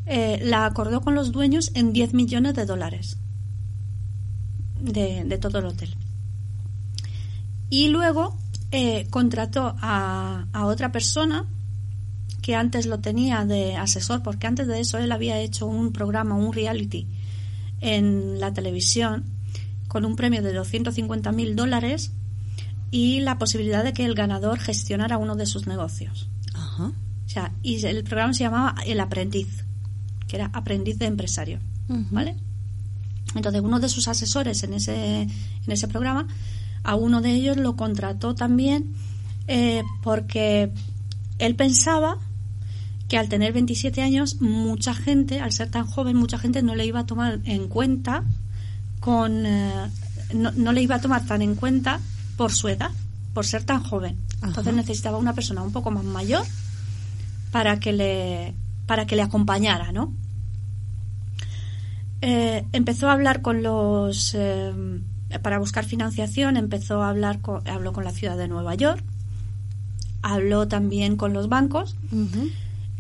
eh, 0.07 0.41
la 0.43 0.67
acordó 0.67 1.01
con 1.01 1.15
los 1.15 1.33
dueños 1.33 1.71
en 1.75 1.93
10 1.93 2.15
millones 2.15 2.55
de 2.55 2.67
dólares 2.67 3.17
de, 4.81 5.25
de 5.25 5.39
todo 5.39 5.59
el 5.59 5.67
hotel. 5.67 5.95
Y 7.69 7.89
luego 7.89 8.37
eh, 8.73 9.07
contrató 9.11 9.77
a, 9.81 10.47
a 10.53 10.67
otra 10.67 10.91
persona 10.91 11.47
que 12.51 12.57
antes 12.57 12.87
lo 12.87 12.99
tenía 12.99 13.45
de 13.45 13.77
asesor, 13.77 14.25
porque 14.25 14.49
antes 14.49 14.67
de 14.67 14.81
eso 14.81 14.99
él 14.99 15.13
había 15.13 15.39
hecho 15.39 15.67
un 15.67 15.93
programa, 15.93 16.35
un 16.35 16.53
reality 16.53 17.07
en 17.81 18.41
la 18.41 18.53
televisión 18.53 19.23
con 19.87 20.05
un 20.05 20.17
premio 20.17 20.43
de 20.43 20.53
250 20.53 21.31
mil 21.31 21.55
dólares 21.55 22.11
y 22.91 23.21
la 23.21 23.39
posibilidad 23.39 23.85
de 23.85 23.93
que 23.93 24.05
el 24.05 24.17
ganador 24.17 24.59
gestionara 24.59 25.17
uno 25.17 25.37
de 25.37 25.47
sus 25.47 25.69
negocios. 25.69 26.29
Ajá. 26.53 26.87
O 26.87 27.29
sea, 27.29 27.53
y 27.63 27.87
el 27.87 28.03
programa 28.03 28.35
se 28.35 28.43
llamaba 28.43 28.75
El 28.85 28.99
Aprendiz, 28.99 29.65
que 30.27 30.35
era 30.35 30.51
aprendiz 30.53 30.99
de 30.99 31.07
empresario. 31.07 31.61
¿vale? 31.87 32.35
Entonces, 33.37 33.63
uno 33.63 33.79
de 33.79 33.89
sus 33.89 34.09
asesores 34.09 34.65
en 34.65 34.75
ese, 34.75 35.23
en 35.23 35.69
ese 35.69 35.87
programa, 35.87 36.27
a 36.83 36.97
uno 36.97 37.21
de 37.21 37.31
ellos 37.31 37.59
lo 37.59 37.77
contrató 37.77 38.35
también 38.35 38.93
eh, 39.47 39.85
porque 40.03 40.73
él 41.39 41.55
pensaba 41.55 42.19
que 43.11 43.19
al 43.19 43.29
tener 43.29 43.53
27 43.53 44.03
años, 44.03 44.41
mucha 44.41 44.95
gente, 44.95 45.41
al 45.41 45.51
ser 45.51 45.69
tan 45.69 45.85
joven, 45.85 46.17
mucha 46.17 46.39
gente 46.39 46.63
no 46.63 46.77
le 46.77 46.87
iba 46.87 47.01
a 47.01 47.07
tomar 47.07 47.41
en 47.45 47.67
cuenta 47.67 48.23
con... 49.01 49.45
eh, 49.45 49.91
no, 50.33 50.53
no 50.53 50.73
le 50.73 50.81
iba 50.81 50.95
a 50.95 51.01
tomar 51.01 51.27
tan 51.27 51.43
en 51.43 51.57
cuenta 51.57 52.01
por 52.37 52.53
su 52.53 52.69
edad, 52.69 52.93
por 53.35 53.45
ser 53.45 53.65
tan 53.65 53.83
joven. 53.83 54.17
Entonces 54.37 54.69
Ajá. 54.69 54.77
necesitaba 54.77 55.19
una 55.19 55.35
persona 55.35 55.61
un 55.61 55.73
poco 55.73 55.91
más 55.91 56.05
mayor 56.05 56.45
para 57.51 57.81
que 57.81 57.93
le 57.93 58.55
para 58.87 59.07
que 59.07 59.17
le 59.17 59.23
acompañara, 59.23 59.91
¿no? 59.91 60.13
Eh, 62.23 62.65
empezó 62.73 63.09
a 63.09 63.13
hablar 63.15 63.43
con 63.43 63.63
los 63.65 64.35
eh, 64.39 64.73
para 65.43 65.59
buscar 65.59 65.85
financiación, 65.85 66.57
empezó 66.57 67.03
a 67.03 67.09
hablar 67.09 67.41
con, 67.41 67.67
habló 67.69 67.93
con 67.93 68.05
la 68.05 68.13
ciudad 68.13 68.37
de 68.37 68.47
Nueva 68.47 68.77
York, 68.77 69.03
habló 70.23 70.69
también 70.69 71.17
con 71.17 71.33
los 71.33 71.49
bancos. 71.49 71.97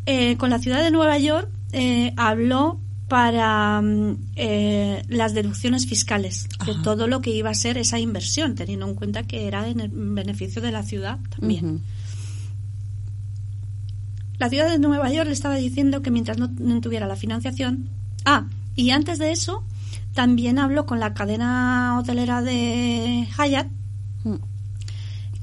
Eh, 0.06 0.36
con 0.36 0.50
la 0.50 0.58
ciudad 0.58 0.82
de 0.82 0.90
Nueva 0.90 1.18
York 1.18 1.48
eh, 1.72 2.12
habló 2.16 2.80
para 3.08 3.80
mm, 3.80 4.16
eh, 4.36 5.02
las 5.08 5.34
deducciones 5.34 5.86
fiscales 5.86 6.48
de 6.64 6.74
todo 6.82 7.06
lo 7.06 7.20
que 7.20 7.30
iba 7.30 7.50
a 7.50 7.54
ser 7.54 7.78
esa 7.78 7.98
inversión, 7.98 8.54
teniendo 8.54 8.86
en 8.86 8.94
cuenta 8.94 9.24
que 9.24 9.46
era 9.46 9.68
en 9.68 9.80
el 9.80 9.90
beneficio 9.92 10.62
de 10.62 10.72
la 10.72 10.82
ciudad 10.82 11.18
también. 11.38 11.82
La 14.38 14.48
ciudad 14.48 14.70
de 14.70 14.78
Nueva 14.78 15.12
York 15.12 15.26
le 15.26 15.32
estaba 15.32 15.56
diciendo 15.56 16.02
que 16.02 16.10
mientras 16.10 16.38
no, 16.38 16.48
no 16.58 16.80
tuviera 16.80 17.06
la 17.06 17.16
financiación. 17.16 17.88
Ah, 18.24 18.46
y 18.74 18.90
antes 18.90 19.18
de 19.18 19.32
eso, 19.32 19.64
también 20.14 20.58
habló 20.58 20.86
con 20.86 21.00
la 21.00 21.12
cadena 21.12 21.98
hotelera 21.98 22.40
de 22.40 23.28
Hyatt, 23.36 23.68
Mm. 24.24 24.34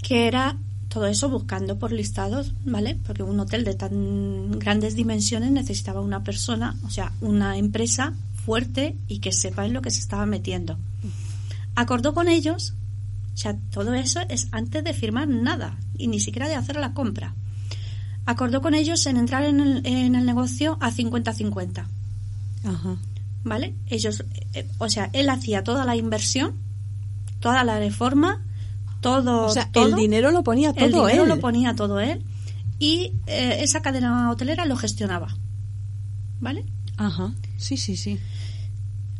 que 0.03 0.27
era 0.27 0.57
todo 0.89 1.07
eso 1.07 1.29
buscando 1.29 1.77
por 1.79 1.91
listados, 1.91 2.53
¿vale? 2.65 2.97
Porque 3.05 3.23
un 3.23 3.39
hotel 3.39 3.63
de 3.63 3.75
tan 3.75 4.51
grandes 4.59 4.95
dimensiones 4.95 5.51
necesitaba 5.51 6.01
una 6.01 6.23
persona, 6.23 6.75
o 6.85 6.89
sea, 6.89 7.11
una 7.21 7.57
empresa 7.57 8.13
fuerte 8.45 8.95
y 9.07 9.19
que 9.19 9.31
sepa 9.31 9.65
en 9.65 9.73
lo 9.73 9.81
que 9.81 9.91
se 9.91 9.99
estaba 9.99 10.25
metiendo. 10.25 10.77
Acordó 11.75 12.13
con 12.13 12.27
ellos, 12.27 12.73
o 13.33 13.37
sea, 13.37 13.57
todo 13.71 13.93
eso 13.93 14.21
es 14.29 14.47
antes 14.51 14.83
de 14.83 14.93
firmar 14.93 15.27
nada 15.27 15.77
y 15.97 16.07
ni 16.07 16.19
siquiera 16.19 16.47
de 16.47 16.55
hacer 16.55 16.77
la 16.77 16.93
compra. 16.93 17.35
Acordó 18.25 18.61
con 18.61 18.73
ellos 18.73 19.05
en 19.05 19.17
entrar 19.17 19.43
en 19.43 19.59
el, 19.59 19.85
en 19.85 20.15
el 20.15 20.25
negocio 20.25 20.77
a 20.81 20.91
50-50. 20.91 21.85
Ajá. 22.65 22.97
¿vale? 23.47 23.75
Ellos, 23.87 24.23
eh, 24.53 24.67
o 24.77 24.89
sea, 24.89 25.09
él 25.13 25.29
hacía 25.29 25.63
toda 25.63 25.85
la 25.85 25.95
inversión, 25.95 26.55
toda 27.39 27.63
la 27.63 27.79
reforma, 27.79 28.43
todo, 29.01 29.45
O 29.45 29.49
sea, 29.49 29.71
todo. 29.71 29.87
el 29.87 29.95
dinero 29.95 30.31
lo 30.31 30.43
ponía 30.43 30.73
todo 30.73 30.85
el 30.85 30.91
dinero 30.91 31.23
él. 31.23 31.29
lo 31.29 31.39
ponía 31.39 31.75
todo 31.75 31.99
él 31.99 32.23
y 32.79 33.13
eh, 33.27 33.59
esa 33.61 33.81
cadena 33.81 34.29
hotelera 34.31 34.65
lo 34.65 34.75
gestionaba, 34.75 35.35
¿vale? 36.39 36.65
Ajá. 36.97 37.33
Sí, 37.57 37.77
sí, 37.77 37.95
sí. 37.95 38.19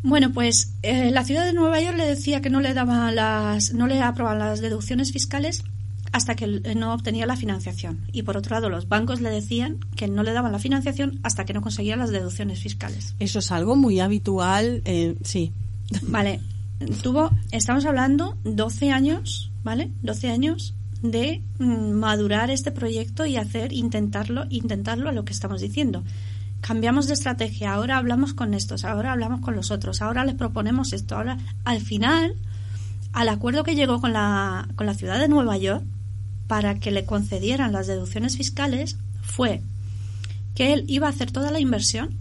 Bueno, 0.03 0.31
pues 0.31 0.73
eh, 0.83 1.11
la 1.11 1.23
ciudad 1.23 1.45
de 1.45 1.53
Nueva 1.53 1.81
York 1.81 1.97
le 1.97 2.05
decía 2.05 2.41
que 2.41 2.49
no 2.49 2.61
le 2.61 2.73
daba 2.73 3.11
las, 3.11 3.73
no 3.73 3.87
le 3.87 3.99
aprobaban 4.01 4.39
las 4.39 4.61
deducciones 4.61 5.11
fiscales 5.11 5.63
hasta 6.11 6.35
que 6.35 6.45
eh, 6.45 6.75
no 6.75 6.93
obtenía 6.93 7.25
la 7.25 7.35
financiación. 7.35 8.07
Y 8.11 8.23
por 8.23 8.37
otro 8.37 8.55
lado, 8.55 8.69
los 8.69 8.87
bancos 8.87 9.21
le 9.21 9.29
decían 9.29 9.79
que 9.95 10.07
no 10.07 10.23
le 10.23 10.33
daban 10.33 10.51
la 10.51 10.59
financiación 10.59 11.19
hasta 11.23 11.45
que 11.45 11.53
no 11.53 11.61
conseguía 11.61 11.95
las 11.95 12.11
deducciones 12.11 12.59
fiscales. 12.59 13.15
Eso 13.19 13.39
es 13.39 13.51
algo 13.51 13.75
muy 13.75 13.99
habitual, 13.99 14.81
eh, 14.85 15.15
sí. 15.23 15.51
Vale, 16.03 16.41
tuvo, 17.01 17.31
estamos 17.51 17.85
hablando 17.85 18.37
12 18.43 18.91
años, 18.91 19.51
¿vale? 19.67 19.91
12 20.01 20.29
años 20.29 20.75
de 21.01 21.43
mm, 21.59 21.91
madurar 21.91 22.49
este 22.49 22.71
proyecto 22.71 23.25
y 23.25 23.35
hacer, 23.35 23.73
intentarlo, 23.73 24.45
intentarlo 24.49 25.09
a 25.09 25.11
lo 25.11 25.25
que 25.25 25.33
estamos 25.33 25.59
diciendo. 25.59 26.05
Cambiamos 26.61 27.07
de 27.07 27.13
estrategia, 27.15 27.73
ahora 27.73 27.97
hablamos 27.97 28.33
con 28.33 28.53
estos, 28.53 28.85
ahora 28.85 29.11
hablamos 29.11 29.41
con 29.41 29.57
los 29.57 29.69
otros, 29.69 30.01
ahora 30.01 30.23
les 30.23 30.35
proponemos 30.35 30.93
esto, 30.93 31.17
ahora 31.17 31.37
al 31.65 31.81
final, 31.81 32.35
al 33.11 33.27
acuerdo 33.27 33.65
que 33.65 33.75
llegó 33.75 33.99
con 33.99 34.13
la, 34.13 34.69
con 34.77 34.87
la 34.87 34.93
ciudad 34.93 35.19
de 35.19 35.27
Nueva 35.27 35.57
York 35.57 35.83
para 36.47 36.79
que 36.79 36.91
le 36.91 37.03
concedieran 37.03 37.73
las 37.73 37.87
deducciones 37.87 38.37
fiscales 38.37 38.97
fue 39.21 39.61
que 40.55 40.71
él 40.71 40.85
iba 40.87 41.07
a 41.07 41.09
hacer 41.09 41.29
toda 41.29 41.51
la 41.51 41.59
inversión, 41.59 42.17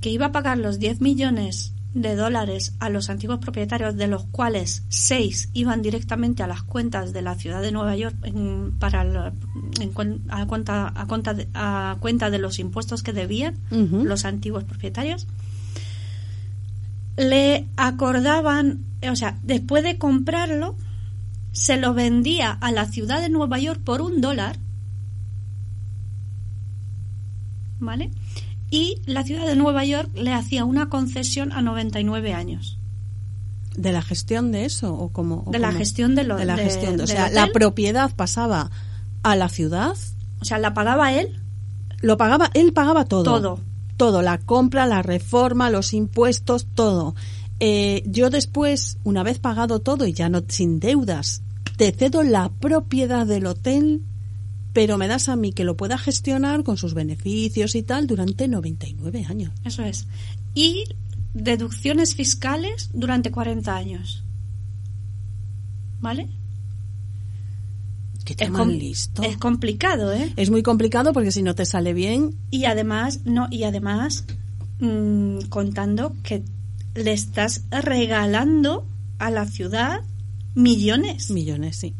que 0.00 0.08
iba 0.08 0.24
a 0.24 0.32
pagar 0.32 0.56
los 0.56 0.78
10 0.78 1.02
millones 1.02 1.74
de 1.94 2.14
dólares 2.16 2.74
a 2.80 2.90
los 2.90 3.08
antiguos 3.10 3.38
propietarios, 3.38 3.96
de 3.96 4.06
los 4.08 4.24
cuales 4.26 4.84
6 4.88 5.48
iban 5.54 5.82
directamente 5.82 6.42
a 6.42 6.46
las 6.46 6.62
cuentas 6.62 7.12
de 7.12 7.22
la 7.22 7.34
ciudad 7.34 7.62
de 7.62 7.72
Nueva 7.72 7.96
York 7.96 8.14
en- 8.22 8.72
para 8.78 9.04
la- 9.04 9.32
en 9.80 9.92
cuen- 9.94 10.20
a, 10.28 10.46
cuenta, 10.46 10.92
a, 10.94 11.06
cuenta 11.06 11.34
de, 11.34 11.48
a 11.54 11.96
cuenta 12.00 12.30
de 12.30 12.38
los 12.38 12.58
impuestos 12.58 13.02
que 13.02 13.12
debían 13.12 13.56
los 14.04 14.24
antiguos 14.26 14.64
propietarios. 14.64 15.26
Le 17.16 17.66
acordaban, 17.76 18.84
o 19.10 19.16
sea, 19.16 19.38
después 19.42 19.82
de 19.82 19.98
comprarlo, 19.98 20.76
se 21.52 21.78
lo 21.78 21.94
vendía 21.94 22.52
a 22.52 22.70
la 22.70 22.84
ciudad 22.84 23.20
de 23.20 23.28
Nueva 23.30 23.58
York 23.58 23.80
por 23.82 24.02
un 24.02 24.20
dólar. 24.20 24.56
¿Vale? 27.80 28.10
Y 28.70 29.00
la 29.06 29.22
ciudad 29.24 29.46
de 29.46 29.56
Nueva 29.56 29.84
York 29.84 30.10
le 30.14 30.32
hacía 30.32 30.64
una 30.64 30.88
concesión 30.88 31.52
a 31.52 31.62
99 31.62 32.34
años. 32.34 32.78
¿De 33.76 33.92
la 33.92 34.02
gestión 34.02 34.50
de 34.52 34.64
eso? 34.64 34.92
¿O 34.94 35.10
como 35.12 35.44
De 35.50 35.58
la 35.58 35.72
gestión 35.72 36.14
de 36.14 36.24
lo- 36.24 36.36
De 36.36 36.44
la 36.44 36.56
de- 36.56 36.64
gestión. 36.64 36.96
de- 36.96 37.04
o 37.04 37.06
sea, 37.06 37.30
la 37.30 37.46
propiedad 37.52 38.14
pasaba 38.14 38.70
a 39.22 39.36
la 39.36 39.48
ciudad, 39.48 39.94
O 40.40 40.44
sea, 40.44 40.58
la 40.58 40.72
pagaba 40.74 41.12
él 41.12 41.40
lo 42.00 42.16
pagaba, 42.16 42.50
él 42.54 42.72
pagaba 42.72 43.04
todo. 43.06 43.24
Todo. 43.24 43.60
Todo, 43.96 44.22
la 44.22 44.38
compra, 44.38 44.86
la 44.86 45.02
reforma, 45.02 45.68
los 45.70 45.92
impuestos, 45.94 46.68
todo. 46.74 47.16
Eh, 47.58 48.04
yo 48.06 48.30
después, 48.30 48.98
una 49.02 49.24
vez 49.24 49.40
pagado 49.40 49.80
todo 49.80 50.06
y 50.06 50.12
ya 50.12 50.28
no 50.28 50.42
sin 50.46 50.78
deudas, 50.78 51.42
te 51.76 51.90
cedo 51.90 52.22
la 52.22 52.50
propiedad 52.50 53.26
del 53.26 53.46
hotel, 53.46 54.02
pero 54.78 54.96
me 54.96 55.08
das 55.08 55.28
a 55.28 55.34
mí 55.34 55.50
que 55.52 55.64
lo 55.64 55.76
pueda 55.76 55.98
gestionar 55.98 56.62
con 56.62 56.76
sus 56.76 56.94
beneficios 56.94 57.74
y 57.74 57.82
tal 57.82 58.06
durante 58.06 58.46
99 58.46 59.26
años. 59.28 59.50
Eso 59.64 59.82
es. 59.82 60.06
Y 60.54 60.84
deducciones 61.34 62.14
fiscales 62.14 62.88
durante 62.92 63.32
40 63.32 63.74
años. 63.74 64.22
¿Vale? 66.00 66.28
Qué 68.24 68.34
Es, 68.34 68.36
tema 68.36 68.64
listo. 68.66 69.24
es 69.24 69.36
complicado, 69.36 70.12
¿eh? 70.12 70.32
Es 70.36 70.48
muy 70.48 70.62
complicado 70.62 71.12
porque 71.12 71.32
si 71.32 71.42
no 71.42 71.56
te 71.56 71.66
sale 71.66 71.92
bien, 71.92 72.36
Y 72.52 72.66
además, 72.66 73.22
no, 73.24 73.48
y 73.50 73.64
además, 73.64 74.26
mm, 74.78 75.40
contando 75.48 76.14
que 76.22 76.44
le 76.94 77.12
estás 77.14 77.64
regalando 77.72 78.86
a 79.18 79.32
la 79.32 79.44
ciudad 79.46 80.02
millones. 80.54 81.32
millones, 81.32 81.74
sí. 81.78 81.96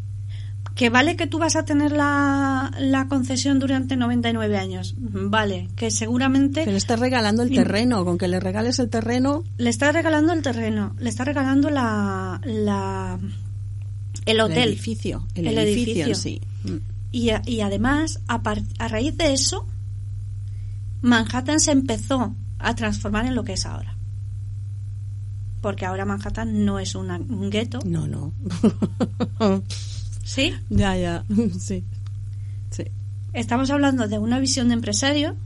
Que 0.79 0.91
vale 0.91 1.17
que 1.17 1.27
tú 1.27 1.39
vas 1.41 1.57
a 1.57 1.65
tener 1.65 1.91
la, 1.91 2.71
la 2.79 3.09
concesión 3.09 3.59
durante 3.59 3.97
99 3.97 4.57
años. 4.57 4.95
Vale, 4.97 5.67
que 5.75 5.91
seguramente 5.91 6.63
Pero 6.65 6.77
estás 6.77 7.01
regalando 7.01 7.43
el 7.43 7.51
terreno, 7.51 8.05
con 8.05 8.17
que 8.17 8.29
le 8.29 8.39
regales 8.39 8.79
el 8.79 8.89
terreno, 8.89 9.43
le 9.57 9.71
está 9.71 9.91
regalando 9.91 10.33
el 10.33 10.41
terreno, 10.41 10.95
le 11.01 11.09
está 11.11 11.25
regalando 11.25 11.69
la, 11.69 12.41
la 12.45 13.19
el 14.25 14.41
hotel. 14.41 14.59
el 14.59 14.69
edificio, 14.69 15.27
el, 15.35 15.49
El 15.49 15.59
edificio, 15.59 16.15
sí. 16.15 16.41
Y, 17.11 17.31
y 17.47 17.61
además, 17.63 18.21
a, 18.29 18.43
par- 18.45 18.63
a 18.79 18.87
raíz 18.87 19.17
de 19.17 19.33
eso, 19.33 19.67
Manhattan 21.03 21.59
se 21.59 21.73
empezó 21.73 22.37
a 22.61 22.75
transformar 22.77 23.27
en 23.27 23.35
lo 23.35 23.43
que 23.43 23.55
es 23.55 23.67
ahora. 23.67 23.97
Porque 25.61 25.87
ahora 25.87 26.05
Manhattan 26.05 26.65
no 26.65 26.79
es 26.79 26.95
una- 26.95 27.17
un 27.19 27.51
gueto, 27.51 27.81
No, 27.85 28.07
no. 28.07 28.33
¿sí? 30.29 30.55
ya, 30.69 30.95
ya, 30.97 31.25
sí. 31.59 31.85
Sí. 32.71 32.85
Estamos 33.33 33.71
hablando 33.71 34.09
de 34.09 34.19
una 34.19 34.39
visión 34.39 34.69
de 34.69 34.75
empresario, 34.75 35.37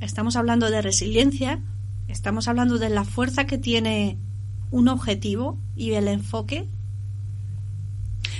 estamos 0.00 0.34
hablando 0.34 0.70
de 0.70 0.80
resiliencia, 0.80 1.60
estamos 2.08 2.48
hablando 2.48 2.78
de 2.78 2.88
la 2.88 3.04
fuerza 3.04 3.44
que 3.44 3.58
tiene 3.58 4.16
un 4.70 4.88
objetivo 4.88 5.58
y 5.76 5.92
el 5.92 6.08
enfoque. 6.08 6.66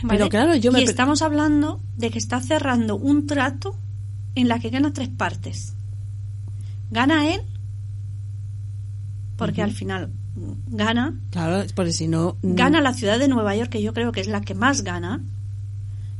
¿vale? 0.02 0.18
Pero 0.18 0.28
claro, 0.30 0.54
yo 0.54 0.72
me 0.72 0.80
y 0.80 0.84
estamos 0.84 1.20
hablando 1.20 1.82
de 1.98 2.10
que 2.10 2.18
está 2.18 2.40
cerrando 2.40 2.96
un 2.96 3.26
trato 3.26 3.76
en 4.34 4.48
la 4.48 4.58
que 4.58 4.70
gana 4.70 4.94
tres 4.94 5.10
partes. 5.10 5.74
Gana 6.90 7.34
él, 7.34 7.42
porque 9.36 9.62
al 9.62 9.72
final 9.72 10.10
mm, 10.34 10.76
gana, 10.76 11.20
Claro, 11.30 11.66
porque 11.74 11.92
si 11.92 12.08
no... 12.08 12.38
mm, 12.40 12.54
gana 12.54 12.80
la 12.80 12.94
ciudad 12.94 13.18
de 13.18 13.28
Nueva 13.28 13.54
York, 13.54 13.68
que 13.70 13.82
yo 13.82 13.92
creo 13.92 14.12
que 14.12 14.20
es 14.22 14.28
la 14.28 14.40
que 14.40 14.54
más 14.54 14.82
gana, 14.82 15.22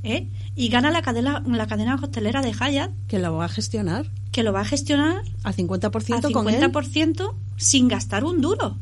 ¿eh? 0.02 0.28
y 0.54 0.68
gana 0.68 0.90
la 0.90 1.02
cadena, 1.02 1.42
la 1.46 1.66
cadena 1.66 1.94
hostelera 1.94 2.42
de 2.42 2.52
Hyatt, 2.52 2.92
Que 3.06 3.18
lo 3.18 3.34
va 3.36 3.46
a 3.46 3.48
gestionar 3.48 4.06
que 4.30 4.42
lo 4.42 4.52
va 4.52 4.60
a 4.60 4.64
gestionar 4.64 5.22
al 5.42 5.54
50%, 5.54 6.24
al 6.24 6.32
con 6.32 6.48
él. 6.48 6.60
50% 6.60 7.34
sin 7.56 7.88
gastar 7.88 8.24
un 8.24 8.40
duro. 8.40 8.76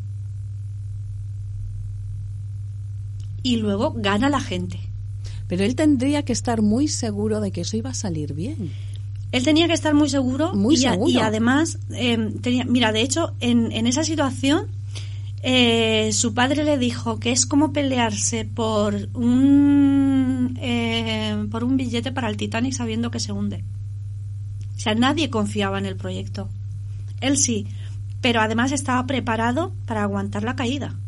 Y 3.42 3.56
luego 3.56 3.94
gana 3.96 4.28
la 4.28 4.40
gente. 4.40 4.78
Pero 5.46 5.64
él 5.64 5.74
tendría 5.74 6.24
que 6.24 6.32
estar 6.32 6.60
muy 6.60 6.88
seguro 6.88 7.40
de 7.40 7.50
que 7.50 7.62
eso 7.62 7.76
iba 7.76 7.90
a 7.90 7.94
salir 7.94 8.34
bien. 8.34 8.72
Él 9.32 9.44
tenía 9.44 9.66
que 9.66 9.72
estar 9.72 9.94
muy 9.94 10.10
seguro. 10.10 10.54
Muy 10.54 10.74
y, 10.74 10.78
seguro. 10.78 11.10
y 11.10 11.18
además, 11.18 11.78
eh, 11.90 12.34
tenía, 12.42 12.64
mira, 12.64 12.92
de 12.92 13.00
hecho, 13.00 13.32
en, 13.40 13.72
en 13.72 13.86
esa 13.86 14.04
situación, 14.04 14.66
eh, 15.42 16.10
su 16.12 16.34
padre 16.34 16.64
le 16.64 16.78
dijo 16.78 17.18
que 17.20 17.30
es 17.30 17.46
como 17.46 17.72
pelearse 17.72 18.44
por 18.44 18.94
un, 19.14 20.58
eh, 20.60 21.46
por 21.50 21.64
un 21.64 21.76
billete 21.76 22.12
para 22.12 22.28
el 22.28 22.36
Titanic 22.36 22.72
sabiendo 22.72 23.10
que 23.10 23.20
se 23.20 23.32
hunde. 23.32 23.64
O 24.76 24.80
sea, 24.80 24.94
nadie 24.94 25.30
confiaba 25.30 25.78
en 25.78 25.86
el 25.86 25.96
proyecto. 25.96 26.48
Él 27.20 27.36
sí, 27.36 27.66
pero 28.20 28.40
además 28.40 28.72
estaba 28.72 29.06
preparado 29.06 29.72
para 29.86 30.02
aguantar 30.02 30.42
la 30.44 30.56
caída. 30.56 30.98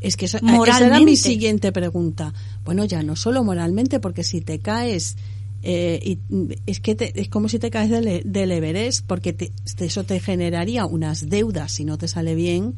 Es 0.00 0.16
que 0.16 0.26
esa 0.26 0.38
era 0.86 0.96
mi 1.00 1.16
siguiente 1.16 1.72
pregunta. 1.72 2.34
Bueno, 2.64 2.84
ya 2.84 3.02
no 3.02 3.16
solo 3.16 3.42
moralmente, 3.42 3.98
porque 3.98 4.24
si 4.24 4.40
te 4.40 4.58
caes, 4.58 5.16
eh, 5.62 5.98
y, 6.04 6.18
mm, 6.32 6.50
es 6.66 6.80
que 6.80 6.94
te- 6.94 7.20
es 7.20 7.28
como 7.28 7.48
si 7.48 7.58
te 7.58 7.70
caes 7.70 7.90
del, 7.90 8.22
del 8.24 8.52
Everest, 8.52 9.06
porque 9.06 9.32
te- 9.32 9.52
eso 9.78 10.04
te 10.04 10.20
generaría 10.20 10.84
unas 10.86 11.28
deudas 11.28 11.72
si 11.72 11.84
no 11.84 11.98
te 11.98 12.08
sale 12.08 12.34
bien, 12.34 12.74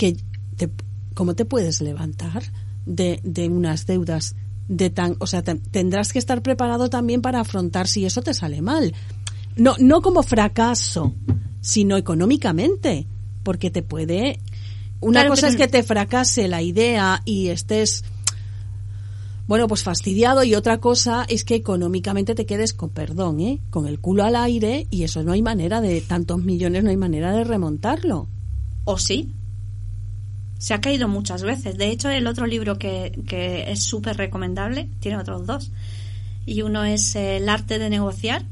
que 0.00 0.16
te, 0.56 0.70
¿cómo 1.14 1.34
te 1.34 1.44
puedes 1.44 1.80
levantar 1.82 2.42
de, 2.86 3.20
de 3.22 3.48
unas 3.48 3.84
deudas 3.86 4.34
de 4.68 4.88
tan, 4.88 5.16
o 5.18 5.26
sea, 5.26 5.42
te- 5.42 5.56
tendrás 5.56 6.12
que 6.12 6.18
estar 6.18 6.42
preparado 6.42 6.88
también 6.88 7.20
para 7.22 7.40
afrontar 7.40 7.86
si 7.86 8.04
eso 8.06 8.22
te 8.22 8.32
sale 8.34 8.62
mal. 8.62 8.94
No, 9.56 9.74
no 9.78 10.00
como 10.00 10.22
fracaso, 10.22 11.14
sino 11.60 11.96
económicamente, 11.96 13.06
porque 13.42 13.70
te 13.70 13.82
puede 13.82 14.38
una 15.00 15.20
Claro, 15.20 15.30
cosa 15.30 15.48
pero- 15.48 15.50
es 15.52 15.56
que 15.56 15.68
te 15.68 15.82
fracase 15.82 16.46
la 16.48 16.62
idea 16.62 17.20
y 17.24 17.48
estés, 17.48 18.04
bueno, 19.48 19.66
pues 19.66 19.82
fastidiado 19.82 20.44
y 20.44 20.54
otra 20.54 20.78
cosa 20.78 21.24
es 21.28 21.44
que 21.44 21.56
económicamente 21.56 22.34
te 22.34 22.46
quedes 22.46 22.72
con 22.72 22.90
perdón, 22.90 23.40
¿eh? 23.40 23.60
Con 23.70 23.86
el 23.88 23.98
culo 23.98 24.24
al 24.24 24.36
aire 24.36 24.86
y 24.90 25.02
eso 25.02 25.22
no 25.24 25.32
hay 25.32 25.42
manera 25.42 25.80
de 25.80 26.00
tantos 26.00 26.42
millones, 26.44 26.84
no 26.84 26.90
hay 26.90 26.96
manera 26.96 27.32
de 27.32 27.42
remontarlo. 27.44 28.28
¿O 28.84 28.96
sí? 28.98 29.32
Se 30.60 30.74
ha 30.74 30.80
caído 30.82 31.08
muchas 31.08 31.42
veces. 31.42 31.78
De 31.78 31.90
hecho, 31.90 32.10
el 32.10 32.26
otro 32.26 32.46
libro 32.46 32.78
que, 32.78 33.18
que 33.26 33.70
es 33.72 33.82
súper 33.82 34.16
recomendable, 34.18 34.90
tiene 35.00 35.16
otros 35.16 35.46
dos. 35.46 35.72
Y 36.44 36.60
uno 36.62 36.84
es 36.84 37.16
eh, 37.16 37.38
El 37.38 37.48
arte 37.48 37.78
de 37.78 37.88
negociar, 37.90 38.44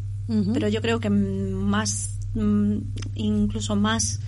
pero 0.53 0.69
yo 0.69 0.81
creo 0.81 1.01
que 1.01 1.11
más, 1.11 2.19
mm, 2.35 2.77
incluso 3.15 3.77
más 3.77 4.21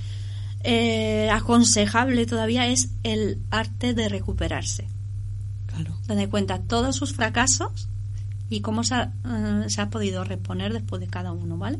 eh, 0.62 1.30
aconsejable 1.32 2.26
todavía 2.26 2.66
es 2.66 2.90
El 3.02 3.38
arte 3.50 3.94
de 3.94 4.08
recuperarse, 4.10 4.86
Claro. 5.66 5.96
donde 6.06 6.28
cuenta 6.28 6.58
todos 6.58 6.96
sus 6.96 7.12
fracasos 7.14 7.88
y 8.50 8.60
cómo 8.60 8.84
se 8.84 8.94
ha, 8.94 9.12
eh, 9.24 9.64
se 9.70 9.80
ha 9.80 9.88
podido 9.88 10.22
reponer 10.24 10.72
después 10.74 11.00
de 11.00 11.06
cada 11.06 11.32
uno, 11.32 11.56
¿vale? 11.56 11.78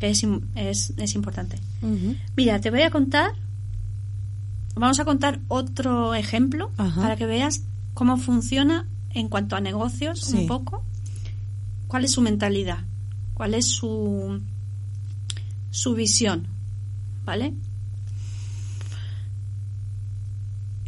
Es, 0.00 0.24
es, 0.56 0.92
es 0.96 1.14
importante. 1.14 1.58
Mira, 2.36 2.60
te 2.60 2.70
voy 2.70 2.82
a 2.82 2.90
contar. 2.90 3.32
Vamos 4.76 4.98
a 5.00 5.04
contar 5.04 5.40
otro 5.48 6.14
ejemplo 6.14 6.70
Ajá. 6.78 7.00
para 7.02 7.16
que 7.16 7.26
veas 7.26 7.62
cómo 7.94 8.16
funciona 8.16 8.86
en 9.10 9.28
cuanto 9.28 9.56
a 9.56 9.60
negocios 9.60 10.20
Sí. 10.20 10.38
un 10.38 10.46
poco. 10.46 10.84
¿Cuál 11.88 12.04
es 12.04 12.12
su 12.12 12.20
mentalidad? 12.22 12.84
¿Cuál 13.34 13.54
es 13.54 13.66
su 13.66 14.40
su 15.70 15.94
visión? 15.94 16.46
¿Vale? 17.24 17.54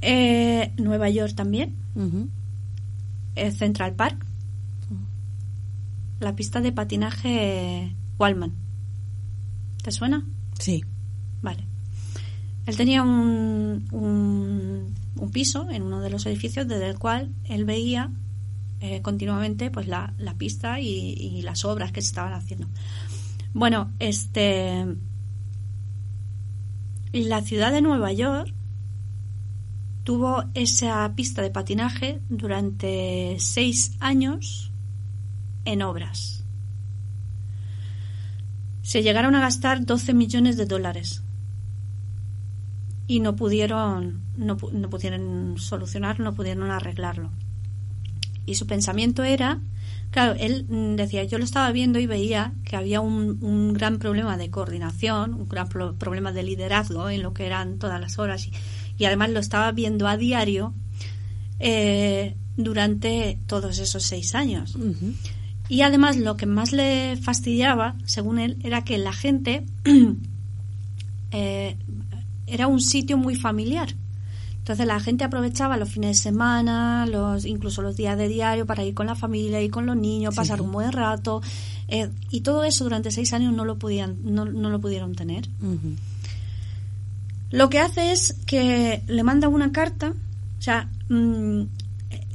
Eh, 0.00 0.72
Nueva 0.78 1.08
York 1.10 1.34
también, 1.36 1.76
eh, 3.36 3.52
Central 3.52 3.94
Park, 3.94 4.26
la 6.18 6.34
pista 6.34 6.60
de 6.60 6.72
patinaje 6.72 7.94
Wallman. 8.18 8.52
¿Te 9.82 9.92
suena? 9.92 10.24
Sí. 10.58 10.84
Vale. 11.40 11.66
Él 12.66 12.76
tenía 12.76 13.02
un, 13.02 13.86
un, 13.90 15.30
piso 15.32 15.70
en 15.70 15.82
uno 15.82 16.00
de 16.00 16.10
los 16.10 16.26
edificios 16.26 16.68
desde 16.68 16.90
el 16.90 16.98
cual 16.98 17.30
él 17.44 17.64
veía 17.64 18.10
eh, 18.80 19.00
continuamente 19.00 19.70
pues 19.70 19.88
la, 19.88 20.12
la 20.18 20.34
pista 20.34 20.78
y, 20.78 20.86
y 20.86 21.40
las 21.40 21.64
obras 21.64 21.90
que 21.90 22.02
se 22.02 22.08
estaban 22.08 22.34
haciendo. 22.34 22.68
Bueno, 23.54 23.92
este 23.98 24.86
la 27.12 27.42
ciudad 27.42 27.72
de 27.72 27.82
Nueva 27.82 28.12
York 28.12 28.54
tuvo 30.04 30.44
esa 30.54 31.12
pista 31.14 31.42
de 31.42 31.50
patinaje 31.50 32.20
durante 32.28 33.36
seis 33.38 33.96
años 34.00 34.72
en 35.64 35.82
obras. 35.82 36.44
Se 38.82 39.02
llegaron 39.02 39.34
a 39.34 39.40
gastar 39.40 39.84
12 39.84 40.12
millones 40.14 40.56
de 40.56 40.66
dólares 40.66 41.21
y 43.06 43.20
no 43.20 43.36
pudieron 43.36 44.22
no, 44.36 44.56
no 44.72 44.90
pudieron 44.90 45.54
solucionarlo, 45.58 46.24
no 46.24 46.34
pudieron 46.34 46.70
arreglarlo. 46.70 47.30
Y 48.46 48.54
su 48.56 48.66
pensamiento 48.66 49.22
era, 49.22 49.60
claro, 50.10 50.34
él 50.38 50.66
decía, 50.96 51.22
yo 51.24 51.38
lo 51.38 51.44
estaba 51.44 51.70
viendo 51.72 51.98
y 52.00 52.06
veía 52.06 52.52
que 52.64 52.76
había 52.76 53.00
un, 53.00 53.38
un 53.42 53.72
gran 53.72 53.98
problema 53.98 54.36
de 54.36 54.50
coordinación, 54.50 55.34
un 55.34 55.48
gran 55.48 55.68
pro- 55.68 55.94
problema 55.94 56.32
de 56.32 56.42
liderazgo 56.42 57.08
en 57.08 57.22
lo 57.22 57.34
que 57.34 57.46
eran 57.46 57.78
todas 57.78 58.00
las 58.00 58.18
horas 58.18 58.46
y, 58.48 58.52
y 58.98 59.04
además 59.04 59.30
lo 59.30 59.38
estaba 59.40 59.70
viendo 59.72 60.08
a 60.08 60.16
diario 60.16 60.74
eh, 61.60 62.34
durante 62.56 63.38
todos 63.46 63.78
esos 63.78 64.02
seis 64.02 64.34
años. 64.34 64.76
Y 65.68 65.82
además 65.82 66.16
lo 66.16 66.36
que 66.36 66.46
más 66.46 66.72
le 66.72 67.16
fastidiaba, 67.16 67.94
según 68.04 68.38
él, 68.40 68.58
era 68.64 68.82
que 68.82 68.98
la 68.98 69.12
gente 69.12 69.64
eh, 71.30 71.76
era 72.46 72.66
un 72.66 72.80
sitio 72.80 73.16
muy 73.16 73.34
familiar. 73.36 73.94
Entonces 74.58 74.86
la 74.86 75.00
gente 75.00 75.24
aprovechaba 75.24 75.76
los 75.76 75.88
fines 75.90 76.16
de 76.18 76.22
semana, 76.22 77.04
los 77.06 77.44
incluso 77.46 77.82
los 77.82 77.96
días 77.96 78.16
de 78.16 78.28
diario 78.28 78.64
para 78.64 78.84
ir 78.84 78.94
con 78.94 79.06
la 79.08 79.16
familia, 79.16 79.60
ir 79.60 79.72
con 79.72 79.86
los 79.86 79.96
niños, 79.96 80.34
Sí. 80.34 80.38
pasar 80.38 80.60
un 80.62 80.70
buen 80.72 80.92
rato. 80.92 81.42
eh, 81.88 82.08
y 82.30 82.40
todo 82.42 82.64
eso 82.64 82.84
durante 82.84 83.10
seis 83.10 83.32
años 83.34 83.52
no 83.52 83.64
lo 83.66 83.76
podían, 83.78 84.16
no, 84.22 84.44
no 84.46 84.70
lo 84.70 84.80
pudieron 84.80 85.14
tener. 85.14 85.48
Lo 87.50 87.68
que 87.68 87.80
hace 87.80 88.12
es 88.12 88.34
que 88.46 89.02
le 89.08 89.22
manda 89.24 89.48
una 89.48 89.72
carta, 89.72 90.14
o 90.58 90.62
sea, 90.62 90.88
mm, 91.10 91.62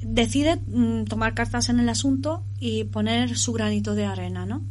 decide 0.04 0.58
mm, 0.58 1.06
tomar 1.06 1.34
cartas 1.34 1.70
en 1.70 1.80
el 1.80 1.90
asunto 1.90 2.44
y 2.60 2.84
poner 2.84 3.36
su 3.38 3.52
granito 3.54 3.96
de 3.96 4.06
arena, 4.06 4.46
¿no? 4.46 4.62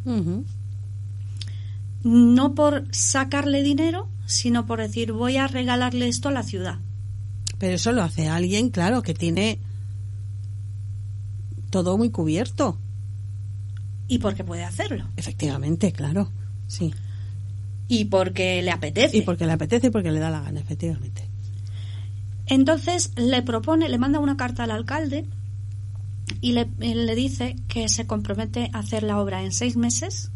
No 2.05 2.55
por 2.55 2.85
sacarle 2.93 3.63
dinero, 3.65 4.09
sino 4.27 4.67
por 4.67 4.81
decir 4.81 5.13
voy 5.13 5.37
a 5.37 5.47
regalarle 5.47 6.09
esto 6.09 6.29
a 6.29 6.33
la 6.33 6.43
ciudad. 6.43 6.79
Pero 7.59 7.75
eso 7.77 7.93
lo 7.93 8.03
hace 8.03 8.29
alguien, 8.29 8.71
claro, 8.71 9.03
que 9.03 9.15
tiene 9.15 9.61
todo 11.71 11.97
muy 11.97 12.11
cubierto. 12.11 12.79
Y 14.09 14.19
porque 14.19 14.45
puede 14.45 14.65
hacerlo. 14.65 15.09
Efectivamente, 15.17 15.93
claro. 15.93 16.31
Sí. 16.67 16.93
Y 17.89 18.07
porque 18.07 18.63
le 18.63 18.71
apetece. 18.71 19.17
Y 19.17 19.23
porque 19.23 19.47
le 19.47 19.53
apetece 19.53 19.89
y 19.89 19.91
porque 19.91 20.11
le 20.11 20.21
da 20.21 20.31
la 20.31 20.41
gana, 20.41 20.61
efectivamente. 20.61 21.29
Entonces 22.47 23.13
le 23.17 23.43
propone, 23.43 23.89
le 23.89 23.99
manda 23.99 24.21
una 24.21 24.37
carta 24.37 24.65
al 24.65 24.71
alcalde 24.71 25.25
y 26.41 26.53
le, 26.53 26.69
y 26.81 26.95
le 26.95 27.15
dice 27.15 27.57
que 27.69 27.89
se 27.89 28.07
compromete 28.07 28.71
a 28.73 28.81
hacer 28.81 29.03
la 29.03 29.19
obra 29.19 29.43
en 29.43 29.53
seis 29.53 29.77
meses 29.77 30.31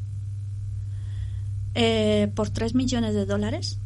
eh, 1.75 2.31
por 2.35 2.51
tres 2.51 2.75
millones 2.75 3.15
de 3.15 3.27
dólares 3.27 3.79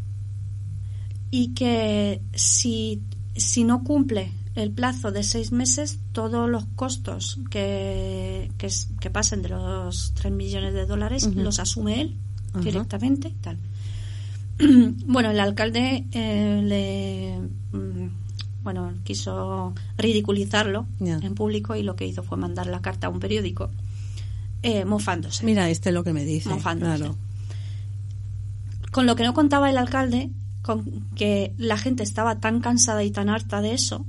y 1.30 1.48
que 1.54 2.22
si, 2.34 3.02
si 3.34 3.64
no 3.64 3.82
cumple 3.84 4.32
el 4.54 4.70
plazo 4.70 5.10
de 5.10 5.24
seis 5.24 5.50
meses, 5.50 5.98
todos 6.12 6.48
los 6.48 6.64
costos 6.76 7.40
que, 7.50 8.50
que, 8.56 9.10
pasen 9.10 9.42
de 9.42 9.48
los 9.48 10.12
tres 10.14 10.32
millones 10.32 10.74
de 10.74 10.86
dólares 10.86 11.28
los 11.34 11.58
asume 11.58 12.00
él 12.00 12.16
directamente. 12.62 13.34
Tal. 13.40 13.58
bueno, 15.06 15.30
el 15.30 15.40
alcalde 15.40 16.06
eh, 16.12 16.60
le 16.62 17.76
mm, 17.76 18.08
bueno 18.62 18.94
quiso 19.02 19.74
ridiculizarlo 19.98 20.86
en 21.00 21.34
público 21.34 21.74
y 21.74 21.82
lo 21.82 21.96
que 21.96 22.06
hizo 22.06 22.22
fue 22.22 22.38
mandar 22.38 22.68
la 22.68 22.80
carta 22.80 23.08
a 23.08 23.10
un 23.10 23.18
periódico 23.18 23.70
eh, 24.62 24.84
mofándose. 24.84 25.44
Mira, 25.44 25.68
este 25.68 25.90
es 25.90 25.94
lo 25.94 26.04
que 26.04 26.12
me 26.12 26.24
dice. 26.24 26.48
Mofándose. 26.48 26.96
Claro. 26.96 27.16
Con 28.94 29.06
lo 29.06 29.16
que 29.16 29.24
no 29.24 29.34
contaba 29.34 29.68
el 29.70 29.76
alcalde, 29.76 30.30
con 30.62 31.10
que 31.16 31.52
la 31.58 31.76
gente 31.76 32.04
estaba 32.04 32.38
tan 32.38 32.60
cansada 32.60 33.02
y 33.02 33.10
tan 33.10 33.28
harta 33.28 33.60
de 33.60 33.74
eso, 33.74 34.06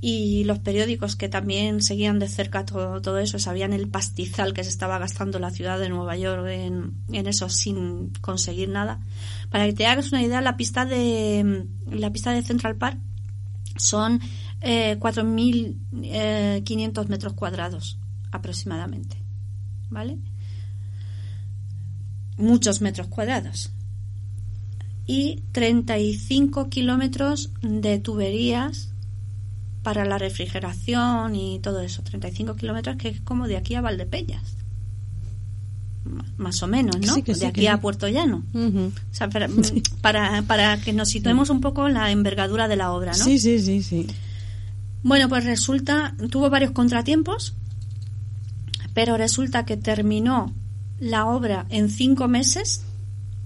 y 0.00 0.44
los 0.44 0.60
periódicos 0.60 1.14
que 1.14 1.28
también 1.28 1.82
seguían 1.82 2.18
de 2.20 2.28
cerca 2.28 2.64
todo, 2.64 3.02
todo 3.02 3.18
eso, 3.18 3.38
sabían 3.38 3.74
el 3.74 3.86
pastizal 3.86 4.54
que 4.54 4.64
se 4.64 4.70
estaba 4.70 4.98
gastando 4.98 5.38
la 5.40 5.50
ciudad 5.50 5.78
de 5.78 5.90
Nueva 5.90 6.16
York 6.16 6.46
en, 6.46 6.94
en 7.12 7.26
eso 7.26 7.50
sin 7.50 8.14
conseguir 8.22 8.70
nada. 8.70 8.98
Para 9.50 9.66
que 9.66 9.74
te 9.74 9.86
hagas 9.86 10.10
una 10.10 10.22
idea, 10.22 10.40
la 10.40 10.56
pista 10.56 10.86
de 10.86 11.66
la 11.90 12.10
pista 12.10 12.32
de 12.32 12.40
Central 12.40 12.76
Park 12.76 12.98
son 13.76 14.22
eh, 14.62 14.96
4.500 14.98 17.08
metros 17.08 17.34
cuadrados 17.34 17.98
aproximadamente, 18.32 19.22
¿vale? 19.90 20.16
Muchos 22.38 22.80
metros 22.80 23.08
cuadrados. 23.08 23.70
Y 25.06 25.42
35 25.52 26.68
kilómetros 26.68 27.50
de 27.62 27.98
tuberías 27.98 28.90
para 29.82 30.04
la 30.04 30.18
refrigeración 30.18 31.34
y 31.34 31.58
todo 31.60 31.80
eso. 31.80 32.02
35 32.02 32.56
kilómetros 32.56 32.96
que 32.96 33.08
es 33.08 33.20
como 33.22 33.46
de 33.48 33.56
aquí 33.56 33.74
a 33.74 33.80
Valdepeñas. 33.80 34.56
M- 36.04 36.22
Más 36.36 36.62
o 36.62 36.66
menos, 36.66 36.96
¿no? 37.00 37.14
Sí, 37.14 37.22
que 37.22 37.34
sí, 37.34 37.40
de 37.40 37.46
aquí 37.46 37.60
que 37.62 37.68
a. 37.68 37.80
Puerto 37.80 38.06
Llano. 38.08 38.44
O 38.54 38.90
sea, 39.14 39.28
para, 39.30 39.48
para, 40.02 40.42
para 40.42 40.78
que 40.80 40.92
nos 40.92 41.08
situemos 41.08 41.48
un 41.50 41.60
poco 41.60 41.86
en 41.88 41.94
la 41.94 42.10
envergadura 42.10 42.68
de 42.68 42.76
la 42.76 42.92
obra, 42.92 43.12
¿no? 43.12 43.24
Sí, 43.24 43.38
sí, 43.38 43.58
sí, 43.60 43.82
sí. 43.82 44.06
Bueno, 45.02 45.28
pues 45.28 45.44
resulta, 45.44 46.14
tuvo 46.30 46.50
varios 46.50 46.72
contratiempos, 46.72 47.54
pero 48.94 49.16
resulta 49.16 49.64
que 49.64 49.76
terminó 49.76 50.54
la 51.00 51.26
obra 51.26 51.66
en 51.70 51.90
cinco 51.90 52.28
meses, 52.28 52.82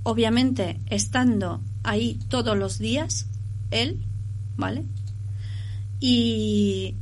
obviamente 0.02 0.80
estando 0.86 1.60
ahí 1.82 2.18
todos 2.28 2.56
los 2.56 2.78
días, 2.78 3.26
él, 3.70 4.00
¿vale? 4.56 4.84
Y 6.00 6.96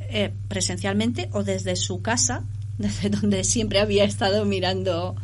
eh, 0.00 0.32
presencialmente 0.48 1.28
o 1.32 1.42
desde 1.44 1.76
su 1.76 2.02
casa, 2.02 2.44
desde 2.78 3.10
donde 3.10 3.44
siempre 3.44 3.80
había 3.80 4.04
estado 4.04 4.44
mirando 4.44 5.16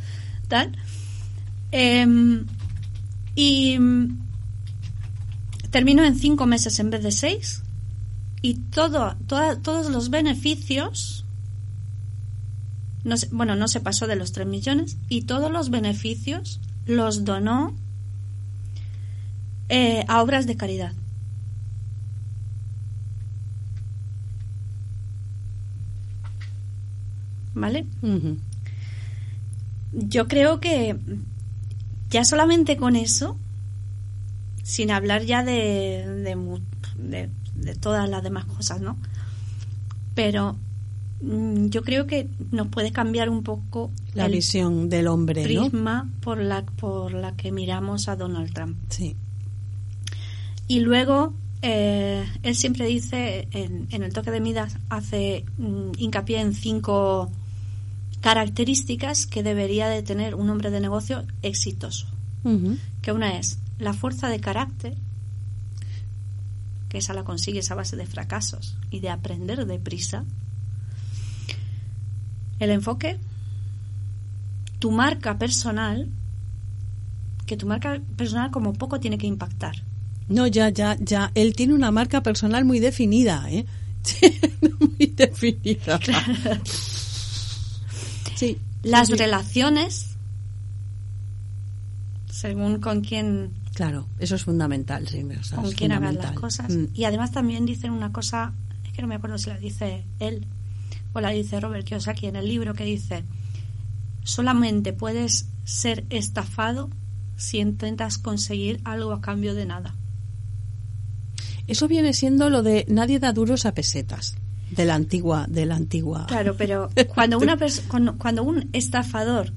tal. 0.49 0.73
Em, 1.71 2.47
y 3.35 3.79
mm, 3.79 4.19
terminó 5.71 6.05
en 6.05 6.17
cinco 6.19 6.47
meses 6.47 6.79
en 6.81 6.91
vez 6.91 7.03
de 7.03 7.13
seis 7.13 7.63
y 8.43 8.55
todo, 8.55 9.17
toda- 9.27 9.61
todos 9.61 9.91
los 9.91 10.11
beneficios, 10.11 11.22
no 13.05 13.17
se- 13.17 13.29
bueno, 13.33 13.57
no 13.57 13.69
se 13.69 13.81
pasó 13.81 14.07
de 14.07 14.17
los 14.17 14.33
3 14.33 14.47
millones, 14.47 14.97
y 15.09 15.23
todos 15.23 15.51
los 15.51 15.71
beneficios 15.71 16.61
los 16.87 17.25
donó 17.25 17.75
eh, 19.69 20.05
a 20.09 20.23
obras 20.23 20.47
de 20.47 20.57
caridad. 20.57 20.93
¿Vale? 27.55 27.87
Yo 29.93 30.27
creo 30.27 30.59
que 30.61 30.97
ya 32.09 32.25
solamente 32.25 32.77
con 32.77 32.97
eso, 32.97 33.37
sin 34.63 34.91
hablar 34.91 35.23
ya 35.25 35.45
de, 35.45 36.07
de, 36.25 36.37
mu- 36.37 36.61
de- 36.97 37.29
de 37.55 37.75
todas 37.75 38.09
las 38.09 38.23
demás 38.23 38.47
cosas, 38.47 38.81
¿no? 38.81 38.97
Pero 40.15 40.57
yo 41.23 41.83
creo 41.83 42.07
que 42.07 42.29
nos 42.51 42.69
puede 42.69 42.93
cambiar 42.93 43.29
un 43.29 43.43
poco 43.43 43.91
La 44.15 44.29
visión 44.29 44.89
del 44.89 45.07
hombre, 45.07 45.43
¿no? 45.43 45.63
prisma 45.63 46.11
por 46.21 46.39
la, 46.39 46.65
por 46.65 47.13
la 47.13 47.37
que 47.37 47.53
miramos 47.53 48.09
a 48.09 48.17
Donald 48.17 48.53
Trump. 48.53 48.77
Sí. 48.89 49.17
Y 50.67 50.81
luego, 50.81 51.35
eh, 51.63 52.27
él 52.43 52.57
siempre 52.57 52.87
dice, 52.87 53.49
en, 53.53 53.87
en 53.91 54.03
el 54.03 54.13
toque 54.13 54.31
de 54.31 54.41
Midas, 54.41 54.77
hace 54.89 55.45
mm, 55.59 55.93
hincapié 55.99 56.41
en 56.41 56.55
cinco 56.55 57.31
características 58.23 59.27
que 59.27 59.43
debería 59.43 59.89
de 59.89 60.03
tener 60.03 60.35
un 60.35 60.49
hombre 60.49 60.71
de 60.71 60.81
negocio 60.81 61.25
exitoso. 61.43 62.07
Que 63.03 63.13
una 63.13 63.39
es 63.39 63.59
la 63.79 63.93
fuerza 63.93 64.29
de 64.29 64.41
carácter, 64.41 64.97
que 66.89 66.99
esa 66.99 67.15
la 67.15 67.23
consigues 67.23 67.71
a 67.71 67.77
base 67.77 67.95
de 67.97 68.07
fracasos 68.07 68.77
y 68.91 68.99
de 68.99 69.11
aprender 69.11 69.65
deprisa. 69.67 70.25
El 72.63 72.71
enfoque, 72.71 73.19
tu 74.79 74.93
marca 74.93 75.37
personal, 75.37 76.09
que 77.45 77.57
tu 77.57 77.67
marca 77.67 78.01
personal 78.17 78.53
como 78.53 78.73
poco 78.73 79.01
tiene 79.01 79.19
que 79.19 79.27
impactar. 79.27 79.83
No, 80.29 80.47
ya, 80.47 80.69
ya, 80.69 80.97
ya. 81.01 81.33
Él 81.35 81.57
tiene 81.57 81.75
una 81.75 81.91
marca 81.91 82.23
personal 82.23 82.65
muy 82.65 82.79
definida, 82.79 83.51
¿eh? 83.51 83.67
muy 84.79 85.07
definida. 85.09 85.99
Sí. 88.37 88.59
Las 88.83 89.07
sí, 89.07 89.15
relaciones, 89.15 90.17
según 92.29 92.81
con 92.81 93.03
quién, 93.03 93.53
Claro, 93.75 94.09
eso 94.19 94.35
es 94.35 94.43
fundamental, 94.43 95.07
sí. 95.07 95.23
o 95.23 95.45
sea, 95.45 95.59
con 95.59 95.71
quién 95.71 95.93
hagas 95.93 96.15
las 96.15 96.33
cosas. 96.33 96.75
Mm. 96.75 96.87
Y 96.93 97.05
además 97.05 97.31
también 97.31 97.67
dicen 97.67 97.93
una 97.93 98.11
cosa, 98.11 98.53
es 98.85 98.93
que 98.93 99.03
no 99.03 99.07
me 99.07 99.15
acuerdo 99.15 99.39
si 99.39 99.51
la 99.51 99.59
dice 99.59 100.05
él 100.19 100.49
o 101.13 101.21
la 101.21 101.31
dice 101.31 101.61
Robert 101.61 101.87
Kiyosaki 101.87 102.27
en 102.27 102.37
el 102.37 102.49
libro 102.49 102.75
que 102.75 102.85
dice, 102.85 103.25
solamente 104.25 104.93
puedes 104.93 105.49
ser 105.65 106.05
estafado 106.11 106.91
si 107.37 107.59
intentas 107.59 108.19
conseguir 108.19 108.81
algo 108.85 109.13
a 109.13 109.21
cambio 109.21 109.55
de 109.55 109.67
nada. 109.67 109.95
Eso 111.67 111.89
viene 111.89 112.13
siendo 112.13 112.51
lo 112.51 112.63
de 112.63 112.85
nadie 112.89 113.19
da 113.19 113.33
duros 113.33 113.67
a 113.67 113.75
pesetas 113.75 114.37
de 114.71 114.85
la 114.85 114.95
antigua, 114.95 115.47
de 115.49 115.67
la 115.67 115.77
antigua. 115.77 116.27
Claro, 116.27 116.57
pero 116.57 116.91
cuando 117.15 117.39
una 117.39 117.57
cuando, 117.89 118.19
cuando 118.19 118.43
un 118.43 118.69
estafador 118.73 119.53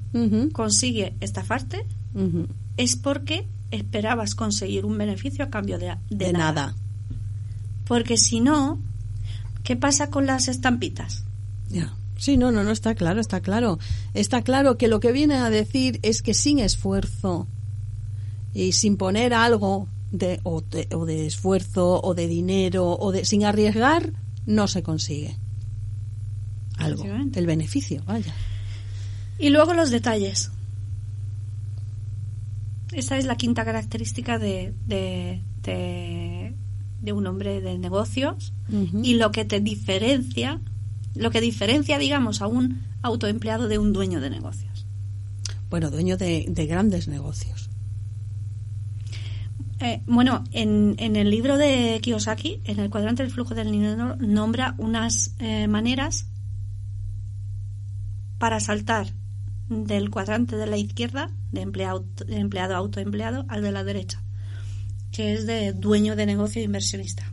consigue 0.52 1.14
estafarte 1.20 1.84
es 2.76 2.96
porque 2.96 3.48
esperabas 3.70 4.34
conseguir 4.34 4.84
un 4.84 4.96
beneficio 4.96 5.44
a 5.44 5.50
cambio 5.50 5.78
de, 5.78 5.96
de 6.10 6.26
De, 6.26 6.32
nada. 6.32 6.52
nada. 6.52 6.74
Porque 7.84 8.16
si 8.16 8.40
no, 8.40 8.80
¿qué 9.62 9.76
pasa 9.76 10.10
con 10.10 10.26
las 10.26 10.48
estampitas? 10.48 11.25
Ya. 11.68 11.96
Sí, 12.18 12.36
no, 12.36 12.50
no, 12.50 12.64
no 12.64 12.70
está 12.70 12.94
claro, 12.94 13.20
está 13.20 13.40
claro. 13.40 13.78
Está 14.14 14.42
claro 14.42 14.78
que 14.78 14.88
lo 14.88 15.00
que 15.00 15.12
viene 15.12 15.34
a 15.34 15.50
decir 15.50 16.00
es 16.02 16.22
que 16.22 16.32
sin 16.32 16.58
esfuerzo 16.58 17.46
y 18.54 18.72
sin 18.72 18.96
poner 18.96 19.34
algo 19.34 19.88
de, 20.10 20.40
o, 20.44 20.62
de, 20.62 20.88
o 20.94 21.04
de 21.04 21.26
esfuerzo 21.26 22.00
o 22.02 22.14
de 22.14 22.26
dinero 22.26 22.96
o 22.98 23.12
de 23.12 23.24
sin 23.24 23.44
arriesgar 23.44 24.12
no 24.46 24.68
se 24.68 24.82
consigue 24.82 25.36
algo, 26.78 27.04
el 27.34 27.46
beneficio, 27.46 28.02
vaya. 28.06 28.34
Y 29.38 29.50
luego 29.50 29.74
los 29.74 29.90
detalles. 29.90 30.50
Esta 32.92 33.18
es 33.18 33.24
la 33.24 33.36
quinta 33.36 33.64
característica 33.64 34.38
de, 34.38 34.74
de, 34.86 35.42
de, 35.62 36.54
de 37.00 37.12
un 37.12 37.26
hombre 37.26 37.60
de 37.60 37.78
negocios 37.78 38.52
y 39.02 39.14
lo 39.14 39.32
que 39.32 39.44
te 39.44 39.60
diferencia, 39.60 40.60
lo 41.16 41.30
que 41.30 41.40
diferencia, 41.40 41.98
digamos, 41.98 42.42
a 42.42 42.46
un 42.46 42.82
autoempleado 43.02 43.68
de 43.68 43.78
un 43.78 43.92
dueño 43.92 44.20
de 44.20 44.30
negocios. 44.30 44.86
Bueno, 45.70 45.90
dueño 45.90 46.16
de, 46.16 46.46
de 46.48 46.66
grandes 46.66 47.08
negocios. 47.08 47.70
Eh, 49.80 50.00
bueno, 50.06 50.44
en, 50.52 50.94
en 50.98 51.16
el 51.16 51.30
libro 51.30 51.58
de 51.58 51.98
Kiyosaki, 52.00 52.62
en 52.64 52.78
el 52.78 52.88
cuadrante 52.88 53.22
del 53.22 53.32
flujo 53.32 53.54
del 53.54 53.70
dinero, 53.70 54.16
nombra 54.16 54.74
unas 54.78 55.34
eh, 55.38 55.68
maneras 55.68 56.26
para 58.38 58.60
saltar 58.60 59.12
del 59.68 60.10
cuadrante 60.10 60.56
de 60.56 60.66
la 60.66 60.78
izquierda, 60.78 61.30
de 61.52 61.60
empleado, 61.60 62.06
de 62.26 62.38
empleado 62.38 62.74
autoempleado, 62.76 63.44
al 63.48 63.62
de 63.62 63.72
la 63.72 63.84
derecha, 63.84 64.22
que 65.10 65.34
es 65.34 65.46
de 65.46 65.72
dueño 65.72 66.16
de 66.16 66.26
negocio 66.26 66.62
e 66.62 66.64
inversionista. 66.64 67.32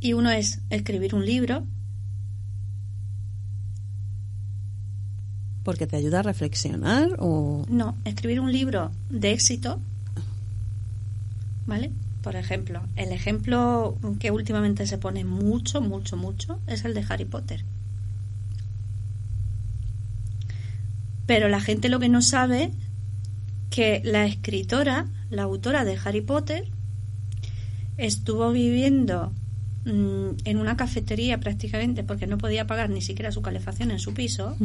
Y 0.00 0.14
uno 0.14 0.30
es 0.30 0.60
escribir 0.70 1.14
un 1.14 1.24
libro, 1.24 1.66
Porque 5.62 5.86
te 5.86 5.96
ayuda 5.96 6.20
a 6.20 6.22
reflexionar 6.22 7.16
o... 7.18 7.64
no, 7.68 7.96
escribir 8.04 8.40
un 8.40 8.50
libro 8.50 8.90
de 9.10 9.32
éxito, 9.32 9.78
¿vale? 11.66 11.92
Por 12.22 12.34
ejemplo, 12.36 12.82
el 12.96 13.12
ejemplo 13.12 13.96
que 14.18 14.30
últimamente 14.30 14.86
se 14.86 14.98
pone 14.98 15.24
mucho, 15.24 15.80
mucho, 15.80 16.16
mucho 16.16 16.60
es 16.66 16.84
el 16.84 16.94
de 16.94 17.04
Harry 17.08 17.24
Potter. 17.24 17.64
Pero 21.26 21.48
la 21.48 21.60
gente 21.60 21.88
lo 21.88 22.00
que 22.00 22.08
no 22.08 22.22
sabe 22.22 22.72
que 23.68 24.00
la 24.04 24.24
escritora, 24.26 25.06
la 25.28 25.42
autora 25.42 25.84
de 25.84 25.98
Harry 26.04 26.22
Potter, 26.22 26.68
estuvo 27.96 28.50
viviendo 28.50 29.32
mm, 29.84 30.28
en 30.44 30.56
una 30.58 30.76
cafetería 30.76 31.38
prácticamente 31.40 32.04
porque 32.04 32.26
no 32.26 32.38
podía 32.38 32.66
pagar 32.66 32.90
ni 32.90 33.02
siquiera 33.02 33.32
su 33.32 33.42
calefacción 33.42 33.90
en 33.90 33.98
su 33.98 34.14
piso, 34.14 34.56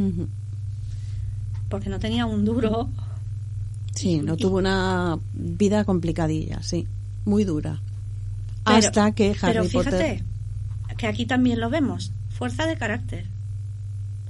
porque 1.68 1.88
no 1.88 1.98
tenía 1.98 2.26
un 2.26 2.44
duro 2.44 2.90
Sí, 3.96 4.20
no 4.20 4.36
tuvo 4.36 4.58
una 4.58 5.18
vida 5.32 5.84
complicadilla, 5.86 6.62
sí, 6.62 6.86
muy 7.24 7.44
dura. 7.44 7.80
Pero- 8.62 8.76
hasta 8.76 9.12
que 9.12 9.30
Harry 9.40 9.54
pero 9.54 9.64
fíjate 9.64 9.90
Potter... 9.90 10.96
que 10.98 11.06
aquí 11.06 11.24
también 11.24 11.60
lo 11.60 11.70
vemos. 11.70 12.12
Fuerza 12.28 12.66
de 12.66 12.76
carácter. 12.76 13.26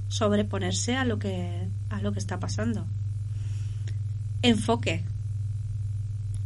Sobreponerse 0.06 0.94
a 0.94 1.04
lo 1.04 1.18
que, 1.18 1.68
a 1.90 2.00
lo 2.00 2.12
que 2.12 2.20
está 2.20 2.38
pasando. 2.38 2.86
Enfoque. 4.42 5.02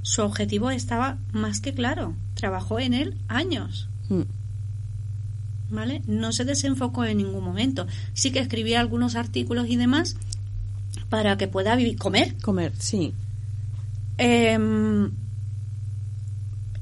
Su 0.00 0.22
objetivo 0.22 0.70
estaba 0.70 1.18
más 1.32 1.60
que 1.60 1.74
claro. 1.74 2.14
Trabajó 2.32 2.80
en 2.80 2.94
él 2.94 3.18
años. 3.28 3.89
Mm, 4.10 4.22
¿Vale? 5.70 6.02
No 6.06 6.32
se 6.32 6.44
desenfocó 6.44 7.04
en 7.04 7.18
ningún 7.18 7.44
momento. 7.44 7.86
Sí 8.12 8.32
que 8.32 8.40
escribía 8.40 8.80
algunos 8.80 9.14
artículos 9.14 9.68
y 9.68 9.76
demás 9.76 10.16
para 11.08 11.36
que 11.36 11.48
pueda 11.48 11.76
vivir, 11.76 11.96
comer. 11.96 12.36
Comer, 12.42 12.72
sí. 12.76 13.14
Em, 14.18 15.12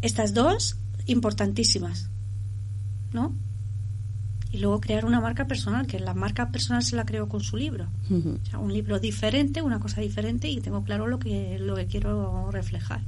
estas 0.00 0.34
dos, 0.34 0.76
importantísimas. 1.06 2.08
¿No? 3.12 3.34
Y 4.50 4.58
luego 4.58 4.80
crear 4.80 5.04
una 5.04 5.20
marca 5.20 5.46
personal, 5.46 5.86
que 5.86 6.00
la 6.00 6.14
marca 6.14 6.50
personal 6.50 6.82
se 6.82 6.96
la 6.96 7.04
creó 7.04 7.28
con 7.28 7.42
su 7.42 7.56
libro. 7.58 7.88
O 8.10 8.46
sea, 8.46 8.58
un 8.58 8.72
libro 8.72 8.98
diferente, 8.98 9.60
una 9.60 9.78
cosa 9.78 10.00
diferente 10.00 10.48
y 10.48 10.60
tengo 10.60 10.84
claro 10.84 11.06
lo 11.06 11.18
que, 11.18 11.58
lo 11.58 11.76
que 11.76 11.86
quiero 11.86 12.50
reflejar. 12.50 13.02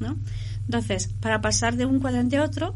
¿No? 0.00 0.16
Entonces, 0.64 1.08
para 1.20 1.40
pasar 1.40 1.76
de 1.76 1.86
un 1.86 2.00
cuadrante 2.00 2.36
a 2.36 2.44
otro, 2.44 2.74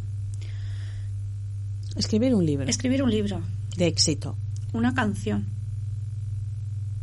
Escribir 1.97 2.35
un 2.35 2.45
libro 2.47 2.69
escribir 2.69 3.03
un 3.03 3.11
libro, 3.11 3.41
de 3.77 3.87
éxito. 3.87 4.37
una 4.73 4.95
canción, 4.95 5.47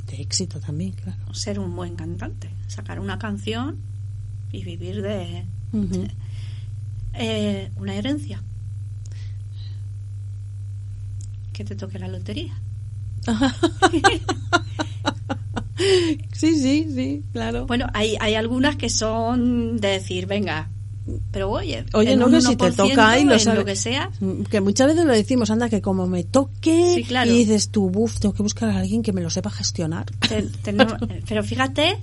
De 0.07 0.21
éxito 0.21 0.59
también, 0.59 0.93
claro. 0.93 1.33
ser 1.33 1.59
un 1.59 1.75
buen 1.75 1.95
cantante, 1.95 2.49
sacar 2.67 2.99
una 2.99 3.19
canción 3.19 3.77
y 4.51 4.63
vivir 4.63 5.01
de 5.01 5.45
eh, 7.13 7.71
una 7.75 7.95
herencia. 7.95 8.41
Que 11.53 11.63
te 11.63 11.75
toque 11.75 11.99
la 11.99 12.07
lotería. 12.07 12.59
Sí, 16.33 16.55
sí, 16.55 16.87
sí, 16.93 17.23
claro. 17.31 17.65
Bueno, 17.67 17.87
hay, 17.93 18.15
hay 18.19 18.35
algunas 18.35 18.75
que 18.75 18.89
son 18.89 19.77
de 19.77 19.89
decir, 19.89 20.25
venga, 20.25 20.69
pero 21.31 21.49
oye, 21.49 21.85
Oye, 21.93 22.11
en 22.13 22.19
no, 22.19 22.27
un 22.27 22.33
que 22.33 22.41
si 22.41 22.55
te 22.55 22.65
1%, 22.65 22.75
toca 22.75 23.09
ahí 23.09 23.23
lo 23.25 23.33
en 23.33 23.39
sabe- 23.39 23.59
lo 23.59 23.65
que 23.65 23.75
sea, 23.75 24.11
Mm, 24.19 24.43
Que 24.43 24.61
muchas 24.61 24.87
veces 24.87 25.05
lo 25.05 25.13
decimos, 25.13 25.49
anda, 25.49 25.69
que 25.69 25.81
como 25.81 26.05
me 26.07 26.23
toque 26.23 26.93
Sí, 26.95 27.03
claro. 27.03 27.31
y 27.31 27.33
dices 27.37 27.69
tú, 27.69 27.89
buf, 27.89 28.19
tengo 28.19 28.33
que 28.35 28.43
buscar 28.43 28.69
a 28.69 28.77
alguien 28.77 29.01
que 29.01 29.11
me 29.13 29.21
lo 29.21 29.29
sepa 29.29 29.49
gestionar. 29.49 30.05
Te- 30.27 30.43
tenemos- 30.63 30.95
pero 31.27 31.43
fíjate 31.43 31.97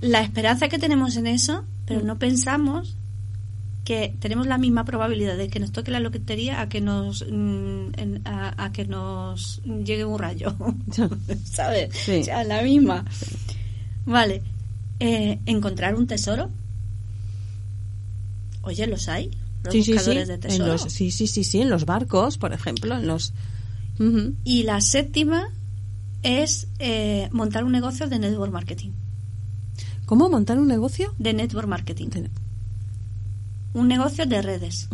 la 0.00 0.20
esperanza 0.20 0.68
que 0.68 0.78
tenemos 0.78 1.16
en 1.16 1.26
eso, 1.26 1.64
pero 1.86 2.02
no 2.02 2.18
pensamos 2.18 2.96
que 3.84 4.14
tenemos 4.18 4.46
la 4.46 4.56
misma 4.56 4.84
probabilidad 4.86 5.36
de 5.36 5.48
que 5.48 5.60
nos 5.60 5.70
toque 5.72 5.90
la 5.90 6.00
lotería 6.00 6.60
a 6.62 6.68
que 6.70 6.80
nos 6.80 7.22
mm, 7.30 7.88
a, 8.24 8.64
a 8.64 8.72
que 8.72 8.86
nos 8.86 9.60
llegue 9.64 10.04
un 10.06 10.18
rayo, 10.18 10.54
¿sabes? 11.44 11.90
Sí. 11.94 12.20
O 12.20 12.24
sea, 12.24 12.44
la 12.44 12.62
misma. 12.62 13.04
Vale. 14.06 14.42
Eh, 15.00 15.38
encontrar 15.46 15.96
un 15.96 16.06
tesoro. 16.06 16.48
Oye, 18.64 18.86
los 18.86 19.08
hay. 19.08 19.30
Los 19.62 19.72
sí, 19.72 19.80
sí, 19.82 19.84
sí. 19.84 19.92
buscadores 19.92 20.28
de 20.28 20.34
En 20.34 20.40
tesoro. 20.40 20.66
los, 20.72 20.82
sí, 20.82 21.10
sí, 21.10 21.26
sí, 21.26 21.44
sí, 21.44 21.60
en 21.60 21.70
los 21.70 21.86
barcos, 21.86 22.36
por 22.38 22.52
ejemplo, 22.52 22.96
en 22.96 23.06
los... 23.06 23.32
Y 24.44 24.64
la 24.64 24.80
séptima 24.80 25.48
es 26.22 26.66
eh, 26.80 27.28
montar 27.32 27.64
un 27.64 27.72
negocio 27.72 28.08
de 28.08 28.18
network 28.18 28.52
marketing. 28.52 28.90
¿Cómo 30.06 30.28
montar 30.28 30.58
un 30.58 30.66
negocio? 30.68 31.14
De 31.18 31.32
network 31.32 31.68
marketing. 31.68 32.08
De- 32.08 32.30
Un 33.72 33.88
negocio 33.88 34.26
de 34.26 34.42
redes. 34.42 34.88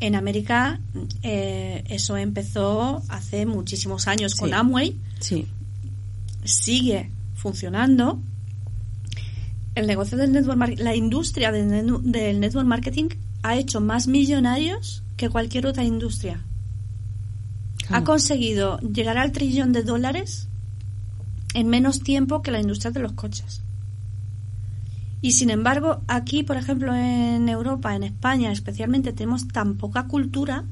En 0.00 0.14
América 0.16 0.80
eh, 1.22 1.84
eso 1.88 2.16
empezó 2.16 3.02
hace 3.08 3.46
muchísimos 3.46 4.08
años 4.08 4.34
con 4.34 4.48
Sí. 4.48 4.54
Amway. 4.54 4.96
Sí. 5.20 5.46
Sigue 6.44 7.10
funcionando. 7.34 8.20
El 9.74 9.86
negocio 9.86 10.18
del 10.18 10.32
network 10.32 10.58
marketing, 10.58 10.84
la 10.84 10.94
industria 10.96 11.50
del, 11.52 11.68
net- 11.68 12.00
del 12.02 12.40
network 12.40 12.66
marketing 12.66 13.08
ha 13.42 13.56
hecho 13.56 13.80
más 13.80 14.06
millonarios 14.06 15.02
que 15.16 15.30
cualquier 15.30 15.66
otra 15.66 15.84
industria. 15.84 16.44
Ha 17.88 18.04
conseguido 18.04 18.78
llegar 18.80 19.18
al 19.18 19.32
trillón 19.32 19.72
de 19.72 19.82
dólares 19.82 20.48
en 21.54 21.68
menos 21.68 22.00
tiempo 22.00 22.42
que 22.42 22.50
la 22.50 22.60
industria 22.60 22.90
de 22.92 23.00
los 23.00 23.12
coches. 23.12 23.62
Y 25.20 25.32
sin 25.32 25.50
embargo, 25.50 26.02
aquí, 26.08 26.42
por 26.42 26.56
ejemplo, 26.56 26.94
en 26.94 27.48
Europa, 27.48 27.94
en 27.94 28.02
España 28.02 28.50
especialmente, 28.52 29.12
tenemos 29.12 29.46
tan 29.48 29.76
poca 29.76 30.06
cultura, 30.06 30.64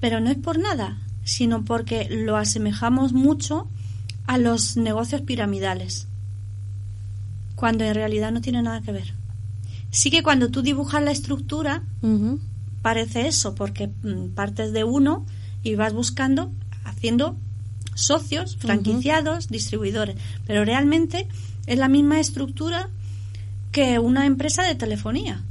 pero 0.00 0.20
no 0.20 0.30
es 0.30 0.36
por 0.36 0.58
nada, 0.58 0.98
sino 1.24 1.64
porque 1.64 2.08
lo 2.10 2.36
asemejamos 2.36 3.12
mucho 3.12 3.68
a 4.26 4.36
los 4.38 4.76
negocios 4.76 5.22
piramidales, 5.22 6.08
cuando 7.54 7.84
en 7.84 7.94
realidad 7.94 8.32
no 8.32 8.40
tiene 8.40 8.62
nada 8.62 8.80
que 8.82 8.92
ver. 8.92 9.14
Sí 9.90 10.10
que 10.10 10.22
cuando 10.22 10.50
tú 10.50 10.62
dibujas 10.62 11.02
la 11.02 11.12
estructura, 11.12 11.84
parece 12.82 13.28
eso, 13.28 13.54
porque 13.54 13.88
mm, 13.88 14.34
partes 14.34 14.72
de 14.72 14.84
uno 14.84 15.24
y 15.62 15.74
vas 15.76 15.92
buscando, 15.92 16.52
haciendo 16.84 17.36
socios, 17.94 18.56
franquiciados, 18.56 19.48
distribuidores. 19.48 20.16
Pero 20.46 20.64
realmente 20.64 21.28
es 21.66 21.78
la 21.78 21.88
misma 21.88 22.20
estructura 22.20 22.90
que 23.72 23.98
una 23.98 24.26
empresa 24.26 24.62
de 24.64 24.74
telefonía. 24.74 25.42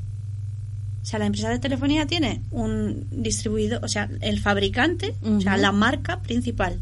O 1.02 1.06
sea, 1.06 1.20
la 1.20 1.26
empresa 1.26 1.50
de 1.50 1.60
telefonía 1.60 2.06
tiene 2.06 2.42
un 2.52 3.08
distribuidor, 3.12 3.84
o 3.84 3.88
sea, 3.88 4.10
el 4.22 4.40
fabricante, 4.40 5.16
o 5.22 5.42
sea, 5.42 5.58
la 5.58 5.72
marca 5.72 6.22
principal, 6.22 6.80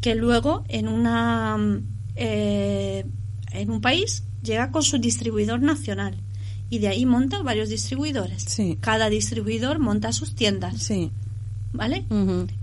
que 0.00 0.14
luego 0.14 0.64
en 0.68 0.88
una 0.88 1.56
mm, 1.58 1.86
eh, 2.16 3.04
en 3.52 3.70
un 3.70 3.80
país 3.80 4.24
llega 4.42 4.70
con 4.70 4.82
su 4.82 4.98
distribuidor 4.98 5.60
nacional 5.60 6.16
y 6.70 6.78
de 6.78 6.88
ahí 6.88 7.04
monta 7.06 7.42
varios 7.42 7.68
distribuidores. 7.68 8.44
Sí. 8.46 8.78
Cada 8.80 9.08
distribuidor 9.10 9.78
monta 9.78 10.12
sus 10.12 10.34
tiendas, 10.34 10.82
Sí. 10.82 11.10
¿vale? 11.72 12.04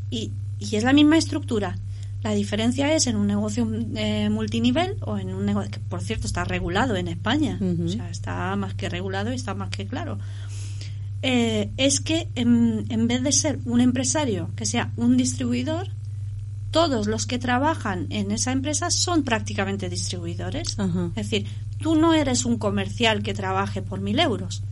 Y, 0.10 0.32
y 0.60 0.76
es 0.76 0.84
la 0.84 0.94
misma 0.94 1.18
estructura. 1.18 1.78
La 2.22 2.32
diferencia 2.32 2.94
es 2.94 3.08
en 3.08 3.16
un 3.16 3.28
negocio 3.28 3.66
eh, 3.96 4.30
multinivel 4.30 4.98
o 5.02 5.18
en 5.18 5.34
un 5.34 5.46
negocio 5.46 5.72
que, 5.72 5.80
por 5.80 6.02
cierto, 6.02 6.28
está 6.28 6.44
regulado 6.44 6.96
en 6.98 7.08
España. 7.08 7.58
O 7.62 7.88
sea, 7.88 8.10
está 8.10 8.56
más 8.58 8.74
que 8.74 8.90
regulado 8.90 9.32
y 9.32 9.36
está 9.36 9.54
más 9.54 9.70
que 9.70 9.88
claro. 9.88 10.20
Eh, 11.22 11.70
es 11.78 12.00
que 12.00 12.30
en, 12.36 12.86
en 12.90 13.08
vez 13.08 13.24
de 13.24 13.32
ser 13.32 13.60
un 13.66 13.80
empresario 13.82 14.50
que 14.56 14.66
sea 14.66 14.92
un 14.98 15.18
distribuidor, 15.18 15.90
todos 16.72 17.08
los 17.08 17.26
que 17.26 17.40
trabajan 17.40 18.08
en 18.10 18.32
esa 18.32 18.52
empresa 18.52 18.90
son 18.92 19.24
prácticamente 19.24 19.90
distribuidores. 19.90 20.78
Es 21.16 21.30
decir, 21.30 21.46
tú 21.80 21.96
no 21.96 22.14
eres 22.14 22.46
un 22.46 22.58
comercial 22.58 23.24
que 23.24 23.34
trabaje 23.34 23.82
por 23.82 24.02
mil 24.02 24.20
euros. 24.20 24.64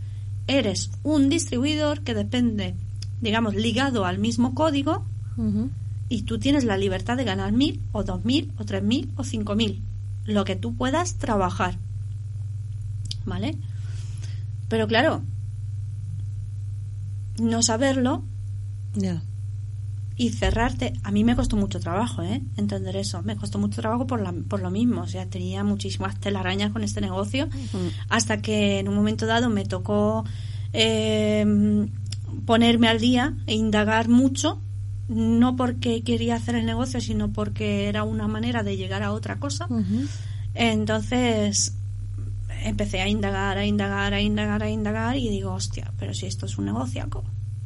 Eres 0.48 0.92
un 1.04 1.30
distribuidor 1.30 2.02
que 2.02 2.14
depende, 2.14 2.76
digamos, 3.22 3.56
ligado 3.56 4.06
al 4.06 4.20
mismo 4.20 4.54
código 4.54 5.06
y 6.10 6.24
tú 6.24 6.40
tienes 6.40 6.64
la 6.64 6.78
libertad 6.78 7.18
de 7.18 7.24
ganar 7.24 7.52
mil 7.52 7.82
o 7.92 8.04
dos 8.04 8.24
mil 8.26 8.54
o 8.58 8.66
tres 8.66 8.84
mil 8.84 9.12
o 9.18 9.24
cinco 9.24 9.56
mil, 9.56 9.84
lo 10.26 10.46
que 10.46 10.56
tú 10.56 10.76
puedas 10.76 11.18
trabajar. 11.18 11.78
¿Vale? 13.26 13.58
Pero 14.70 14.88
claro, 14.88 15.22
no 17.40 17.62
saberlo 17.62 18.24
Ya. 18.96 19.22
Y 20.20 20.32
cerrarte, 20.32 20.94
a 21.04 21.12
mí 21.12 21.24
me 21.24 21.36
costó 21.36 21.58
mucho 21.58 21.80
trabajo, 21.80 22.24
¿eh? 22.24 22.42
Entender 22.58 22.96
eso. 22.96 23.22
Me 23.22 23.36
costó 23.36 23.60
mucho 23.60 23.82
trabajo 23.82 24.08
por, 24.08 24.20
la, 24.20 24.34
por 24.34 24.62
lo 24.62 24.72
mismo. 24.72 25.02
O 25.02 25.08
sea, 25.08 25.28
tenía 25.28 25.64
muchísimas 25.64 26.20
telarañas 26.20 26.72
con 26.72 26.84
este 26.84 27.02
negocio 27.02 27.48
hasta 28.10 28.42
que 28.42 28.80
en 28.80 28.90
un 28.90 28.96
momento 28.96 29.28
dado 29.28 29.50
me 29.50 29.64
tocó 29.64 30.26
eh, 30.74 31.88
ponerme 32.48 32.88
al 32.88 33.00
día 33.00 33.36
e 33.46 33.54
indagar 33.54 34.10
mucho, 34.10 34.60
no 35.08 35.56
porque 35.56 36.02
quería 36.02 36.36
hacer 36.36 36.56
el 36.56 36.66
negocio, 36.66 37.00
sino 37.00 37.32
porque 37.32 37.88
era 37.88 38.04
una 38.04 38.28
manera 38.28 38.64
de 38.64 38.76
llegar 38.76 39.04
a 39.04 39.12
otra 39.12 39.38
cosa. 39.38 39.68
Entonces 40.56 41.76
empecé 42.64 43.02
a 43.02 43.08
indagar, 43.08 43.60
a 43.60 43.68
indagar, 43.68 44.16
a 44.16 44.22
indagar, 44.22 44.64
a 44.64 44.70
indagar 44.72 45.16
y 45.16 45.30
digo, 45.30 45.54
hostia, 45.54 45.94
pero 46.00 46.16
si 46.16 46.26
esto 46.26 46.48
es 46.48 46.58
un 46.58 46.66
negocio, 46.66 47.08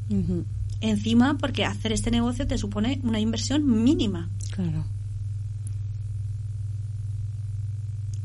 Ujú. 0.10 0.46
Encima 0.82 1.38
porque 1.38 1.64
hacer 1.66 1.92
este 1.94 2.12
negocio 2.12 2.46
te 2.48 2.58
supone 2.58 3.00
una 3.04 3.20
inversión 3.20 3.84
mínima. 3.84 4.30
Claro. 4.52 4.86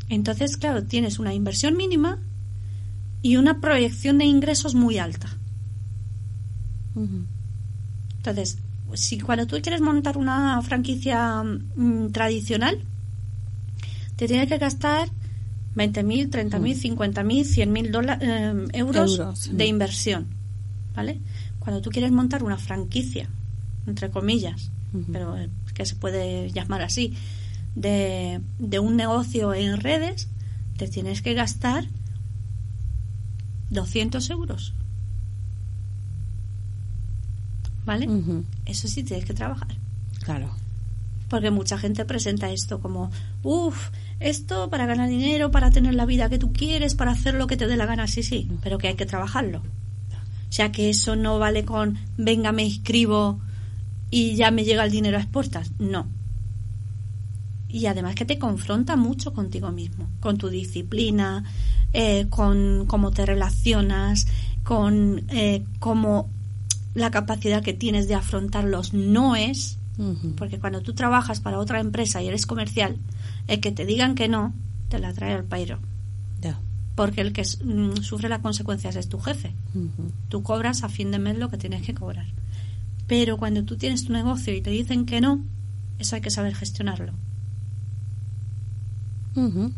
Entonces, 0.09 0.57
claro, 0.57 0.85
tienes 0.85 1.19
una 1.19 1.35
inversión 1.35 1.77
mínima 1.77 2.19
y 3.23 3.37
una 3.37 3.61
proyección 3.61 4.19
de 4.19 4.25
ingresos 4.25 4.75
muy 4.75 4.99
alta. 4.99 5.29
Entonces, 8.19 8.59
si 8.95 9.19
cuando 9.21 9.47
tú 9.47 9.57
quieres 9.61 9.81
montar 9.81 10.17
una 10.17 10.61
franquicia 10.63 11.43
mm, 11.43 12.11
tradicional, 12.13 12.79
te 14.17 14.27
tienes 14.29 14.49
que 14.49 14.59
gastar 14.59 15.09
20.000, 15.75 16.31
30.000, 16.31 16.97
50.000, 16.97 17.45
100.000 17.45 17.91
dola- 17.91 18.19
eh, 18.21 18.67
euros, 18.73 19.19
Euros, 19.19 19.39
sí. 19.41 19.51
de 19.53 19.67
inversión, 19.67 20.27
¿vale? 20.95 21.21
Cuando 21.67 21.83
tú 21.83 21.91
quieres 21.91 22.13
montar 22.13 22.45
una 22.45 22.59
franquicia, 22.59 23.29
entre 23.89 24.09
comillas, 24.09 24.71
pero 25.11 25.37
eh, 25.37 25.51
que 25.75 25.85
se 25.85 25.97
puede 25.97 26.53
llamar 26.53 26.83
así, 26.83 27.15
de, 27.75 28.41
de 28.61 28.79
un 28.79 28.95
negocio 28.95 29.53
en 29.53 29.81
redes, 29.81 30.29
te 30.77 30.87
tienes 30.87 31.23
que 31.23 31.35
gastar 31.35 31.85
200 33.71 34.31
euros. 34.31 34.75
¿Vale? 37.85 38.09
Eso 38.65 38.87
sí 38.87 39.03
tienes 39.03 39.25
que 39.25 39.35
trabajar. 39.35 39.77
Claro. 40.23 40.51
Porque 41.29 41.51
mucha 41.51 41.79
gente 41.79 42.05
presenta 42.05 42.53
esto 42.53 42.79
como, 42.79 43.11
uff, 43.43 43.89
esto 44.21 44.71
para 44.71 44.87
ganar 44.87 45.09
dinero, 45.09 45.51
para 45.51 45.73
tener 45.73 45.95
la 45.97 46.07
vida 46.07 46.29
que 46.29 46.39
tú 46.39 46.53
quieres, 46.53 46.95
para 46.95 47.11
hacer 47.11 47.35
lo 47.35 47.49
que 47.49 47.57
te 47.57 47.67
dé 47.67 47.77
la 47.77 47.87
gana, 47.87 48.07
sí, 48.07 48.23
sí, 48.23 48.49
pero 48.63 48.79
que 48.79 48.87
hay 48.87 48.95
que 48.95 49.05
trabajarlo. 49.05 49.63
O 50.57 50.63
sea, 50.65 50.73
que 50.73 50.89
eso 50.89 51.17
no 51.17 51.39
vale 51.39 51.67
con, 51.67 51.99
venga, 52.17 52.51
me 52.51 52.65
inscribo 52.65 53.39
y 54.11 54.37
ya 54.37 54.51
me 54.51 54.65
llega 54.65 54.87
el 54.87 54.91
dinero 54.91 55.19
a 55.19 55.21
expuestas. 55.21 55.71
No. 55.79 56.07
Y 57.69 57.85
además 57.85 58.15
que 58.15 58.25
te 58.25 58.39
confronta 58.39 58.97
mucho 58.97 59.35
contigo 59.35 59.71
mismo, 59.71 60.09
con 60.19 60.39
tu 60.39 60.49
disciplina, 60.49 61.45
eh, 61.93 62.29
con 62.31 62.87
cómo 62.87 63.11
te 63.11 63.27
relacionas, 63.27 64.29
con 64.63 65.27
eh, 65.29 65.63
cómo 65.79 66.31
la 66.95 67.11
capacidad 67.11 67.63
que 67.63 67.75
tienes 67.75 68.09
de 68.09 68.15
afrontar 68.15 68.65
los 68.65 68.95
noes, 68.95 69.77
Ujú. 69.99 70.37
porque 70.37 70.59
cuando 70.59 70.81
tú 70.81 70.95
trabajas 70.95 71.41
para 71.41 71.59
otra 71.59 71.81
empresa 71.81 72.23
y 72.23 72.29
eres 72.29 72.47
comercial, 72.47 72.97
el 73.47 73.61
que 73.61 73.73
te 73.73 73.85
digan 73.85 74.15
que 74.15 74.29
no, 74.29 74.55
te 74.89 74.99
la 75.01 75.13
trae 75.13 75.35
al 75.35 75.45
pairo. 75.45 75.81
Porque 76.97 77.21
el 77.21 77.33
que 77.33 77.43
mm, 77.43 77.99
sufre 78.03 78.29
las 78.29 78.41
consecuencias 78.41 78.97
es 78.97 79.09
tu 79.09 79.21
jefe. 79.21 79.55
Tú 80.29 80.43
cobras 80.43 80.83
a 80.83 80.89
fin 80.89 81.13
de 81.13 81.19
mes 81.21 81.39
lo 81.39 81.49
que 81.51 81.59
tienes 81.59 81.83
que 81.83 81.95
cobrar. 81.95 82.27
Pero 83.07 83.37
cuando 83.37 83.63
tú 83.63 83.77
tienes 83.77 84.05
tu 84.05 84.13
negocio 84.13 84.53
y 84.55 84.61
te 84.63 84.71
dicen 84.71 85.07
que 85.07 85.21
no, 85.21 85.45
eso 86.01 86.17
hay 86.17 86.23
que 86.23 86.31
saber 86.31 86.55
gestionarlo. 86.57 87.13
Ujú. 89.37 89.73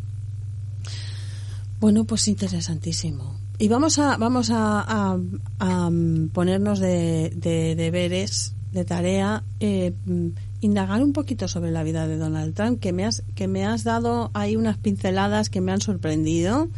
Bueno, 1.81 2.05
pues 2.05 2.29
interesantísimo. 2.29 3.37
Y 3.59 3.69
vamos 3.69 3.99
a 3.99 4.17
vamos 4.17 4.51
a, 4.51 4.81
a- 4.81 5.19
a, 5.59 5.91
mm, 5.91 6.29
ponernos 6.29 6.79
de, 6.79 7.33
de 7.37 7.75
deberes, 7.75 8.55
de 8.73 8.85
tarea, 8.85 9.43
eh, 9.61 9.93
mm, 10.07 10.29
indagar 10.61 11.03
un 11.03 11.13
poquito 11.13 11.49
sobre 11.49 11.71
la 11.73 11.83
vida 11.83 12.07
de 12.07 12.17
Donald 12.19 12.55
Trump, 12.55 12.81
que 12.81 12.93
me 12.93 13.05
has 13.05 13.23
que 13.35 13.49
me 13.49 13.65
has 13.67 13.83
dado 13.85 14.31
ahí 14.35 14.55
unas 14.57 14.77
pinceladas 14.79 15.51
que 15.51 15.61
me 15.61 15.73
han 15.73 15.81
sorprendido. 15.81 16.69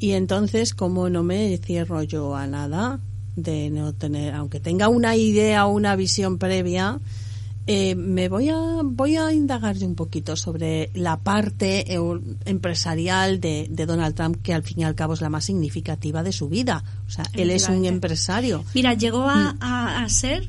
Y 0.00 0.12
entonces, 0.12 0.74
como 0.74 1.08
no 1.10 1.22
me 1.22 1.56
cierro 1.58 2.02
yo 2.02 2.34
a 2.34 2.46
nada 2.48 2.98
de 3.36 3.70
no 3.70 3.92
tener, 3.92 4.34
aunque 4.34 4.58
tenga 4.58 4.88
una 4.88 5.14
idea 5.14 5.66
o 5.66 5.72
una 5.72 5.94
visión 5.94 6.38
previa, 6.38 6.98
eh, 7.66 7.94
me 7.94 8.28
voy 8.28 8.48
a 8.48 8.56
voy 8.82 9.16
a 9.16 9.32
indagar 9.32 9.76
yo 9.76 9.86
un 9.86 9.94
poquito 9.94 10.34
sobre 10.34 10.90
la 10.94 11.18
parte 11.20 11.94
eh, 11.94 11.98
empresarial 12.46 13.38
de, 13.40 13.68
de 13.70 13.86
Donald 13.86 14.14
Trump 14.14 14.38
que 14.42 14.54
al 14.54 14.62
fin 14.62 14.80
y 14.80 14.84
al 14.84 14.94
cabo 14.94 15.12
es 15.14 15.20
la 15.20 15.28
más 15.28 15.44
significativa 15.44 16.22
de 16.22 16.32
su 16.32 16.48
vida. 16.48 16.82
O 17.06 17.10
sea 17.10 17.24
él 17.34 17.50
es 17.50 17.68
un 17.68 17.84
empresario. 17.84 18.64
Mira, 18.74 18.94
llegó 18.94 19.22
a, 19.28 19.54
a- 19.60 20.02
a 20.02 20.08
ser 20.08 20.48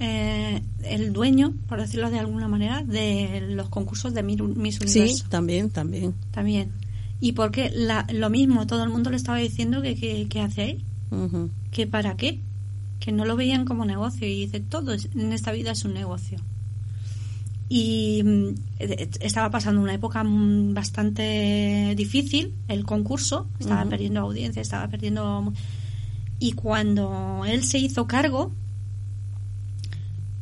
eh, 0.00 0.62
el 0.84 1.12
dueño, 1.12 1.54
por 1.68 1.80
decirlo 1.80 2.08
de 2.10 2.20
alguna 2.20 2.46
manera, 2.48 2.82
de 2.82 3.40
los 3.50 3.68
concursos 3.68 4.14
de 4.14 4.22
Miss 4.22 4.38
sí 4.76 4.84
Universo. 5.00 5.26
también 5.28 5.70
también. 5.70 6.14
También. 6.30 6.70
Y 7.20 7.32
porque 7.32 7.70
la, 7.74 8.06
lo 8.12 8.30
mismo, 8.30 8.66
todo 8.66 8.84
el 8.84 8.90
mundo 8.90 9.10
le 9.10 9.16
estaba 9.16 9.38
diciendo 9.38 9.82
que, 9.82 9.96
que, 9.96 10.28
que 10.28 10.40
hace 10.40 10.62
ahí, 10.62 10.84
Ujú. 11.10 11.50
que 11.72 11.86
para 11.86 12.16
qué, 12.16 12.40
que 13.00 13.10
no 13.12 13.24
lo 13.24 13.34
veían 13.36 13.64
como 13.64 13.84
negocio. 13.84 14.26
Y 14.26 14.46
dice, 14.46 14.60
todo 14.60 14.92
es- 14.92 15.08
en 15.16 15.32
esta 15.32 15.50
vida 15.52 15.72
es 15.72 15.84
un 15.84 15.94
negocio. 15.94 16.38
Y 17.68 18.22
mm, 18.24 18.48
eh, 18.78 19.10
estaba 19.20 19.50
pasando 19.50 19.80
una 19.80 19.94
época 19.94 20.22
mm, 20.24 20.74
bastante 20.74 21.94
difícil, 21.96 22.54
el 22.68 22.84
concurso, 22.84 23.48
estaba 23.58 23.84
perdiendo 23.84 24.20
audiencia, 24.20 24.62
estaba 24.62 24.86
perdiendo... 24.88 25.52
Y 26.40 26.52
cuando 26.52 27.42
él 27.48 27.64
se 27.64 27.78
hizo 27.78 28.06
cargo, 28.06 28.52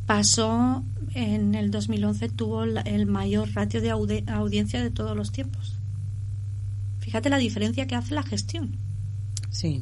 pasó 0.05 0.83
en 1.13 1.55
el 1.55 1.71
2011, 1.71 2.29
tuvo 2.29 2.63
el 2.63 3.05
mayor 3.07 3.49
ratio 3.53 3.81
de 3.81 3.89
audiencia 3.89 4.81
de 4.83 4.91
todos 4.91 5.17
los 5.17 5.31
tiempos. 5.31 5.73
Fíjate 7.07 7.29
la 7.29 7.37
diferencia 7.37 7.87
que 7.87 7.95
hace 7.95 8.13
la 8.13 8.23
gestión. 8.23 8.75
sí. 9.49 9.81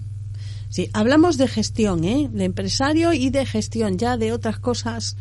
Sí 0.70 0.90
hablamos 0.94 1.38
de 1.38 1.48
gestión 1.48 2.04
eh 2.04 2.30
de 2.32 2.44
empresario 2.46 3.14
y 3.14 3.30
de 3.32 3.46
gestión 3.48 3.98
ya 3.98 4.16
de 4.18 4.32
otras 4.32 4.60
cosas. 4.60 5.16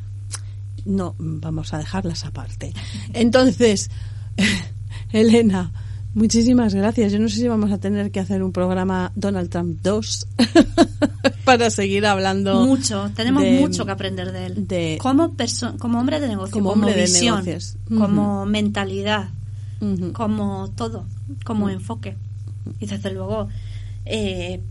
No 0.84 1.14
vamos 1.18 1.72
a 1.72 1.78
dejarlas 1.78 2.24
aparte. 2.26 2.72
Entonces 3.14 3.88
Elena 5.12 5.72
muchísimas 6.14 6.74
gracias. 6.74 7.12
Yo 7.12 7.18
no 7.20 7.28
sé 7.28 7.36
si 7.36 7.48
vamos 7.48 7.72
a 7.72 7.78
tener 7.78 8.10
que 8.10 8.20
hacer 8.20 8.42
un 8.42 8.52
programa 8.52 9.12
Donald 9.14 9.48
Trump 9.50 9.78
2 9.82 10.26
para 11.44 11.70
seguir 11.70 12.04
hablando 12.06 12.64
Mucho, 12.66 13.10
tenemos 13.14 13.42
de- 13.42 13.58
mucho 13.60 13.84
que 13.86 13.92
aprender 13.92 14.32
de 14.32 14.46
él. 14.46 14.66
de- 14.68 14.98
como, 15.00 15.34
como 15.78 16.00
hombre 16.00 16.20
de 16.20 16.28
negocio, 16.28 16.52
Como 16.52 16.70
como, 16.70 16.82
hombre 16.86 16.94
de 17.00 17.06
visión, 17.06 17.44
negocios. 17.44 17.76
como 17.96 18.44
mentalidad, 18.46 19.28
Como 20.12 20.70
todo, 20.76 21.06
como 21.44 21.70
enfoque. 21.70 22.16
Y 22.80 22.86
desde 22.86 23.12
luego, 23.12 23.48
eh, 24.04 24.62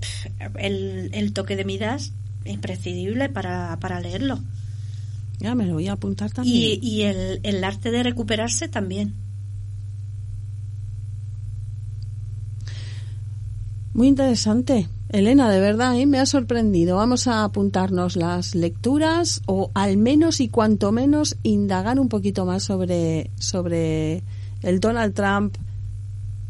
el, 0.58 1.10
el 1.14 1.34
toque 1.34 1.56
de 1.56 1.66
Midas, 1.66 2.14
imprescindible 2.46 3.30
para, 3.30 3.78
para 3.80 4.00
leerlo. 4.00 4.40
ya 5.40 5.56
me 5.56 5.66
lo 5.66 5.74
voy 5.74 5.88
a 5.88 5.94
apuntar 5.94 6.32
también 6.32 6.56
Y, 6.56 6.80
y 6.82 7.02
el, 7.04 7.40
el 7.44 7.64
arte 7.64 7.92
de 7.92 8.04
recuperarse 8.04 8.68
también. 8.68 9.14
Muy 13.94 14.08
interesante. 14.08 14.88
Elena, 15.10 15.52
de 15.52 15.60
verdad, 15.60 15.96
¿eh? 16.00 16.08
me 16.08 16.18
ha 16.20 16.26
sorprendido. 16.26 16.98
Vamos 16.98 17.28
a 17.28 17.44
apuntarnos 17.44 18.16
las 18.16 18.56
lecturas 18.56 19.42
o 19.46 19.70
al 19.76 19.98
menos 19.98 20.42
y 20.42 20.50
cuanto 20.50 20.92
menos 20.92 21.38
indagar 21.44 22.00
un 22.00 22.10
poquito 22.10 22.46
más 22.46 22.64
sobre, 22.64 23.30
sobre 23.38 24.24
el 24.64 24.80
Donald 24.80 25.14
Trump 25.14 25.56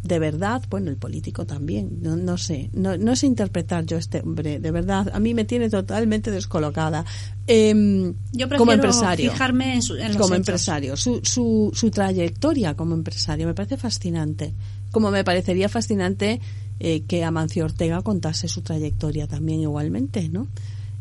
de 0.03 0.19
verdad, 0.19 0.61
bueno, 0.69 0.89
el 0.89 0.97
político 0.97 1.45
también, 1.45 1.99
no, 2.01 2.17
no 2.17 2.37
sé, 2.37 2.69
no, 2.73 2.97
no 2.97 3.15
sé 3.15 3.25
interpretar 3.25 3.85
yo 3.85 3.95
este 3.95 4.19
hombre, 4.19 4.59
de 4.59 4.69
verdad, 4.69 5.09
a 5.13 5.19
mí 5.21 5.33
me 5.33 5.45
tiene 5.45 5.69
totalmente 5.69 6.29
descolocada. 6.29 7.05
Em, 7.47 8.07
Yo 8.33 8.49
prefiero 8.49 8.57
como 8.57 8.73
empresario 8.73 9.31
fijarme 9.31 9.75
en, 9.75 9.81
su- 9.81 9.95
en 9.95 10.09
los 10.09 10.17
como 10.17 10.33
hechos. 10.35 10.37
empresario, 10.39 10.97
su, 10.97 11.21
su, 11.23 11.71
su 11.73 11.89
trayectoria 11.89 12.73
como 12.75 12.95
empresario 12.95 13.47
me 13.47 13.53
parece 13.53 13.77
fascinante. 13.77 14.53
Como 14.91 15.09
me 15.09 15.23
parecería 15.23 15.69
fascinante 15.69 16.41
eh, 16.81 17.03
que 17.07 17.23
Amancio 17.23 17.63
Ortega 17.63 18.01
contase 18.01 18.49
su 18.49 18.61
trayectoria 18.61 19.25
también 19.27 19.61
igualmente, 19.61 20.27
¿no? 20.27 20.47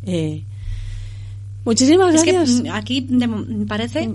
Eh, 0.05 0.45
muchísimas 1.65 2.15
Es 2.15 2.23
que 2.23 2.33
gracias. 2.35 2.63
mm, 2.63 2.71
aquí 2.71 3.01
de 3.01 3.29
parece 3.67 4.15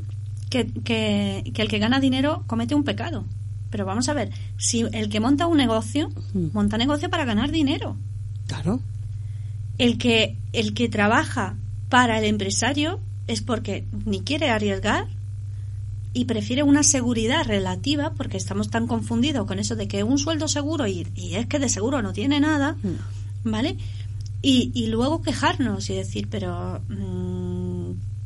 que, 0.50 0.68
que, 0.84 1.52
que 1.54 1.62
el 1.62 1.68
que 1.68 1.80
gana 1.80 2.00
dinero 2.00 2.44
comete 2.48 2.76
un 2.76 2.84
pecado. 2.84 3.26
Pero 3.70 3.86
vamos 3.86 4.08
a 4.10 4.14
ver, 4.14 4.32
si 4.58 4.86
el 4.94 5.10
que 5.10 5.20
monta 5.20 5.46
un 5.48 5.58
negocio, 5.58 6.10
Mm. 6.34 6.48
monta 6.54 6.78
negocio 6.78 7.10
para 7.10 7.26
ganar 7.26 7.52
dinero. 7.52 7.98
Claro, 8.48 8.80
El 9.78 9.98
que, 9.98 10.38
el 10.54 10.74
que 10.74 10.88
trabaja 10.90 11.56
para 11.90 12.18
el 12.20 12.26
empresario 12.26 13.00
es 13.28 13.42
porque 13.42 13.86
ni 14.06 14.22
quiere 14.22 14.50
arriesgar 14.50 15.06
y 16.14 16.26
prefiere 16.26 16.64
una 16.64 16.82
seguridad 16.84 17.46
relativa, 17.46 18.14
porque 18.16 18.38
estamos 18.38 18.70
tan 18.70 18.88
confundidos 18.88 19.46
con 19.46 19.60
eso 19.60 19.76
de 19.76 19.88
que 19.88 20.04
un 20.04 20.18
sueldo 20.18 20.48
seguro 20.48 20.88
y, 20.88 21.06
y 21.16 21.36
es 21.36 21.46
que 21.48 21.60
de 21.60 21.70
seguro 21.70 22.02
no 22.02 22.14
tiene 22.14 22.40
nada, 22.40 22.76
Mm. 22.82 23.52
¿vale? 23.52 23.78
Y, 24.42 24.72
y 24.74 24.88
luego 24.88 25.22
quejarnos 25.22 25.90
y 25.90 25.96
decir, 25.96 26.28
pero 26.30 26.80
mm, 26.88 27.57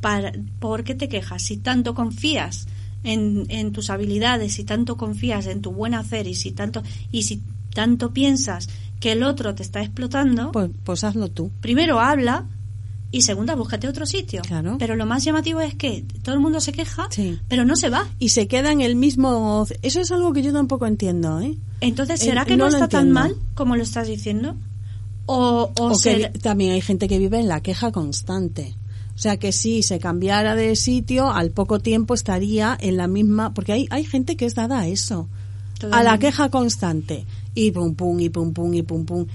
para, 0.02 0.34
¿por 0.60 0.84
qué 0.84 0.95
te 0.95 1.08
quejas? 1.08 1.41
Si 1.43 1.58
tanto 1.58 1.93
confías 1.95 2.68
en, 3.04 3.45
en 3.49 3.72
tus 3.72 3.89
habilidades, 3.89 4.54
si 4.54 4.64
tanto 4.64 4.97
confías 4.97 5.45
en 5.47 5.62
tu 5.62 5.72
buen 5.72 5.93
hacer 5.93 6.28
y 6.28 6.36
si 6.36 6.52
tanto, 6.52 6.84
y 7.12 7.24
si 7.24 7.41
tanto 7.74 8.12
piensas 8.12 8.68
que 8.99 9.14
el 9.14 9.24
otro 9.24 9.56
te 9.56 9.64
está 9.64 9.82
explotando, 9.82 10.52
pues, 10.52 10.70
pues 10.84 11.04
hazlo 11.04 11.30
tú. 11.30 11.52
primero 11.62 11.99
habla 11.99 12.45
y 13.14 13.24
segunda 13.24 13.56
búscate 13.56 13.88
otro 13.88 14.06
sitio. 14.06 14.41
Claro. 14.43 14.78
Pero 14.80 14.95
lo 14.95 15.06
más 15.06 15.24
llamativo 15.24 15.60
es 15.62 15.76
que 15.76 16.06
todo 16.24 16.34
el 16.36 16.41
mundo 16.41 16.62
se 16.62 16.72
queja, 16.72 17.08
Sí. 17.10 17.39
pero 17.49 17.66
no 17.66 17.76
se 17.76 17.89
va. 17.89 18.08
Y 18.20 18.30
se 18.30 18.47
queda 18.47 18.72
en 18.72 18.80
el 18.82 18.95
mismo... 18.95 19.66
Eso 19.82 19.99
es 19.99 20.12
algo 20.12 20.32
que 20.34 20.41
yo 20.43 20.54
tampoco 20.54 20.86
entiendo, 20.86 21.41
¿eh? 21.41 21.58
Entonces, 21.82 22.20
¿será 22.22 22.43
Eh, 22.43 22.45
que 22.45 22.58
no, 22.58 22.68
está 22.68 22.88
tan 22.88 23.10
mal 23.12 23.36
como 23.54 23.76
lo 23.76 23.84
estás 23.84 24.08
diciendo? 24.08 24.56
O, 25.26 25.72
o, 25.78 25.86
O 25.88 25.89
que 25.89 25.95
será- 25.95 26.30
vi- 26.30 26.39
también 26.39 26.72
hay 26.72 26.82
gente 26.82 27.08
que 27.08 27.20
vive 27.20 27.39
en 27.39 27.47
la 27.47 27.62
queja 27.62 27.91
constante. 27.91 28.76
O 29.16 29.18
sea 29.18 29.38
que 29.38 29.51
si 29.51 29.84
se 29.84 29.99
cambiara 29.99 30.55
de 30.55 30.76
sitio, 30.76 31.32
al 31.32 31.51
poco 31.51 31.80
tiempo 31.80 32.14
estaría 32.14 32.78
en 32.80 32.97
la 32.97 33.07
misma, 33.07 33.53
porque 33.53 33.74
hay, 33.74 33.88
hay 33.89 34.03
gente 34.03 34.36
que 34.36 34.45
es 34.45 34.55
dada 34.55 34.80
a 34.80 34.88
eso, 34.88 35.30
a 35.91 36.03
la 36.03 36.18
queja 36.18 36.49
constante. 36.49 37.26
Y 37.53 37.72
pum 37.72 37.95
pum, 37.95 38.20
y 38.20 38.30
pum 38.30 38.53
pum, 38.53 38.74
y 38.74 38.82
pum 38.82 39.05
pum. 39.05 39.26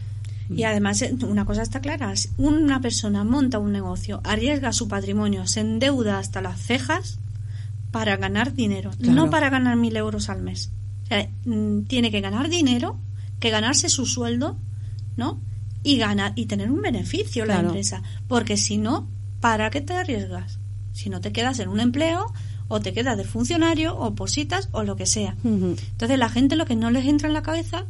Y 0.48 0.62
además, 0.62 1.02
eh, 1.02 1.14
una 1.28 1.44
cosa 1.44 1.62
está 1.62 1.80
clara, 1.80 2.14
si 2.16 2.30
una 2.38 2.80
persona 2.80 3.24
monta 3.24 3.58
un 3.58 3.72
negocio, 3.72 4.20
arriesga 4.24 4.72
su 4.72 4.86
patrimonio, 4.86 5.46
se 5.46 5.60
endeuda 5.60 6.18
hasta 6.18 6.40
las 6.40 6.60
cejas 6.60 7.18
para 7.90 8.16
ganar 8.16 8.54
dinero, 8.54 8.90
Claro. 8.98 9.12
no 9.12 9.30
para 9.30 9.50
ganar 9.50 9.76
mil 9.76 9.96
euros 9.96 10.28
al 10.28 10.42
mes. 10.42 10.70
O 11.04 11.06
sea, 11.08 11.28
mm, 11.44 11.82
tiene 11.82 12.10
que 12.10 12.20
ganar 12.20 12.48
dinero, 12.48 12.98
que 13.40 13.50
ganarse 13.50 13.88
su 13.88 14.06
sueldo, 14.06 14.56
¿no? 15.16 15.40
Y 15.82 15.98
ganar 15.98 16.32
y 16.36 16.46
tener 16.46 16.70
un 16.70 16.80
beneficio 16.82 17.44
la 17.44 17.60
empresa, 17.60 18.02
porque 18.28 18.56
si 18.56 18.78
no, 18.78 19.08
¿para 19.40 19.70
qué 19.70 19.80
te 19.80 19.94
arriesgas? 19.94 20.58
Si 20.92 21.10
no 21.10 21.20
te 21.20 21.32
quedas 21.32 21.58
en 21.58 21.68
un 21.68 21.80
empleo 21.80 22.32
o 22.68 22.80
te 22.80 22.92
quedas 22.92 23.16
de 23.16 23.24
funcionario 23.24 23.96
o 23.96 24.14
positas 24.14 24.68
o 24.72 24.82
lo 24.82 24.96
que 24.96 25.06
sea. 25.06 25.36
Entonces 25.44 26.18
la 26.18 26.28
gente 26.28 26.56
lo 26.56 26.66
que 26.66 26.76
no 26.76 26.90
les 26.90 27.04
entra 27.06 27.28
en 27.28 27.34
la 27.34 27.42
cabeza 27.42 27.84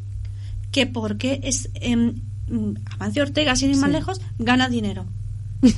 que 0.73 0.87
porque 0.87 1.41
es 1.45 1.71
mm, 1.81 2.75
Amancio 2.91 3.23
Ortega 3.23 3.57
sin 3.57 3.71
ir 3.71 3.77
más 3.79 3.89
Sí. 3.91 3.93
lejos 3.97 4.21
gana 4.39 4.69
dinero. 4.69 5.07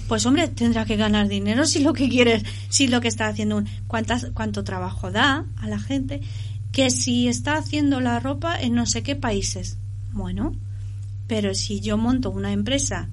Pues 0.09 0.27
hombre, 0.27 0.49
tendrá 0.49 0.85
que 0.85 0.97
ganar 0.97 1.29
dinero 1.29 1.65
si 1.65 1.79
lo 1.81 1.93
que 1.93 2.09
quieres, 2.09 2.43
si 2.69 2.89
lo 2.89 3.01
que 3.01 3.07
está 3.09 3.29
haciendo, 3.29 3.59
un, 3.59 3.67
cuántas, 3.87 4.27
cuánto 4.35 4.65
trabajo 4.65 5.11
da 5.13 5.47
a 5.57 5.69
la 5.69 5.79
gente, 5.79 6.21
que 6.73 6.91
si 6.91 7.29
está 7.29 7.57
haciendo 7.57 8.01
la 8.01 8.19
ropa 8.19 8.61
en 8.61 8.75
no 8.75 8.87
sé 8.87 9.03
qué 9.05 9.15
países. 9.15 9.79
Bueno, 10.13 10.53
pero 11.29 11.55
si 11.55 11.81
yo 11.81 11.97
monto 11.97 12.31
una 12.31 12.53
empresa 12.53 13.09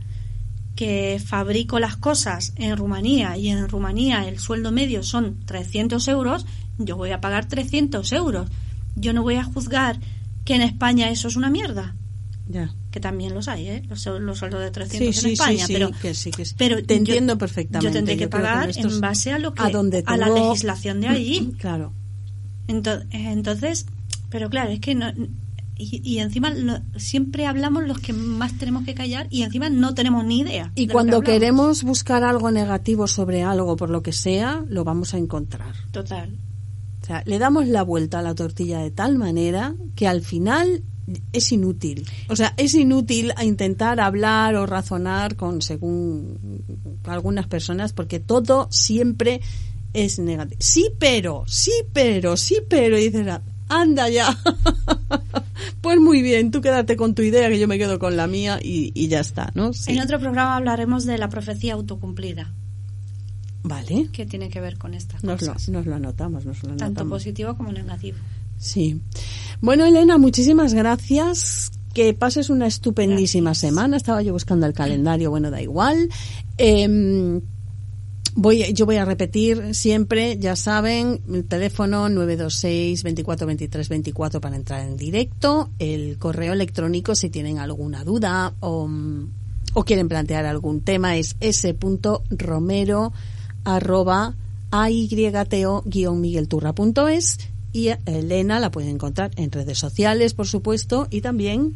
que 0.75 1.21
fabrico 1.25 1.79
las 1.79 1.95
cosas 1.97 2.53
en 2.57 2.75
Rumanía 2.75 3.37
y 3.37 3.47
en 3.49 3.67
Rumanía 3.69 4.27
el 4.27 4.39
sueldo 4.39 4.71
medio 4.71 5.03
son 5.03 5.39
300 5.45 6.05
euros, 6.09 6.45
yo 6.77 6.97
voy 6.97 7.11
a 7.11 7.21
pagar 7.21 7.45
300 7.47 8.11
euros. 8.13 8.49
Yo 8.97 9.13
no 9.13 9.23
voy 9.23 9.35
a 9.35 9.43
juzgar 9.43 9.99
que 10.43 10.55
en 10.55 10.61
España 10.61 11.09
eso 11.09 11.27
es 11.29 11.35
una 11.37 11.49
mierda, 11.49 11.95
Ya. 12.49 12.73
que 12.91 12.99
también 12.99 13.33
los 13.33 13.47
hay, 13.47 13.67
¿eh? 13.69 13.83
los, 13.89 14.05
los 14.05 14.37
sueldos 14.37 14.61
de 14.61 14.71
300 14.71 14.99
Sí, 14.99 15.05
en 15.07 15.13
sí, 15.13 15.33
España, 15.33 15.65
sí, 15.67 15.73
pero, 15.73 15.91
que 15.91 16.11
que 16.13 16.45
pero 16.57 16.83
Te 16.83 16.93
yo- 16.93 16.97
entiendo 16.97 17.37
perfectamente. 17.37 17.87
Yo 17.87 17.93
tendré 17.93 18.15
que 18.17 18.23
Yo 18.25 18.29
creo 18.29 18.41
que 18.41 18.47
pagar 18.47 18.71
en 18.77 19.01
base 19.01 19.31
a 19.31 19.39
lo 19.39 19.53
que 19.53 19.63
a 19.63 19.69
donde 19.69 20.03
a 20.05 20.17
la 20.17 20.27
legislación 20.29 20.99
de 21.01 21.07
allí. 21.09 21.53
Claro. 21.57 21.93
Ento- 22.67 23.05
Entonces, 23.11 23.85
pero 24.29 24.49
claro, 24.49 24.71
es 24.71 24.79
que 24.81 24.93
no, 24.95 25.11
y, 25.77 26.01
y 26.03 26.19
encima 26.19 26.49
lo- 26.51 26.79
siempre 26.97 27.45
hablamos 27.45 27.85
los 27.85 27.99
que 27.99 28.13
más 28.13 28.57
tenemos 28.57 28.85
que 28.85 28.93
callar 28.95 29.27
y 29.29 29.43
encima 29.43 29.69
no 29.69 29.93
tenemos 29.93 30.23
ni 30.25 30.39
idea. 30.39 30.71
Y 30.75 30.87
cuando 30.87 31.21
que 31.21 31.33
queremos 31.33 31.83
buscar 31.83 32.23
algo 32.23 32.51
negativo 32.51 33.07
sobre 33.07 33.43
algo, 33.43 33.75
por 33.75 33.89
lo 33.89 34.01
que 34.01 34.11
sea, 34.13 34.63
lo 34.69 34.83
vamos 34.83 35.13
a 35.13 35.17
encontrar. 35.17 35.73
Total. 35.91 36.37
O 37.01 37.05
sea, 37.05 37.21
le 37.25 37.37
damos 37.37 37.67
la 37.67 37.83
vuelta 37.83 38.19
a 38.19 38.21
la 38.21 38.33
tortilla 38.33 38.79
de 38.79 38.89
tal 38.91 39.17
manera 39.17 39.75
que 39.95 40.07
al 40.07 40.21
final 40.21 40.83
es 41.33 41.51
inútil. 41.51 42.07
O 42.29 42.35
sea, 42.35 42.55
es 42.57 42.73
inútil 42.73 43.31
a 43.35 43.43
intentar 43.45 43.99
hablar 43.99 44.55
o 44.55 44.65
razonar 44.65 45.35
con 45.35 45.61
según 45.61 46.39
algunas 47.03 47.45
personas 47.47 47.93
porque 47.93 48.19
todo 48.19 48.67
siempre 48.71 49.39
es 49.93 50.17
negativo. 50.17 50.57
Sí, 50.59 50.89
pero, 50.97 51.43
sí, 51.45 51.71
pero, 51.93 52.35
sí, 52.37 52.57
pero. 52.67 52.97
Y 52.97 53.03
dices, 53.09 53.27
anda 53.69 54.09
ya. 54.09 54.37
pues 55.81 55.99
muy 55.99 56.21
bien, 56.21 56.51
tú 56.51 56.61
quédate 56.61 56.95
con 56.95 57.15
tu 57.15 57.21
idea 57.21 57.49
que 57.49 57.59
yo 57.59 57.67
me 57.67 57.77
quedo 57.77 57.99
con 57.99 58.17
la 58.17 58.27
mía 58.27 58.59
y, 58.61 58.91
y 58.93 59.07
ya 59.07 59.19
está, 59.19 59.51
¿no? 59.55 59.73
Sí. 59.73 59.91
En 59.93 60.01
otro 60.01 60.19
programa 60.19 60.55
hablaremos 60.55 61.05
de 61.05 61.17
la 61.17 61.29
profecía 61.29 61.73
autocumplida, 61.73 62.53
Vale. 63.63 64.09
que 64.11 64.25
tiene 64.25 64.49
que 64.49 64.61
ver 64.61 64.77
con 64.77 64.93
estas 64.93 65.23
Nos 65.23 65.41
lo, 65.41 65.53
cosas, 65.53 65.69
nos 65.69 65.85
lo 65.85 65.95
anotamos, 65.95 66.45
nos 66.45 66.61
lo 66.63 66.69
anotamos. 66.69 66.93
tanto 66.95 67.09
positivo 67.09 67.55
como 67.55 67.71
negativo. 67.71 68.17
Sí. 68.57 69.01
Bueno, 69.61 69.85
Elena, 69.85 70.17
muchísimas 70.17 70.73
gracias. 70.73 71.71
Que 71.93 72.13
pases 72.13 72.49
una 72.49 72.67
estupendísima 72.67 73.53
semana. 73.55 73.95
Estaba 73.97 74.21
yo 74.21 74.33
buscando 74.33 74.65
el 74.65 74.73
calendario, 74.73 75.29
bueno, 75.29 75.49
da 75.49 75.61
igual. 75.61 76.09
Em, 76.57 77.39
voy, 78.35 78.71
yo 78.73 78.85
voy 78.85 78.97
a 78.97 79.05
repetir 79.05 79.73
siempre, 79.73 80.37
ya 80.37 80.55
saben, 80.55 81.21
el 81.33 81.45
teléfono 81.45 82.07
926 82.09 83.01
24 83.03 83.47
23 83.47 83.89
24 83.89 84.39
para 84.41 84.55
entrar 84.55 84.87
en 84.87 84.97
directo, 84.97 85.71
el 85.79 86.19
correo 86.19 86.53
electrónico 86.53 87.15
si 87.15 87.29
tienen 87.29 87.57
alguna 87.59 88.03
duda 88.03 88.53
o, 88.59 88.89
o 89.73 89.83
quieren 89.83 90.07
plantear 90.09 90.45
algún 90.45 90.81
tema 90.81 91.17
es 91.17 91.35
s.romero 91.39 93.13
arroba 93.63 94.35
ayto-miguelturra.es 94.71 97.37
y 97.71 97.89
a 97.89 97.99
Elena 98.05 98.59
la 98.59 98.69
pueden 98.71 98.89
encontrar 98.91 99.31
en 99.35 99.51
redes 99.51 99.77
sociales, 99.79 100.33
por 100.33 100.47
supuesto, 100.47 101.07
y 101.09 101.21
también 101.21 101.75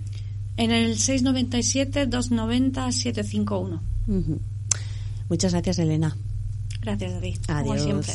En 0.56 0.72
el 0.72 0.96
697-290-751. 0.98 3.82
ujú. 4.08 4.40
Muchas 5.30 5.54
gracias, 5.54 5.80
Elena. 5.80 6.16
Gracias, 6.82 7.14
David. 7.14 7.38
Adiós. 7.48 7.66
Como 7.66 8.04
siempre. 8.04 8.14